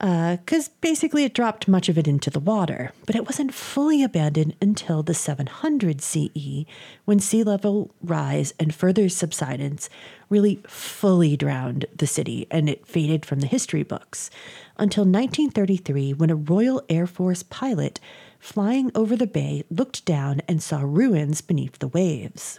because 0.00 0.68
uh, 0.68 0.72
basically 0.80 1.24
it 1.24 1.34
dropped 1.34 1.68
much 1.68 1.90
of 1.90 1.98
it 1.98 2.08
into 2.08 2.30
the 2.30 2.40
water, 2.40 2.90
but 3.04 3.14
it 3.14 3.26
wasn't 3.26 3.52
fully 3.52 4.02
abandoned 4.02 4.56
until 4.58 5.02
the 5.02 5.12
700 5.12 6.00
CE 6.00 6.64
when 7.04 7.18
sea 7.18 7.42
level 7.42 7.90
rise 8.02 8.54
and 8.58 8.74
further 8.74 9.10
subsidence 9.10 9.90
really 10.30 10.62
fully 10.66 11.36
drowned 11.36 11.84
the 11.94 12.06
city 12.06 12.46
and 12.50 12.70
it 12.70 12.86
faded 12.86 13.26
from 13.26 13.40
the 13.40 13.46
history 13.46 13.82
books 13.82 14.30
until 14.78 15.02
1933 15.02 16.14
when 16.14 16.30
a 16.30 16.34
Royal 16.34 16.82
Air 16.88 17.06
Force 17.06 17.42
pilot 17.42 18.00
flying 18.38 18.90
over 18.94 19.16
the 19.16 19.26
bay 19.26 19.64
looked 19.68 20.06
down 20.06 20.40
and 20.48 20.62
saw 20.62 20.80
ruins 20.80 21.42
beneath 21.42 21.78
the 21.78 21.88
waves. 21.88 22.58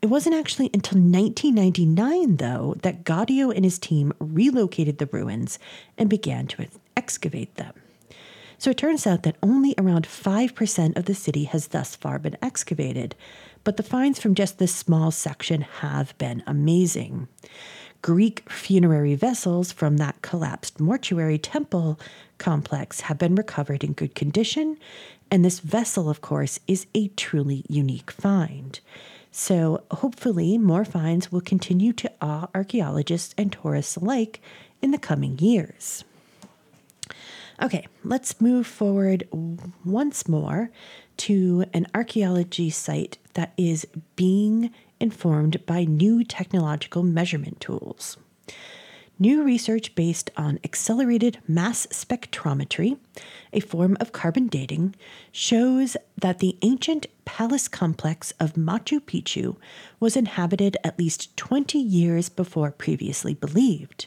It 0.00 0.06
wasn't 0.06 0.36
actually 0.36 0.70
until 0.72 0.98
1999, 1.00 2.36
though, 2.36 2.76
that 2.82 3.02
Goddio 3.02 3.54
and 3.54 3.64
his 3.64 3.80
team 3.80 4.12
relocated 4.20 4.98
the 4.98 5.06
ruins 5.06 5.58
and 5.96 6.08
began 6.08 6.46
to 6.48 6.68
excavate 6.96 7.56
them. 7.56 7.74
So 8.58 8.70
it 8.70 8.76
turns 8.76 9.06
out 9.06 9.24
that 9.24 9.36
only 9.42 9.74
around 9.76 10.06
5% 10.06 10.96
of 10.96 11.04
the 11.06 11.14
city 11.14 11.44
has 11.44 11.68
thus 11.68 11.96
far 11.96 12.18
been 12.18 12.36
excavated, 12.42 13.16
but 13.64 13.76
the 13.76 13.82
finds 13.82 14.20
from 14.20 14.34
just 14.34 14.58
this 14.58 14.74
small 14.74 15.10
section 15.10 15.62
have 15.62 16.16
been 16.18 16.44
amazing. 16.46 17.26
Greek 18.00 18.48
funerary 18.48 19.16
vessels 19.16 19.72
from 19.72 19.96
that 19.96 20.22
collapsed 20.22 20.78
mortuary 20.78 21.38
temple 21.38 21.98
complex 22.38 23.02
have 23.02 23.18
been 23.18 23.34
recovered 23.34 23.82
in 23.82 23.92
good 23.92 24.14
condition, 24.14 24.76
and 25.30 25.44
this 25.44 25.58
vessel, 25.58 26.08
of 26.08 26.20
course, 26.20 26.60
is 26.68 26.86
a 26.94 27.08
truly 27.08 27.64
unique 27.68 28.12
find. 28.12 28.78
So, 29.30 29.84
hopefully, 29.90 30.58
more 30.58 30.84
finds 30.84 31.30
will 31.30 31.40
continue 31.40 31.92
to 31.94 32.10
awe 32.20 32.48
archaeologists 32.54 33.34
and 33.36 33.52
tourists 33.52 33.96
alike 33.96 34.40
in 34.80 34.90
the 34.90 34.98
coming 34.98 35.38
years. 35.38 36.04
Okay, 37.60 37.86
let's 38.04 38.40
move 38.40 38.66
forward 38.66 39.28
once 39.84 40.28
more 40.28 40.70
to 41.18 41.64
an 41.72 41.86
archaeology 41.94 42.70
site 42.70 43.18
that 43.34 43.52
is 43.56 43.86
being 44.14 44.70
informed 45.00 45.64
by 45.66 45.84
new 45.84 46.24
technological 46.24 47.02
measurement 47.02 47.60
tools. 47.60 48.16
New 49.20 49.42
research 49.42 49.96
based 49.96 50.30
on 50.36 50.60
accelerated 50.62 51.38
mass 51.48 51.88
spectrometry, 51.88 52.98
a 53.52 53.58
form 53.58 53.96
of 53.98 54.12
carbon 54.12 54.46
dating, 54.46 54.94
shows 55.32 55.96
that 56.16 56.38
the 56.38 56.56
ancient 56.62 57.08
palace 57.24 57.66
complex 57.66 58.32
of 58.38 58.52
Machu 58.52 59.00
Picchu 59.00 59.56
was 59.98 60.16
inhabited 60.16 60.76
at 60.84 61.00
least 61.00 61.36
20 61.36 61.78
years 61.78 62.28
before 62.28 62.70
previously 62.70 63.34
believed. 63.34 64.06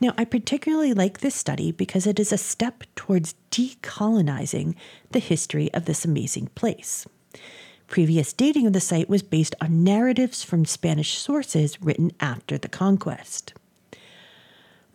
Now, 0.00 0.14
I 0.16 0.24
particularly 0.24 0.94
like 0.94 1.20
this 1.20 1.34
study 1.34 1.70
because 1.70 2.06
it 2.06 2.18
is 2.18 2.32
a 2.32 2.38
step 2.38 2.84
towards 2.94 3.34
decolonizing 3.50 4.76
the 5.10 5.18
history 5.18 5.72
of 5.74 5.84
this 5.84 6.06
amazing 6.06 6.48
place. 6.54 7.06
Previous 7.86 8.32
dating 8.32 8.66
of 8.66 8.72
the 8.72 8.80
site 8.80 9.10
was 9.10 9.22
based 9.22 9.54
on 9.60 9.84
narratives 9.84 10.42
from 10.42 10.64
Spanish 10.64 11.18
sources 11.18 11.80
written 11.82 12.12
after 12.18 12.56
the 12.56 12.68
conquest. 12.68 13.52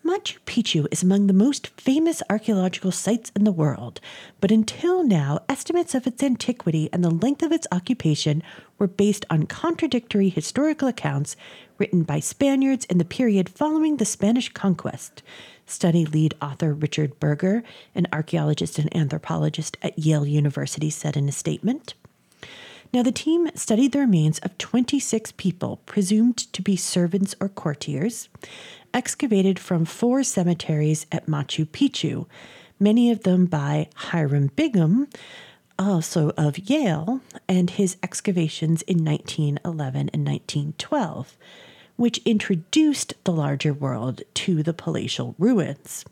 Machu 0.04 0.40
Picchu 0.48 0.88
is 0.90 1.04
among 1.04 1.28
the 1.28 1.34
most 1.34 1.68
famous 1.80 2.24
archaeological 2.28 2.92
sites 2.92 3.32
in 3.36 3.44
the 3.44 3.52
world, 3.52 4.02
but 4.40 4.50
until 4.50 5.04
now, 5.04 5.40
estimates 5.48 5.94
of 5.94 6.08
its 6.08 6.24
antiquity 6.24 6.90
and 6.92 7.04
the 7.04 7.12
length 7.12 7.44
of 7.44 7.52
its 7.52 7.68
occupation 7.72 8.42
were 8.80 8.88
based 8.88 9.26
on 9.30 9.46
contradictory 9.46 10.30
historical 10.30 10.88
accounts 10.88 11.36
written 11.78 12.02
by 12.02 12.20
Spaniards 12.20 12.86
in 12.86 12.98
the 12.98 13.06
period 13.06 13.48
following 13.48 13.98
the 13.98 14.06
Spanish 14.06 14.52
conquest. 14.52 15.22
Study 15.68 16.04
lead 16.06 16.34
author 16.42 16.74
Richard 16.74 17.20
Burger, 17.20 17.62
an 17.94 18.08
archaeologist 18.12 18.80
and 18.80 18.96
anthropologist 18.96 19.78
at 19.84 20.00
Yale 20.00 20.26
University, 20.26 20.90
said 20.90 21.16
in 21.16 21.30
a 21.30 21.32
statement. 21.32 21.94
Now, 22.94 23.04
the 23.04 23.12
team 23.12 23.50
studied 23.56 23.94
the 23.94 24.00
remains 24.00 24.40
of 24.40 24.58
26 24.58 25.32
people 25.34 25.78
presumed 25.86 26.38
to 26.52 26.62
be 26.62 26.76
servants 26.76 27.34
or 27.40 27.48
courtiers 27.48 28.28
excavated 28.94 29.58
from 29.58 29.86
four 29.86 30.24
cemeteries 30.24 31.06
at 31.12 31.28
Machu 31.28 31.66
Picchu, 31.66 32.26
many 32.80 33.10
of 33.10 33.24
them 33.24 33.46
by 33.46 33.88
Hiram 33.96 34.52
Bingham, 34.56 35.08
also 35.80 36.32
of 36.32 36.60
Yale, 36.60 37.22
and 37.48 37.70
his 37.70 37.96
excavations 38.04 38.82
in 38.84 39.04
1911 39.06 40.10
and 40.14 40.26
1912, 40.26 41.38
which 41.96 42.20
introduced 42.26 43.14
the 43.24 43.32
larger 43.32 43.74
world 43.74 44.22
to 44.34 44.64
the 44.64 44.74
palatial 44.74 45.34
ruins. 45.40 46.04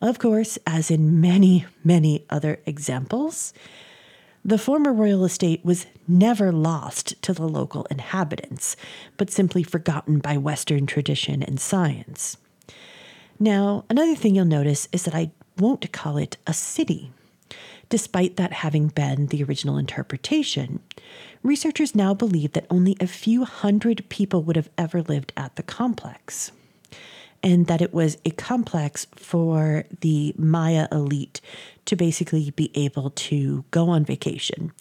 Of 0.00 0.18
course, 0.18 0.58
as 0.66 0.90
in 0.90 1.20
many, 1.20 1.66
many 1.84 2.24
other 2.30 2.60
examples, 2.64 3.52
the 4.48 4.56
former 4.56 4.94
royal 4.94 5.26
estate 5.26 5.62
was 5.62 5.84
never 6.06 6.50
lost 6.50 7.20
to 7.20 7.34
the 7.34 7.46
local 7.46 7.86
inhabitants, 7.90 8.76
but 9.18 9.28
simply 9.30 9.62
forgotten 9.62 10.20
by 10.20 10.38
Western 10.38 10.86
tradition 10.86 11.42
and 11.42 11.60
science. 11.60 12.38
Now, 13.38 13.84
another 13.90 14.16
thing 14.16 14.34
you'll 14.34 14.46
notice 14.46 14.88
is 14.90 15.04
that 15.04 15.14
I 15.14 15.32
won't 15.58 15.92
call 15.92 16.16
it 16.16 16.38
a 16.46 16.54
city. 16.54 17.12
Despite 17.90 18.36
that 18.36 18.54
having 18.54 18.88
been 18.88 19.26
the 19.26 19.44
original 19.44 19.76
interpretation, 19.76 20.80
researchers 21.42 21.94
now 21.94 22.14
believe 22.14 22.52
that 22.52 22.66
only 22.70 22.96
a 23.00 23.06
few 23.06 23.44
hundred 23.44 24.08
people 24.08 24.42
would 24.44 24.56
have 24.56 24.70
ever 24.78 25.02
lived 25.02 25.30
at 25.36 25.56
the 25.56 25.62
complex, 25.62 26.52
and 27.42 27.66
that 27.66 27.80
it 27.80 27.94
was 27.94 28.18
a 28.24 28.30
complex 28.30 29.06
for 29.14 29.84
the 30.00 30.34
Maya 30.36 30.88
elite 30.90 31.40
to 31.84 31.96
basically 31.96 32.50
be 32.50 32.70
able 32.74 33.10
to 33.10 33.64
go 33.70 33.88
on 33.88 34.04
vacation. 34.04 34.72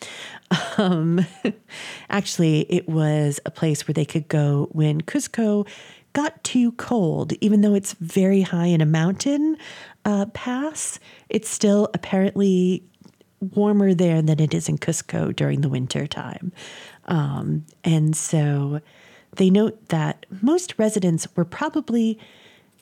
Um, 0.78 1.26
actually, 2.10 2.62
it 2.70 2.90
was 2.90 3.40
a 3.46 3.52
place 3.52 3.88
where 3.88 3.94
they 3.94 4.06
could 4.06 4.28
go 4.28 4.70
when 4.72 5.02
Cusco 5.02 5.68
got 6.14 6.44
too 6.44 6.72
cold, 6.74 7.34
even 7.42 7.62
though 7.62 7.76
it's 7.76 7.94
very 7.94 8.42
high 8.42 8.66
in 8.66 8.82
a 8.82 8.86
mountain 8.86 9.56
uh, 10.04 10.26
pass. 10.34 11.00
It's 11.30 11.50
still 11.50 11.90
apparently 11.94 12.84
warmer 13.40 13.94
there 13.94 14.22
than 14.22 14.40
it 14.40 14.54
is 14.54 14.68
in 14.68 14.78
Cusco 14.78 15.36
during 15.36 15.62
the 15.62 15.70
winter 15.70 16.08
time. 16.08 16.52
Um, 17.06 17.66
and 17.84 18.16
so 18.16 18.82
they 19.36 19.50
note 19.50 19.90
that 19.90 20.26
most 20.42 20.74
residents 20.78 21.28
were 21.36 21.46
probably 21.46 22.20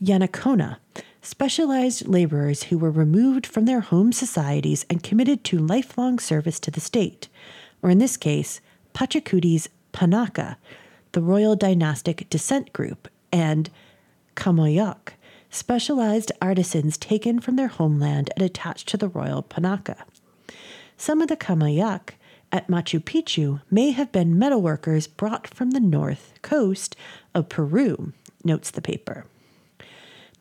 Yanacona, 0.01 0.77
specialized 1.21 2.07
laborers 2.07 2.63
who 2.63 2.77
were 2.77 2.91
removed 2.91 3.45
from 3.45 3.65
their 3.65 3.79
home 3.79 4.11
societies 4.11 4.85
and 4.89 5.03
committed 5.03 5.43
to 5.43 5.57
lifelong 5.57 6.19
service 6.19 6.59
to 6.59 6.71
the 6.71 6.81
state, 6.81 7.27
or 7.81 7.89
in 7.89 7.97
this 7.97 8.17
case, 8.17 8.61
Pachacuti's 8.93 9.69
Panaka, 9.93 10.57
the 11.13 11.21
royal 11.21 11.55
dynastic 11.55 12.29
descent 12.29 12.73
group, 12.73 13.07
and 13.31 13.69
Kamayoq, 14.35 15.13
specialized 15.49 16.31
artisans 16.41 16.97
taken 16.97 17.39
from 17.39 17.55
their 17.55 17.69
homeland 17.69 18.29
and 18.35 18.43
attached 18.43 18.89
to 18.89 18.97
the 18.97 19.07
royal 19.07 19.43
Panaka. 19.43 19.97
Some 20.97 21.21
of 21.21 21.29
the 21.29 21.37
Kamayoq 21.37 22.09
at 22.51 22.67
Machu 22.67 22.99
Picchu 22.99 23.61
may 23.71 23.91
have 23.91 24.11
been 24.11 24.35
metalworkers 24.35 25.07
brought 25.07 25.47
from 25.47 25.71
the 25.71 25.79
north 25.79 26.33
coast 26.41 26.95
of 27.33 27.49
Peru, 27.49 28.13
notes 28.43 28.71
the 28.71 28.81
paper. 28.81 29.25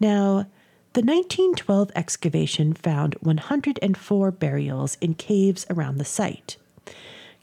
Now, 0.00 0.46
the 0.94 1.02
1912 1.02 1.90
excavation 1.94 2.72
found 2.72 3.14
104 3.20 4.30
burials 4.30 4.96
in 5.00 5.14
caves 5.14 5.66
around 5.68 5.98
the 5.98 6.04
site. 6.04 6.56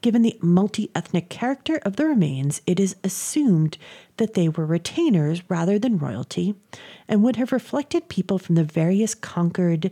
Given 0.02 0.24
the 0.24 0.38
multi 0.41 0.89
ethnic 0.95 1.30
character 1.30 1.80
of 1.84 1.95
the 1.95 2.08
remains, 2.08 2.62
it 2.66 2.80
is 2.80 2.95
assumed 3.04 3.78
that 4.18 4.34
they 4.34 4.49
were 4.49 4.66
retainers 4.66 5.43
rather 5.47 5.78
than 5.78 5.99
royalty 5.99 6.56
and 7.08 7.22
would 7.24 7.36
have 7.36 7.52
reflected 7.52 8.10
people 8.10 8.39
from 8.39 8.56
the 8.56 8.64
various 8.64 9.14
conquered 9.14 9.91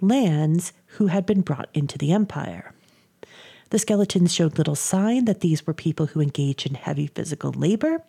lands 0.00 0.72
who 0.98 1.08
had 1.08 1.26
been 1.26 1.40
brought 1.40 1.68
into 1.74 1.98
the 1.98 2.12
empire. 2.12 2.72
The 3.70 3.78
skeletons 3.78 4.32
showed 4.32 4.56
little 4.56 4.76
sign 4.76 5.24
that 5.24 5.40
these 5.40 5.66
were 5.66 5.74
people 5.74 6.06
who 6.06 6.20
engaged 6.20 6.66
in 6.66 6.74
heavy 6.74 7.08
physical 7.08 7.52
labor, 7.52 8.02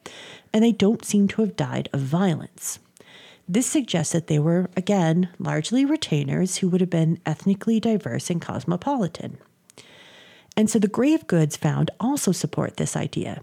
and 0.53 0.63
they 0.63 0.71
don't 0.71 1.03
seem 1.03 1.27
to 1.29 1.41
have 1.41 1.55
died 1.55 1.89
of 1.91 1.99
violence. 1.99 2.79
This 3.51 3.65
suggests 3.65 4.13
that 4.13 4.27
they 4.27 4.37
were, 4.37 4.69
again, 4.77 5.29
largely 5.39 5.83
retainers 5.83 6.57
who 6.57 6.69
would 6.69 6.81
have 6.81 6.89
been 6.91 7.19
ethnically 7.25 7.79
diverse 7.79 8.29
and 8.29 8.39
cosmopolitan. 8.39 9.39
And 10.55 10.69
so 10.69 10.77
the 10.77 10.87
grave 10.87 11.25
goods 11.25 11.57
found 11.57 11.89
also 11.99 12.31
support 12.31 12.77
this 12.77 12.95
idea. 12.95 13.41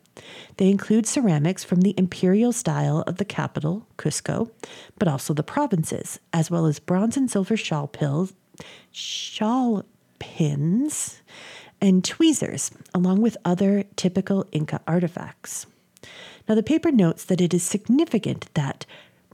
They 0.58 0.70
include 0.70 1.06
ceramics 1.06 1.64
from 1.64 1.80
the 1.80 1.94
imperial 1.98 2.52
style 2.52 3.02
of 3.08 3.16
the 3.16 3.24
capital, 3.24 3.88
Cusco, 3.98 4.50
but 4.96 5.08
also 5.08 5.34
the 5.34 5.42
provinces, 5.42 6.20
as 6.32 6.52
well 6.52 6.66
as 6.66 6.78
bronze 6.78 7.16
and 7.16 7.28
silver 7.28 7.56
shawl 7.56 7.88
pills, 7.88 8.32
shawl 8.92 9.84
pins, 10.20 11.20
and 11.80 12.04
tweezers, 12.04 12.70
along 12.94 13.22
with 13.22 13.36
other 13.44 13.82
typical 13.96 14.46
Inca 14.52 14.80
artifacts. 14.86 15.66
Now, 16.48 16.54
the 16.54 16.62
paper 16.62 16.92
notes 16.92 17.24
that 17.24 17.40
it 17.40 17.52
is 17.52 17.64
significant 17.64 18.54
that 18.54 18.86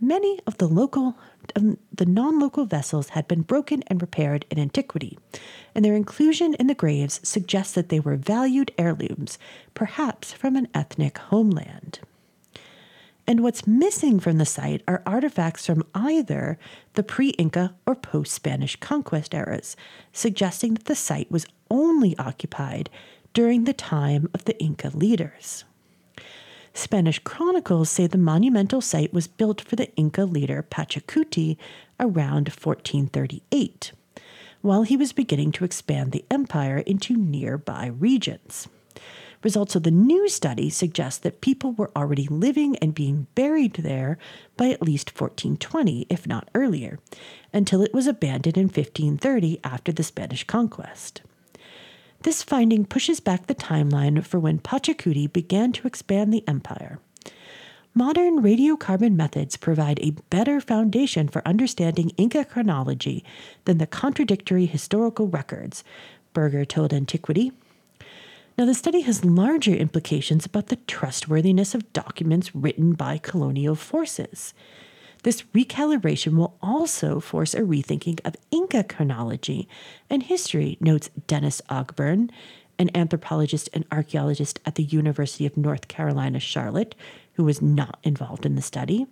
many 0.02 0.40
of 0.46 0.58
the 0.58 0.68
local 0.68 1.16
um, 1.56 1.78
the 1.92 2.04
non-local 2.04 2.66
vessels 2.66 3.10
had 3.10 3.26
been 3.28 3.42
broken 3.42 3.82
and 3.86 4.02
repaired 4.02 4.44
in 4.50 4.58
antiquity, 4.58 5.18
and 5.74 5.84
their 5.84 5.94
inclusion 5.94 6.54
in 6.54 6.66
the 6.66 6.74
graves 6.74 7.20
suggests 7.22 7.74
that 7.74 7.88
they 7.88 8.00
were 8.00 8.16
valued 8.16 8.72
heirlooms, 8.76 9.38
perhaps 9.74 10.32
from 10.32 10.56
an 10.56 10.68
ethnic 10.74 11.18
homeland. 11.18 12.00
And 13.26 13.42
what's 13.42 13.66
missing 13.66 14.18
from 14.18 14.38
the 14.38 14.44
site 14.44 14.82
are 14.88 15.02
artifacts 15.06 15.66
from 15.66 15.86
either 15.94 16.58
the 16.94 17.04
pre 17.04 17.30
Inca 17.30 17.74
or 17.86 17.94
post 17.94 18.32
Spanish 18.32 18.76
conquest 18.76 19.32
eras, 19.32 19.76
suggesting 20.12 20.74
that 20.74 20.86
the 20.86 20.96
site 20.96 21.30
was 21.30 21.46
only 21.70 22.18
occupied 22.18 22.90
during 23.32 23.64
the 23.64 23.72
time 23.72 24.28
of 24.34 24.44
the 24.44 24.60
Inca 24.60 24.90
leaders. 24.90 25.64
Spanish 26.74 27.18
chronicles 27.18 27.90
say 27.90 28.06
the 28.06 28.18
monumental 28.18 28.80
site 28.80 29.12
was 29.12 29.26
built 29.26 29.60
for 29.60 29.76
the 29.76 29.94
Inca 29.94 30.24
leader 30.24 30.62
Pachacuti 30.62 31.56
around 32.00 32.48
1438, 32.48 33.92
while 34.62 34.82
he 34.82 34.96
was 34.96 35.12
beginning 35.12 35.52
to 35.52 35.64
expand 35.64 36.12
the 36.12 36.24
empire 36.30 36.78
into 36.78 37.16
nearby 37.16 37.86
regions. 37.86 38.68
Results 39.42 39.74
of 39.74 39.82
the 39.82 39.90
new 39.90 40.28
study 40.28 40.70
suggest 40.70 41.22
that 41.22 41.40
people 41.40 41.72
were 41.72 41.90
already 41.96 42.28
living 42.28 42.76
and 42.76 42.94
being 42.94 43.26
buried 43.34 43.74
there 43.74 44.16
by 44.56 44.68
at 44.68 44.82
least 44.82 45.10
1420, 45.10 46.06
if 46.08 46.26
not 46.26 46.48
earlier, 46.54 47.00
until 47.52 47.82
it 47.82 47.92
was 47.92 48.06
abandoned 48.06 48.56
in 48.56 48.64
1530 48.64 49.60
after 49.64 49.92
the 49.92 50.04
Spanish 50.04 50.44
conquest. 50.44 51.22
This 52.22 52.42
finding 52.44 52.84
pushes 52.84 53.18
back 53.18 53.46
the 53.46 53.54
timeline 53.54 54.24
for 54.24 54.38
when 54.38 54.60
Pachacuti 54.60 55.32
began 55.32 55.72
to 55.72 55.88
expand 55.88 56.32
the 56.32 56.46
empire. 56.46 57.00
Modern 57.94 58.40
radiocarbon 58.40 59.16
methods 59.16 59.56
provide 59.56 59.98
a 60.00 60.12
better 60.30 60.60
foundation 60.60 61.28
for 61.28 61.46
understanding 61.46 62.10
Inca 62.10 62.44
chronology 62.44 63.24
than 63.64 63.78
the 63.78 63.88
contradictory 63.88 64.66
historical 64.66 65.26
records, 65.26 65.82
Burger 66.32 66.64
told 66.64 66.94
Antiquity. 66.94 67.52
Now, 68.56 68.66
the 68.66 68.74
study 68.74 69.00
has 69.00 69.24
larger 69.24 69.74
implications 69.74 70.46
about 70.46 70.68
the 70.68 70.76
trustworthiness 70.76 71.74
of 71.74 71.92
documents 71.92 72.54
written 72.54 72.92
by 72.92 73.18
colonial 73.18 73.74
forces. 73.74 74.54
This 75.22 75.42
recalibration 75.54 76.36
will 76.36 76.56
also 76.60 77.20
force 77.20 77.54
a 77.54 77.60
rethinking 77.60 78.18
of 78.24 78.36
Inca 78.50 78.82
chronology 78.82 79.68
and 80.10 80.22
history, 80.22 80.76
notes 80.80 81.10
Dennis 81.28 81.62
Ogburn, 81.70 82.30
an 82.78 82.90
anthropologist 82.94 83.68
and 83.72 83.84
archaeologist 83.92 84.58
at 84.66 84.74
the 84.74 84.82
University 84.82 85.46
of 85.46 85.56
North 85.56 85.86
Carolina, 85.86 86.40
Charlotte, 86.40 86.96
who 87.34 87.44
was 87.44 87.62
not 87.62 87.98
involved 88.02 88.44
in 88.44 88.56
the 88.56 88.62
study. 88.62 89.06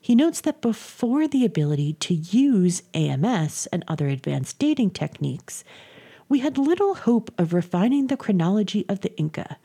He 0.00 0.14
notes 0.14 0.40
that 0.40 0.60
before 0.60 1.28
the 1.28 1.44
ability 1.44 1.94
to 1.94 2.14
use 2.14 2.82
AMS 2.94 3.68
and 3.72 3.84
other 3.86 4.08
advanced 4.08 4.58
dating 4.58 4.90
techniques, 4.90 5.62
we 6.28 6.40
had 6.40 6.58
little 6.58 6.94
hope 6.94 7.30
of 7.38 7.52
refining 7.54 8.08
the 8.08 8.16
chronology 8.16 8.84
of 8.88 9.00
the 9.00 9.16
Inca 9.16 9.56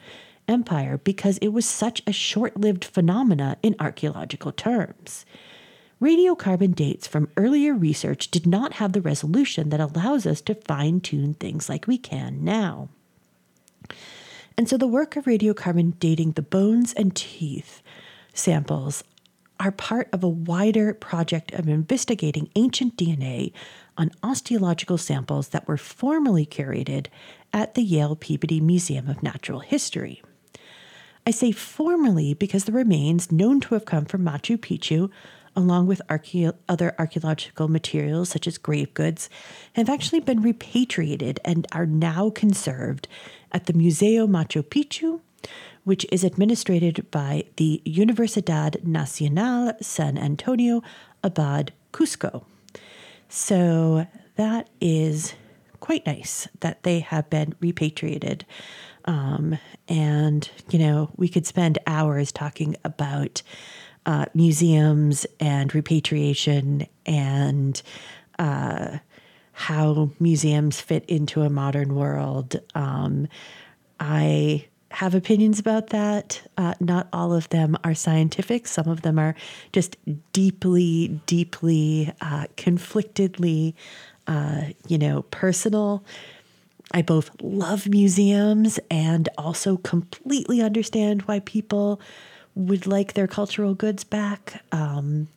Empire 0.47 0.97
because 0.97 1.38
it 1.39 1.49
was 1.49 1.65
such 1.65 2.01
a 2.05 2.13
short 2.13 2.57
lived 2.57 2.86
phenomena 2.86 3.57
in 3.63 3.76
archaeological 3.80 4.51
terms. 4.51 5.26
Radiocarbon 6.04 6.76
dates 6.76 7.08
from 7.08 7.30
earlier 7.38 7.74
research 7.74 8.30
did 8.30 8.45
not 8.45 8.74
have 8.74 8.91
the 8.91 8.99
resolution 8.99 9.70
that 9.70 9.80
allows 9.80 10.26
us 10.26 10.41
to 10.41 10.54
fine 10.54 10.99
tune 10.99 11.34
things 11.34 11.70
like 11.70 11.88
we 11.88 11.97
can 11.97 12.43
now. 12.43 12.89
And 14.58 14.68
so 14.68 14.76
the 14.76 14.86
work 14.86 15.16
of 15.16 15.24
radiocarbon 15.24 15.97
dating 15.99 16.34
the 16.34 16.41
bones 16.41 16.91
and 16.91 17.16
teeth 17.16 17.82
samples 18.34 19.06
are 19.62 19.72
part 19.72 20.10
of 20.12 20.26
a 20.26 20.28
wider 20.28 20.93
project 20.93 21.54
of 21.54 21.70
investigating 21.70 22.49
ancient 22.58 22.97
DNA 22.97 23.54
on 23.97 24.12
osteological 24.22 24.97
samples 24.97 25.47
that 25.49 25.70
were 25.70 25.78
formerly 25.78 26.45
curated 26.45 27.08
at 27.54 27.76
the 27.76 27.82
Yale 27.82 28.18
Peabody 28.18 28.60
Museum 28.60 29.08
of 29.08 29.24
Natural 29.24 29.62
History. 29.62 30.22
I 31.26 31.32
say 31.32 31.54
formerly 31.54 32.34
because 32.34 32.66
the 32.66 32.74
remains 32.74 33.32
known 33.32 33.62
to 33.62 33.76
have 33.76 33.86
come 33.86 34.04
from 34.04 34.26
Machu 34.26 34.58
Picchu 34.58 35.10
along 35.56 35.88
with 35.88 36.01
archae- 36.10 36.56
other 36.68 36.95
archaeological 36.97 37.68
materials 37.68 38.30
such 38.30 38.47
as 38.47 38.58
grave 38.58 38.93
goods, 38.93 39.30
have 39.74 39.89
actually 39.89 40.20
been 40.20 40.41
repatriated 40.41 41.39
and 41.45 41.68
are 41.72 41.86
now 41.86 42.30
conserved 42.30 43.08
at 43.51 43.66
the 43.66 43.74
Museo 43.74 44.28
Machu 44.28 44.64
Picchu, 44.64 45.22
which 45.84 46.06
is 46.12 46.24
administered 46.24 47.06
by 47.12 47.43
the 47.58 47.82
Universidad 47.86 48.84
Nacional 48.84 49.74
San 49.82 50.18
Antonio 50.18 50.82
Abad 51.24 51.74
Cusco. 51.91 52.45
So 53.30 54.08
that 54.36 54.70
is 54.80 55.34
quite 55.80 56.06
nice 56.06 56.47
that 56.62 56.84
they 56.84 56.99
have 56.99 57.30
been 57.30 57.54
repatriated. 57.60 58.45
Um, 59.06 59.58
and, 59.89 60.49
you 60.70 60.80
know, 60.80 61.12
we 61.18 61.28
could 61.28 61.45
spend 61.45 61.78
hours 61.86 62.32
talking 62.32 62.78
about 62.86 63.41
uh, 64.06 64.26
museums 64.34 65.26
and 65.39 65.74
repatriation 65.74 66.88
and 67.06 67.82
uh, 68.39 68.97
how 69.54 70.10
museums 70.20 70.82
fit 70.82 71.06
into 71.06 71.41
a 71.41 71.49
modern 71.49 71.95
world. 71.95 72.60
Um, 72.76 73.28
I 73.99 74.66
have 74.91 75.16
opinions 75.16 75.60
about 75.60 75.88
that. 75.88 76.41
Uh, 76.58 76.74
not 76.80 77.08
all 77.12 77.34
of 77.34 77.49
them 77.49 77.76
are 77.84 77.95
scientific. 77.95 78.68
Some 78.68 78.88
of 78.88 79.01
them 79.01 79.18
are 79.18 79.36
just 79.72 79.97
deeply, 80.34 81.20
deeply, 81.26 82.12
uh, 82.22 82.45
conflictedly, 82.58 83.74
uh, 84.28 84.66
you 84.88 84.97
know, 84.97 85.24
personal. 85.24 86.04
I 86.91 87.01
both 87.01 87.32
love 87.41 87.88
museums 87.88 88.80
and 88.91 89.30
also 89.38 89.78
completely 89.78 90.62
understand 90.62 91.24
why 91.24 91.39
people 91.39 91.99
would 92.56 92.86
like 92.86 93.14
their 93.14 93.28
cultural 93.28 93.74
goods 93.74 94.04
back. 94.04 94.64
Um, 94.72 95.28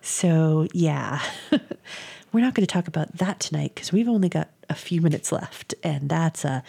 so, 0.00 0.66
yeah, 0.72 1.20
we're 2.32 2.40
not 2.40 2.54
going 2.54 2.66
to 2.66 2.72
talk 2.72 2.88
about 2.88 3.16
that 3.16 3.40
tonight 3.40 3.72
because 3.74 3.92
we've 3.92 4.08
only 4.08 4.28
got 4.28 4.48
a 4.68 4.74
few 4.74 5.00
minutes 5.00 5.32
left, 5.32 5.74
and 5.82 6.08
that's 6.08 6.44
a 6.44 6.62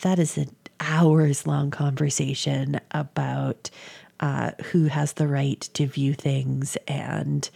that 0.00 0.18
is 0.18 0.36
an 0.36 0.54
hours 0.80 1.46
long 1.46 1.70
conversation 1.70 2.80
about 2.90 3.70
uh, 4.20 4.52
who 4.64 4.86
has 4.86 5.14
the 5.14 5.28
right 5.28 5.60
to 5.74 5.86
view 5.86 6.14
things 6.14 6.76
and 6.88 7.50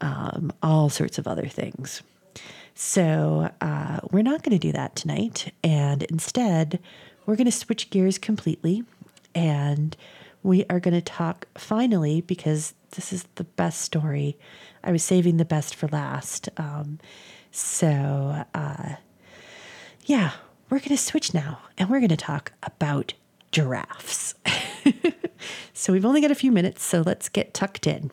um, 0.00 0.52
all 0.62 0.88
sorts 0.88 1.18
of 1.18 1.26
other 1.26 1.46
things. 1.46 2.02
So, 2.74 3.50
uh, 3.60 4.00
we're 4.10 4.22
not 4.22 4.42
going 4.42 4.58
to 4.58 4.66
do 4.66 4.72
that 4.72 4.96
tonight. 4.96 5.52
And 5.62 6.02
instead, 6.04 6.80
we're 7.26 7.36
going 7.36 7.44
to 7.44 7.52
switch 7.52 7.90
gears 7.90 8.16
completely. 8.16 8.84
And 9.34 9.96
we 10.42 10.64
are 10.70 10.80
going 10.80 10.94
to 10.94 11.02
talk 11.02 11.46
finally, 11.56 12.20
because 12.20 12.74
this 12.92 13.12
is 13.12 13.26
the 13.36 13.44
best 13.44 13.80
story. 13.80 14.38
I 14.82 14.92
was 14.92 15.02
saving 15.02 15.36
the 15.36 15.44
best 15.44 15.74
for 15.74 15.88
last. 15.88 16.48
Um, 16.56 16.98
so, 17.50 18.44
uh, 18.54 18.94
yeah, 20.04 20.32
we're 20.68 20.78
going 20.78 20.90
to 20.90 20.96
switch 20.96 21.34
now 21.34 21.60
and 21.76 21.90
we're 21.90 22.00
going 22.00 22.08
to 22.08 22.16
talk 22.16 22.52
about 22.62 23.14
giraffes. 23.52 24.34
so, 25.74 25.92
we've 25.92 26.06
only 26.06 26.20
got 26.20 26.30
a 26.30 26.36
few 26.36 26.52
minutes, 26.52 26.82
so 26.82 27.02
let's 27.02 27.28
get 27.28 27.52
tucked 27.54 27.86
in. 27.86 28.10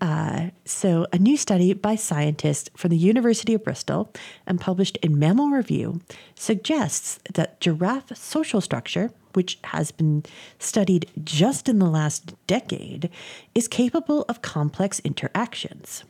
Uh, 0.00 0.50
so, 0.64 1.06
a 1.12 1.18
new 1.18 1.36
study 1.36 1.72
by 1.72 1.96
scientists 1.96 2.70
from 2.76 2.90
the 2.90 2.98
University 2.98 3.54
of 3.54 3.64
Bristol 3.64 4.12
and 4.46 4.60
published 4.60 4.98
in 4.98 5.18
Mammal 5.18 5.48
Review 5.48 6.00
suggests 6.34 7.18
that 7.32 7.60
giraffe 7.60 8.14
social 8.16 8.60
structure, 8.60 9.10
which 9.36 9.58
has 9.64 9.92
been 9.92 10.24
studied 10.58 11.10
just 11.22 11.68
in 11.68 11.78
the 11.78 11.90
last 11.90 12.34
decade, 12.46 13.10
is 13.54 13.68
capable 13.68 14.24
of 14.28 14.42
complex 14.42 14.98
interactions. 15.00 16.04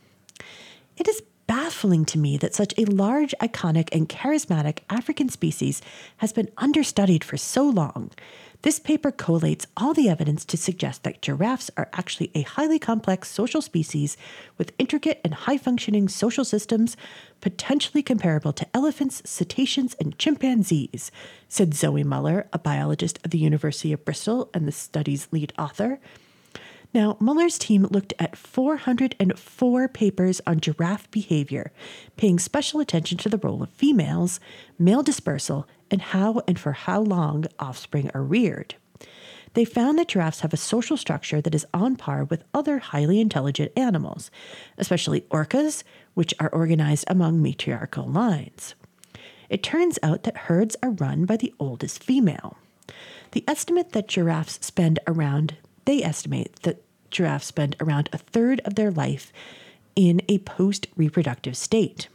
It 0.97 1.09
is 1.09 1.23
baffling 1.47 2.05
to 2.07 2.19
me 2.19 2.37
that 2.39 2.55
such 2.55 2.75
a 2.79 2.85
large, 2.85 3.35
iconic, 3.41 3.89
and 3.93 4.09
charismatic 4.09 4.79
African 4.91 5.29
species 5.29 5.83
has 6.19 6.33
been 6.33 6.51
understudied 6.57 7.25
for 7.25 7.37
so 7.37 7.65
long. 7.65 8.11
This 8.67 8.81
paper 8.81 9.13
collates 9.13 9.65
all 9.77 9.95
the 9.95 10.09
evidence 10.09 10.45
to 10.47 10.57
suggest 10.57 11.05
that 11.05 11.23
giraffes 11.23 11.71
are 11.77 11.89
actually 11.93 12.33
a 12.35 12.43
highly 12.43 12.81
complex 12.81 13.31
social 13.31 13.63
species 13.63 14.17
with 14.59 14.73
intricate 14.77 15.21
and 15.23 15.33
high 15.35 15.57
functioning 15.57 16.09
social 16.09 16.45
systems, 16.45 16.97
potentially 17.41 18.03
comparable 18.03 18.53
to 18.55 18.67
elephants, 18.75 19.23
cetaceans, 19.25 19.95
and 20.01 20.19
chimpanzees, 20.19 21.13
said 21.49 21.75
Zoe 21.75 22.03
Muller, 22.03 22.49
a 22.53 22.59
biologist 22.59 23.21
at 23.25 23.31
the 23.31 23.39
University 23.39 23.93
of 23.93 24.05
Bristol 24.05 24.51
and 24.53 24.67
the 24.67 24.73
study's 24.73 25.29
lead 25.31 25.53
author. 25.57 26.01
Now, 26.93 27.17
Muller's 27.21 27.59
team 27.59 27.85
looked 27.85 28.15
at 28.19 28.35
404 28.35 29.87
papers 29.87 30.41
on 30.45 30.59
giraffe 30.59 31.09
behavior, 31.13 31.71
paying 32.17 32.41
special 32.41 32.81
attention 32.81 33.17
to 33.19 33.29
the 33.29 33.39
role 33.39 33.63
of 33.63 33.71
females, 33.71 34.41
male 34.77 35.05
dispersal, 35.05 35.69
and 35.91 36.03
how 36.03 36.43
and 36.47 36.59
for 36.59 36.73
how 36.73 37.01
long 37.01 37.47
offspring 37.59 38.11
are 38.15 38.23
reared. 38.23 38.75
They 39.55 39.65
found 39.65 39.99
that 39.99 40.09
giraffes 40.09 40.41
have 40.41 40.53
a 40.53 40.59
social 40.59 40.97
structure 40.97 41.41
that 41.41 41.55
is 41.55 41.67
on 41.73 41.97
par 41.97 42.25
with 42.25 42.45
other 42.53 42.79
highly 42.79 43.21
intelligent 43.21 43.73
animals, 43.77 44.31
especially 44.77 45.23
orcas, 45.31 45.83
which 46.15 46.35
are 46.39 46.51
organized 46.51 47.07
among 47.09 47.41
matriarchal 47.41 48.07
lines. 48.07 48.75
It 49.49 49.63
turns 49.63 49.99
out 50.03 50.25
that 50.25 50.37
herds 50.37 50.77
are 50.83 50.91
run 50.91 51.25
by 51.25 51.37
the 51.37 51.55
oldest 51.59 52.03
female. 52.03 52.59
The 53.33 53.45
estimate 53.49 53.93
that 53.93 54.09
giraffes 54.09 54.59
spend 54.61 54.99
around 55.07 55.57
they 55.87 56.03
estimate 56.03 56.63
that 56.63 56.83
giraffes 57.11 57.47
spend 57.47 57.77
around 57.81 58.11
a 58.13 58.19
third 58.19 58.61
of 58.65 58.75
their 58.75 58.91
life 58.91 59.33
in 59.95 60.21
a 60.29 60.39
post 60.39 60.89
reproductive 60.97 61.57
state. 61.57 62.09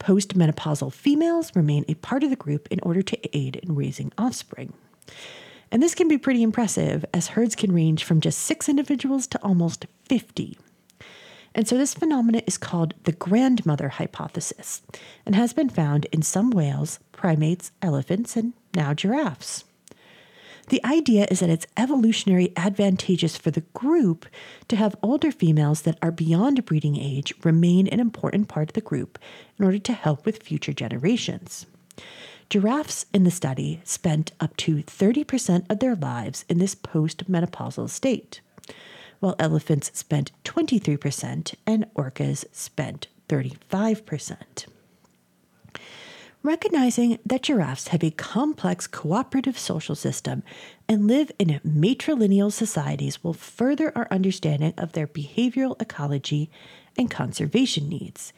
Postmenopausal 0.00 0.92
females 0.92 1.54
remain 1.54 1.84
a 1.86 1.94
part 1.94 2.24
of 2.24 2.30
the 2.30 2.36
group 2.36 2.66
in 2.70 2.80
order 2.82 3.02
to 3.02 3.36
aid 3.36 3.56
in 3.56 3.76
raising 3.76 4.12
offspring. 4.18 4.72
And 5.70 5.82
this 5.82 5.94
can 5.94 6.08
be 6.08 6.18
pretty 6.18 6.42
impressive, 6.42 7.04
as 7.14 7.28
herds 7.28 7.54
can 7.54 7.72
range 7.72 8.02
from 8.02 8.20
just 8.20 8.40
six 8.40 8.68
individuals 8.68 9.28
to 9.28 9.42
almost 9.42 9.86
50. 10.06 10.58
And 11.54 11.68
so 11.68 11.76
this 11.76 11.94
phenomenon 11.94 12.42
is 12.46 12.58
called 12.58 12.94
the 13.04 13.12
grandmother 13.12 13.90
hypothesis 13.90 14.82
and 15.26 15.34
has 15.34 15.52
been 15.52 15.68
found 15.68 16.06
in 16.06 16.22
some 16.22 16.50
whales, 16.50 16.98
primates, 17.12 17.70
elephants, 17.82 18.36
and 18.36 18.54
now 18.74 18.94
giraffes. 18.94 19.64
The 20.70 20.84
idea 20.84 21.26
is 21.28 21.40
that 21.40 21.50
it's 21.50 21.66
evolutionary 21.76 22.52
advantageous 22.56 23.36
for 23.36 23.50
the 23.50 23.62
group 23.74 24.24
to 24.68 24.76
have 24.76 24.94
older 25.02 25.32
females 25.32 25.82
that 25.82 25.98
are 26.00 26.12
beyond 26.12 26.64
breeding 26.64 26.96
age 26.96 27.34
remain 27.42 27.88
an 27.88 27.98
important 27.98 28.46
part 28.46 28.70
of 28.70 28.74
the 28.74 28.80
group 28.80 29.18
in 29.58 29.64
order 29.64 29.80
to 29.80 29.92
help 29.92 30.24
with 30.24 30.44
future 30.44 30.72
generations. 30.72 31.66
Giraffes 32.48 33.06
in 33.12 33.24
the 33.24 33.32
study 33.32 33.80
spent 33.82 34.30
up 34.38 34.56
to 34.58 34.76
30% 34.76 35.68
of 35.68 35.80
their 35.80 35.96
lives 35.96 36.44
in 36.48 36.58
this 36.58 36.76
postmenopausal 36.76 37.90
state, 37.90 38.40
while 39.18 39.34
elephants 39.40 39.90
spent 39.92 40.30
23% 40.44 41.52
and 41.66 41.86
orcas 41.96 42.44
spent 42.52 43.08
35%. 43.28 44.66
Recognizing 46.42 47.18
that 47.26 47.42
giraffes 47.42 47.88
have 47.88 48.02
a 48.02 48.10
complex 48.12 48.86
cooperative 48.86 49.58
social 49.58 49.94
system 49.94 50.42
and 50.88 51.06
live 51.06 51.30
in 51.38 51.60
matrilineal 51.66 52.50
societies 52.50 53.22
will 53.22 53.34
further 53.34 53.92
our 53.94 54.08
understanding 54.10 54.72
of 54.78 54.92
their 54.92 55.06
behavioral 55.06 55.80
ecology 55.82 56.50
and 56.96 57.10
conservation 57.10 57.90
needs. 57.90 58.32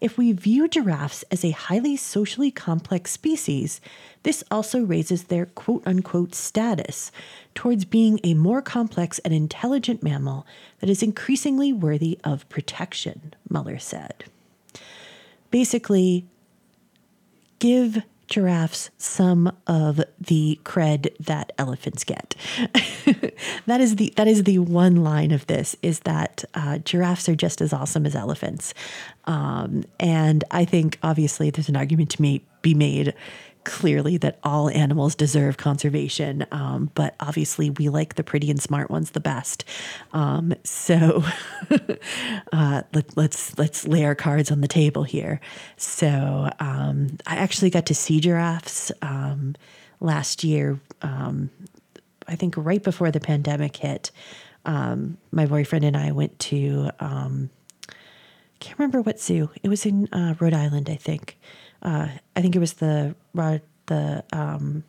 If 0.00 0.16
we 0.16 0.30
view 0.30 0.68
giraffes 0.68 1.24
as 1.32 1.44
a 1.44 1.50
highly 1.50 1.96
socially 1.96 2.52
complex 2.52 3.10
species, 3.10 3.80
this 4.22 4.44
also 4.52 4.84
raises 4.84 5.24
their 5.24 5.46
quote 5.46 5.82
unquote 5.84 6.36
status 6.36 7.10
towards 7.56 7.84
being 7.84 8.20
a 8.22 8.34
more 8.34 8.62
complex 8.62 9.18
and 9.20 9.34
intelligent 9.34 10.00
mammal 10.00 10.46
that 10.78 10.88
is 10.88 11.02
increasingly 11.02 11.72
worthy 11.72 12.20
of 12.22 12.48
protection, 12.48 13.34
Muller 13.50 13.80
said. 13.80 14.26
Basically, 15.50 16.24
give 17.58 18.02
giraffes 18.28 18.90
some 18.98 19.50
of 19.66 20.00
the 20.20 20.60
cred 20.62 21.14
that 21.18 21.52
elephants 21.58 22.04
get. 22.04 22.34
that 23.66 23.80
is 23.80 23.96
the 23.96 24.12
that 24.16 24.28
is 24.28 24.44
the 24.44 24.58
one 24.58 24.96
line 24.96 25.32
of 25.32 25.46
this 25.46 25.74
is 25.82 26.00
that 26.00 26.44
uh, 26.54 26.78
giraffes 26.78 27.28
are 27.28 27.34
just 27.34 27.60
as 27.60 27.72
awesome 27.72 28.06
as 28.06 28.14
elephants, 28.14 28.74
um, 29.24 29.84
and 29.98 30.44
I 30.50 30.64
think 30.64 30.98
obviously 31.02 31.50
there's 31.50 31.68
an 31.68 31.76
argument 31.76 32.10
to 32.10 32.40
be 32.62 32.74
made 32.74 33.14
clearly 33.68 34.16
that 34.16 34.38
all 34.42 34.70
animals 34.70 35.14
deserve 35.14 35.58
conservation, 35.58 36.46
um, 36.50 36.90
but 36.94 37.14
obviously 37.20 37.68
we 37.68 37.90
like 37.90 38.14
the 38.14 38.24
pretty 38.24 38.50
and 38.50 38.60
smart 38.60 38.90
ones 38.90 39.10
the 39.10 39.20
best. 39.20 39.62
Um, 40.14 40.54
so 40.64 41.22
uh, 42.52 42.82
let, 42.94 43.08
us 43.08 43.16
let's, 43.16 43.58
let's 43.58 43.86
lay 43.86 44.06
our 44.06 44.14
cards 44.14 44.50
on 44.50 44.62
the 44.62 44.68
table 44.68 45.02
here. 45.02 45.38
So 45.76 46.50
um, 46.60 47.18
I 47.26 47.36
actually 47.36 47.68
got 47.68 47.84
to 47.86 47.94
see 47.94 48.20
giraffes 48.20 48.90
um, 49.02 49.54
last 50.00 50.42
year. 50.44 50.80
Um, 51.02 51.50
I 52.26 52.36
think 52.36 52.54
right 52.56 52.82
before 52.82 53.10
the 53.10 53.20
pandemic 53.20 53.76
hit. 53.76 54.10
Um, 54.64 55.18
my 55.30 55.44
boyfriend 55.44 55.84
and 55.84 55.96
I 55.96 56.12
went 56.12 56.38
to. 56.40 56.90
I 58.58 58.60
can't 58.60 58.78
remember 58.78 59.02
what 59.02 59.20
zoo. 59.20 59.50
It 59.62 59.68
was 59.68 59.86
in 59.86 60.08
uh, 60.12 60.34
Rhode 60.40 60.54
Island, 60.54 60.88
I 60.90 60.96
think 60.96 61.38
uh, 61.82 62.08
I 62.36 62.42
think 62.42 62.56
it 62.56 62.58
was 62.58 62.74
the 62.74 63.14
the 63.86 64.24
um, 64.32 64.84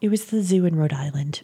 it 0.00 0.08
was 0.08 0.26
the 0.26 0.42
zoo 0.42 0.64
in 0.64 0.76
Rhode 0.76 0.92
Island. 0.92 1.42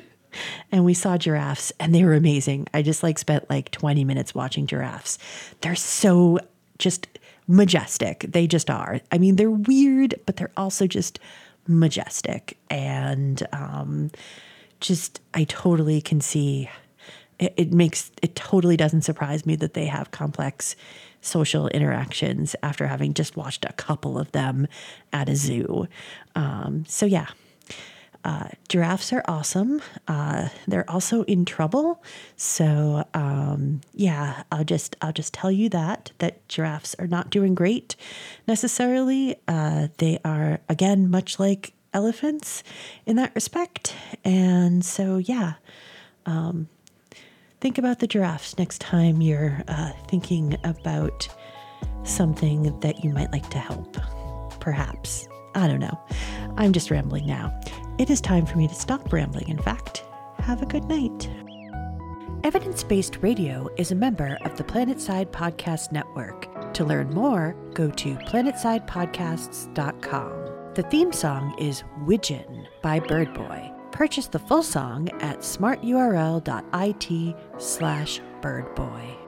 and 0.72 0.84
we 0.84 0.94
saw 0.94 1.18
giraffes 1.18 1.72
and 1.80 1.94
they 1.94 2.04
were 2.04 2.14
amazing. 2.14 2.66
I 2.72 2.82
just 2.82 3.02
like 3.02 3.18
spent 3.18 3.50
like 3.50 3.70
20 3.70 4.04
minutes 4.04 4.34
watching 4.34 4.66
giraffes. 4.66 5.18
They're 5.60 5.74
so 5.74 6.38
just 6.78 7.08
majestic. 7.48 8.26
They 8.28 8.46
just 8.46 8.70
are. 8.70 9.00
I 9.10 9.18
mean, 9.18 9.36
they're 9.36 9.50
weird, 9.50 10.14
but 10.24 10.36
they're 10.36 10.52
also 10.56 10.86
just 10.86 11.18
majestic 11.66 12.56
and 12.70 13.46
um, 13.52 14.10
just 14.80 15.20
I 15.34 15.44
totally 15.44 16.00
can 16.00 16.20
see 16.20 16.70
it, 17.38 17.54
it 17.56 17.72
makes 17.72 18.10
it 18.22 18.34
totally 18.34 18.76
doesn't 18.76 19.02
surprise 19.02 19.44
me 19.46 19.56
that 19.56 19.74
they 19.74 19.86
have 19.86 20.10
complex 20.10 20.76
social 21.20 21.68
interactions 21.68 22.56
after 22.62 22.86
having 22.86 23.14
just 23.14 23.36
watched 23.36 23.64
a 23.64 23.72
couple 23.72 24.18
of 24.18 24.32
them 24.32 24.66
at 25.12 25.28
a 25.28 25.36
zoo. 25.36 25.86
Um, 26.34 26.84
so 26.86 27.06
yeah, 27.06 27.28
uh, 28.24 28.48
giraffes 28.68 29.12
are 29.12 29.22
awesome. 29.26 29.80
Uh, 30.06 30.48
they're 30.68 30.88
also 30.90 31.22
in 31.24 31.44
trouble. 31.44 32.02
So 32.36 33.04
um, 33.14 33.80
yeah, 33.94 34.42
I'll 34.52 34.64
just 34.64 34.96
I'll 35.00 35.12
just 35.12 35.32
tell 35.32 35.50
you 35.50 35.68
that 35.70 36.12
that 36.18 36.46
giraffes 36.48 36.94
are 36.98 37.06
not 37.06 37.30
doing 37.30 37.54
great 37.54 37.96
necessarily. 38.46 39.36
Uh, 39.48 39.88
they 39.98 40.18
are 40.24 40.60
again 40.68 41.10
much 41.10 41.38
like 41.38 41.72
elephants 41.94 42.62
in 43.06 43.16
that 43.16 43.34
respect, 43.34 43.94
and 44.24 44.84
so 44.84 45.16
yeah. 45.18 45.54
Um, 46.26 46.68
think 47.60 47.78
about 47.78 47.98
the 47.98 48.06
giraffes 48.06 48.56
next 48.58 48.80
time 48.80 49.20
you're 49.20 49.62
uh, 49.68 49.92
thinking 50.08 50.56
about 50.64 51.28
something 52.04 52.78
that 52.80 53.04
you 53.04 53.10
might 53.10 53.30
like 53.32 53.50
to 53.50 53.58
help. 53.58 53.98
Perhaps. 54.60 55.28
I 55.54 55.66
don't 55.66 55.80
know. 55.80 55.98
I'm 56.56 56.72
just 56.72 56.90
rambling 56.90 57.26
now. 57.26 57.52
It 57.98 58.08
is 58.08 58.20
time 58.20 58.46
for 58.46 58.56
me 58.56 58.68
to 58.68 58.74
stop 58.74 59.12
rambling, 59.12 59.48
in 59.48 59.58
fact. 59.58 60.04
Have 60.38 60.62
a 60.62 60.66
good 60.66 60.84
night. 60.84 61.28
Evidence 62.44 62.82
Based 62.82 63.18
Radio 63.20 63.68
is 63.76 63.90
a 63.90 63.94
member 63.94 64.38
of 64.44 64.56
the 64.56 64.64
Planetside 64.64 65.30
Podcast 65.30 65.92
Network. 65.92 66.72
To 66.74 66.84
learn 66.84 67.10
more, 67.10 67.54
go 67.74 67.90
to 67.90 68.14
planetsidepodcasts.com. 68.14 70.72
The 70.74 70.82
theme 70.84 71.12
song 71.12 71.54
is 71.58 71.82
Widgeon 72.06 72.66
by 72.80 73.00
Birdboy. 73.00 73.79
Purchase 74.00 74.28
the 74.28 74.38
full 74.38 74.62
song 74.62 75.10
at 75.20 75.40
smarturl.it 75.40 77.36
slash 77.58 78.22
birdboy. 78.40 79.19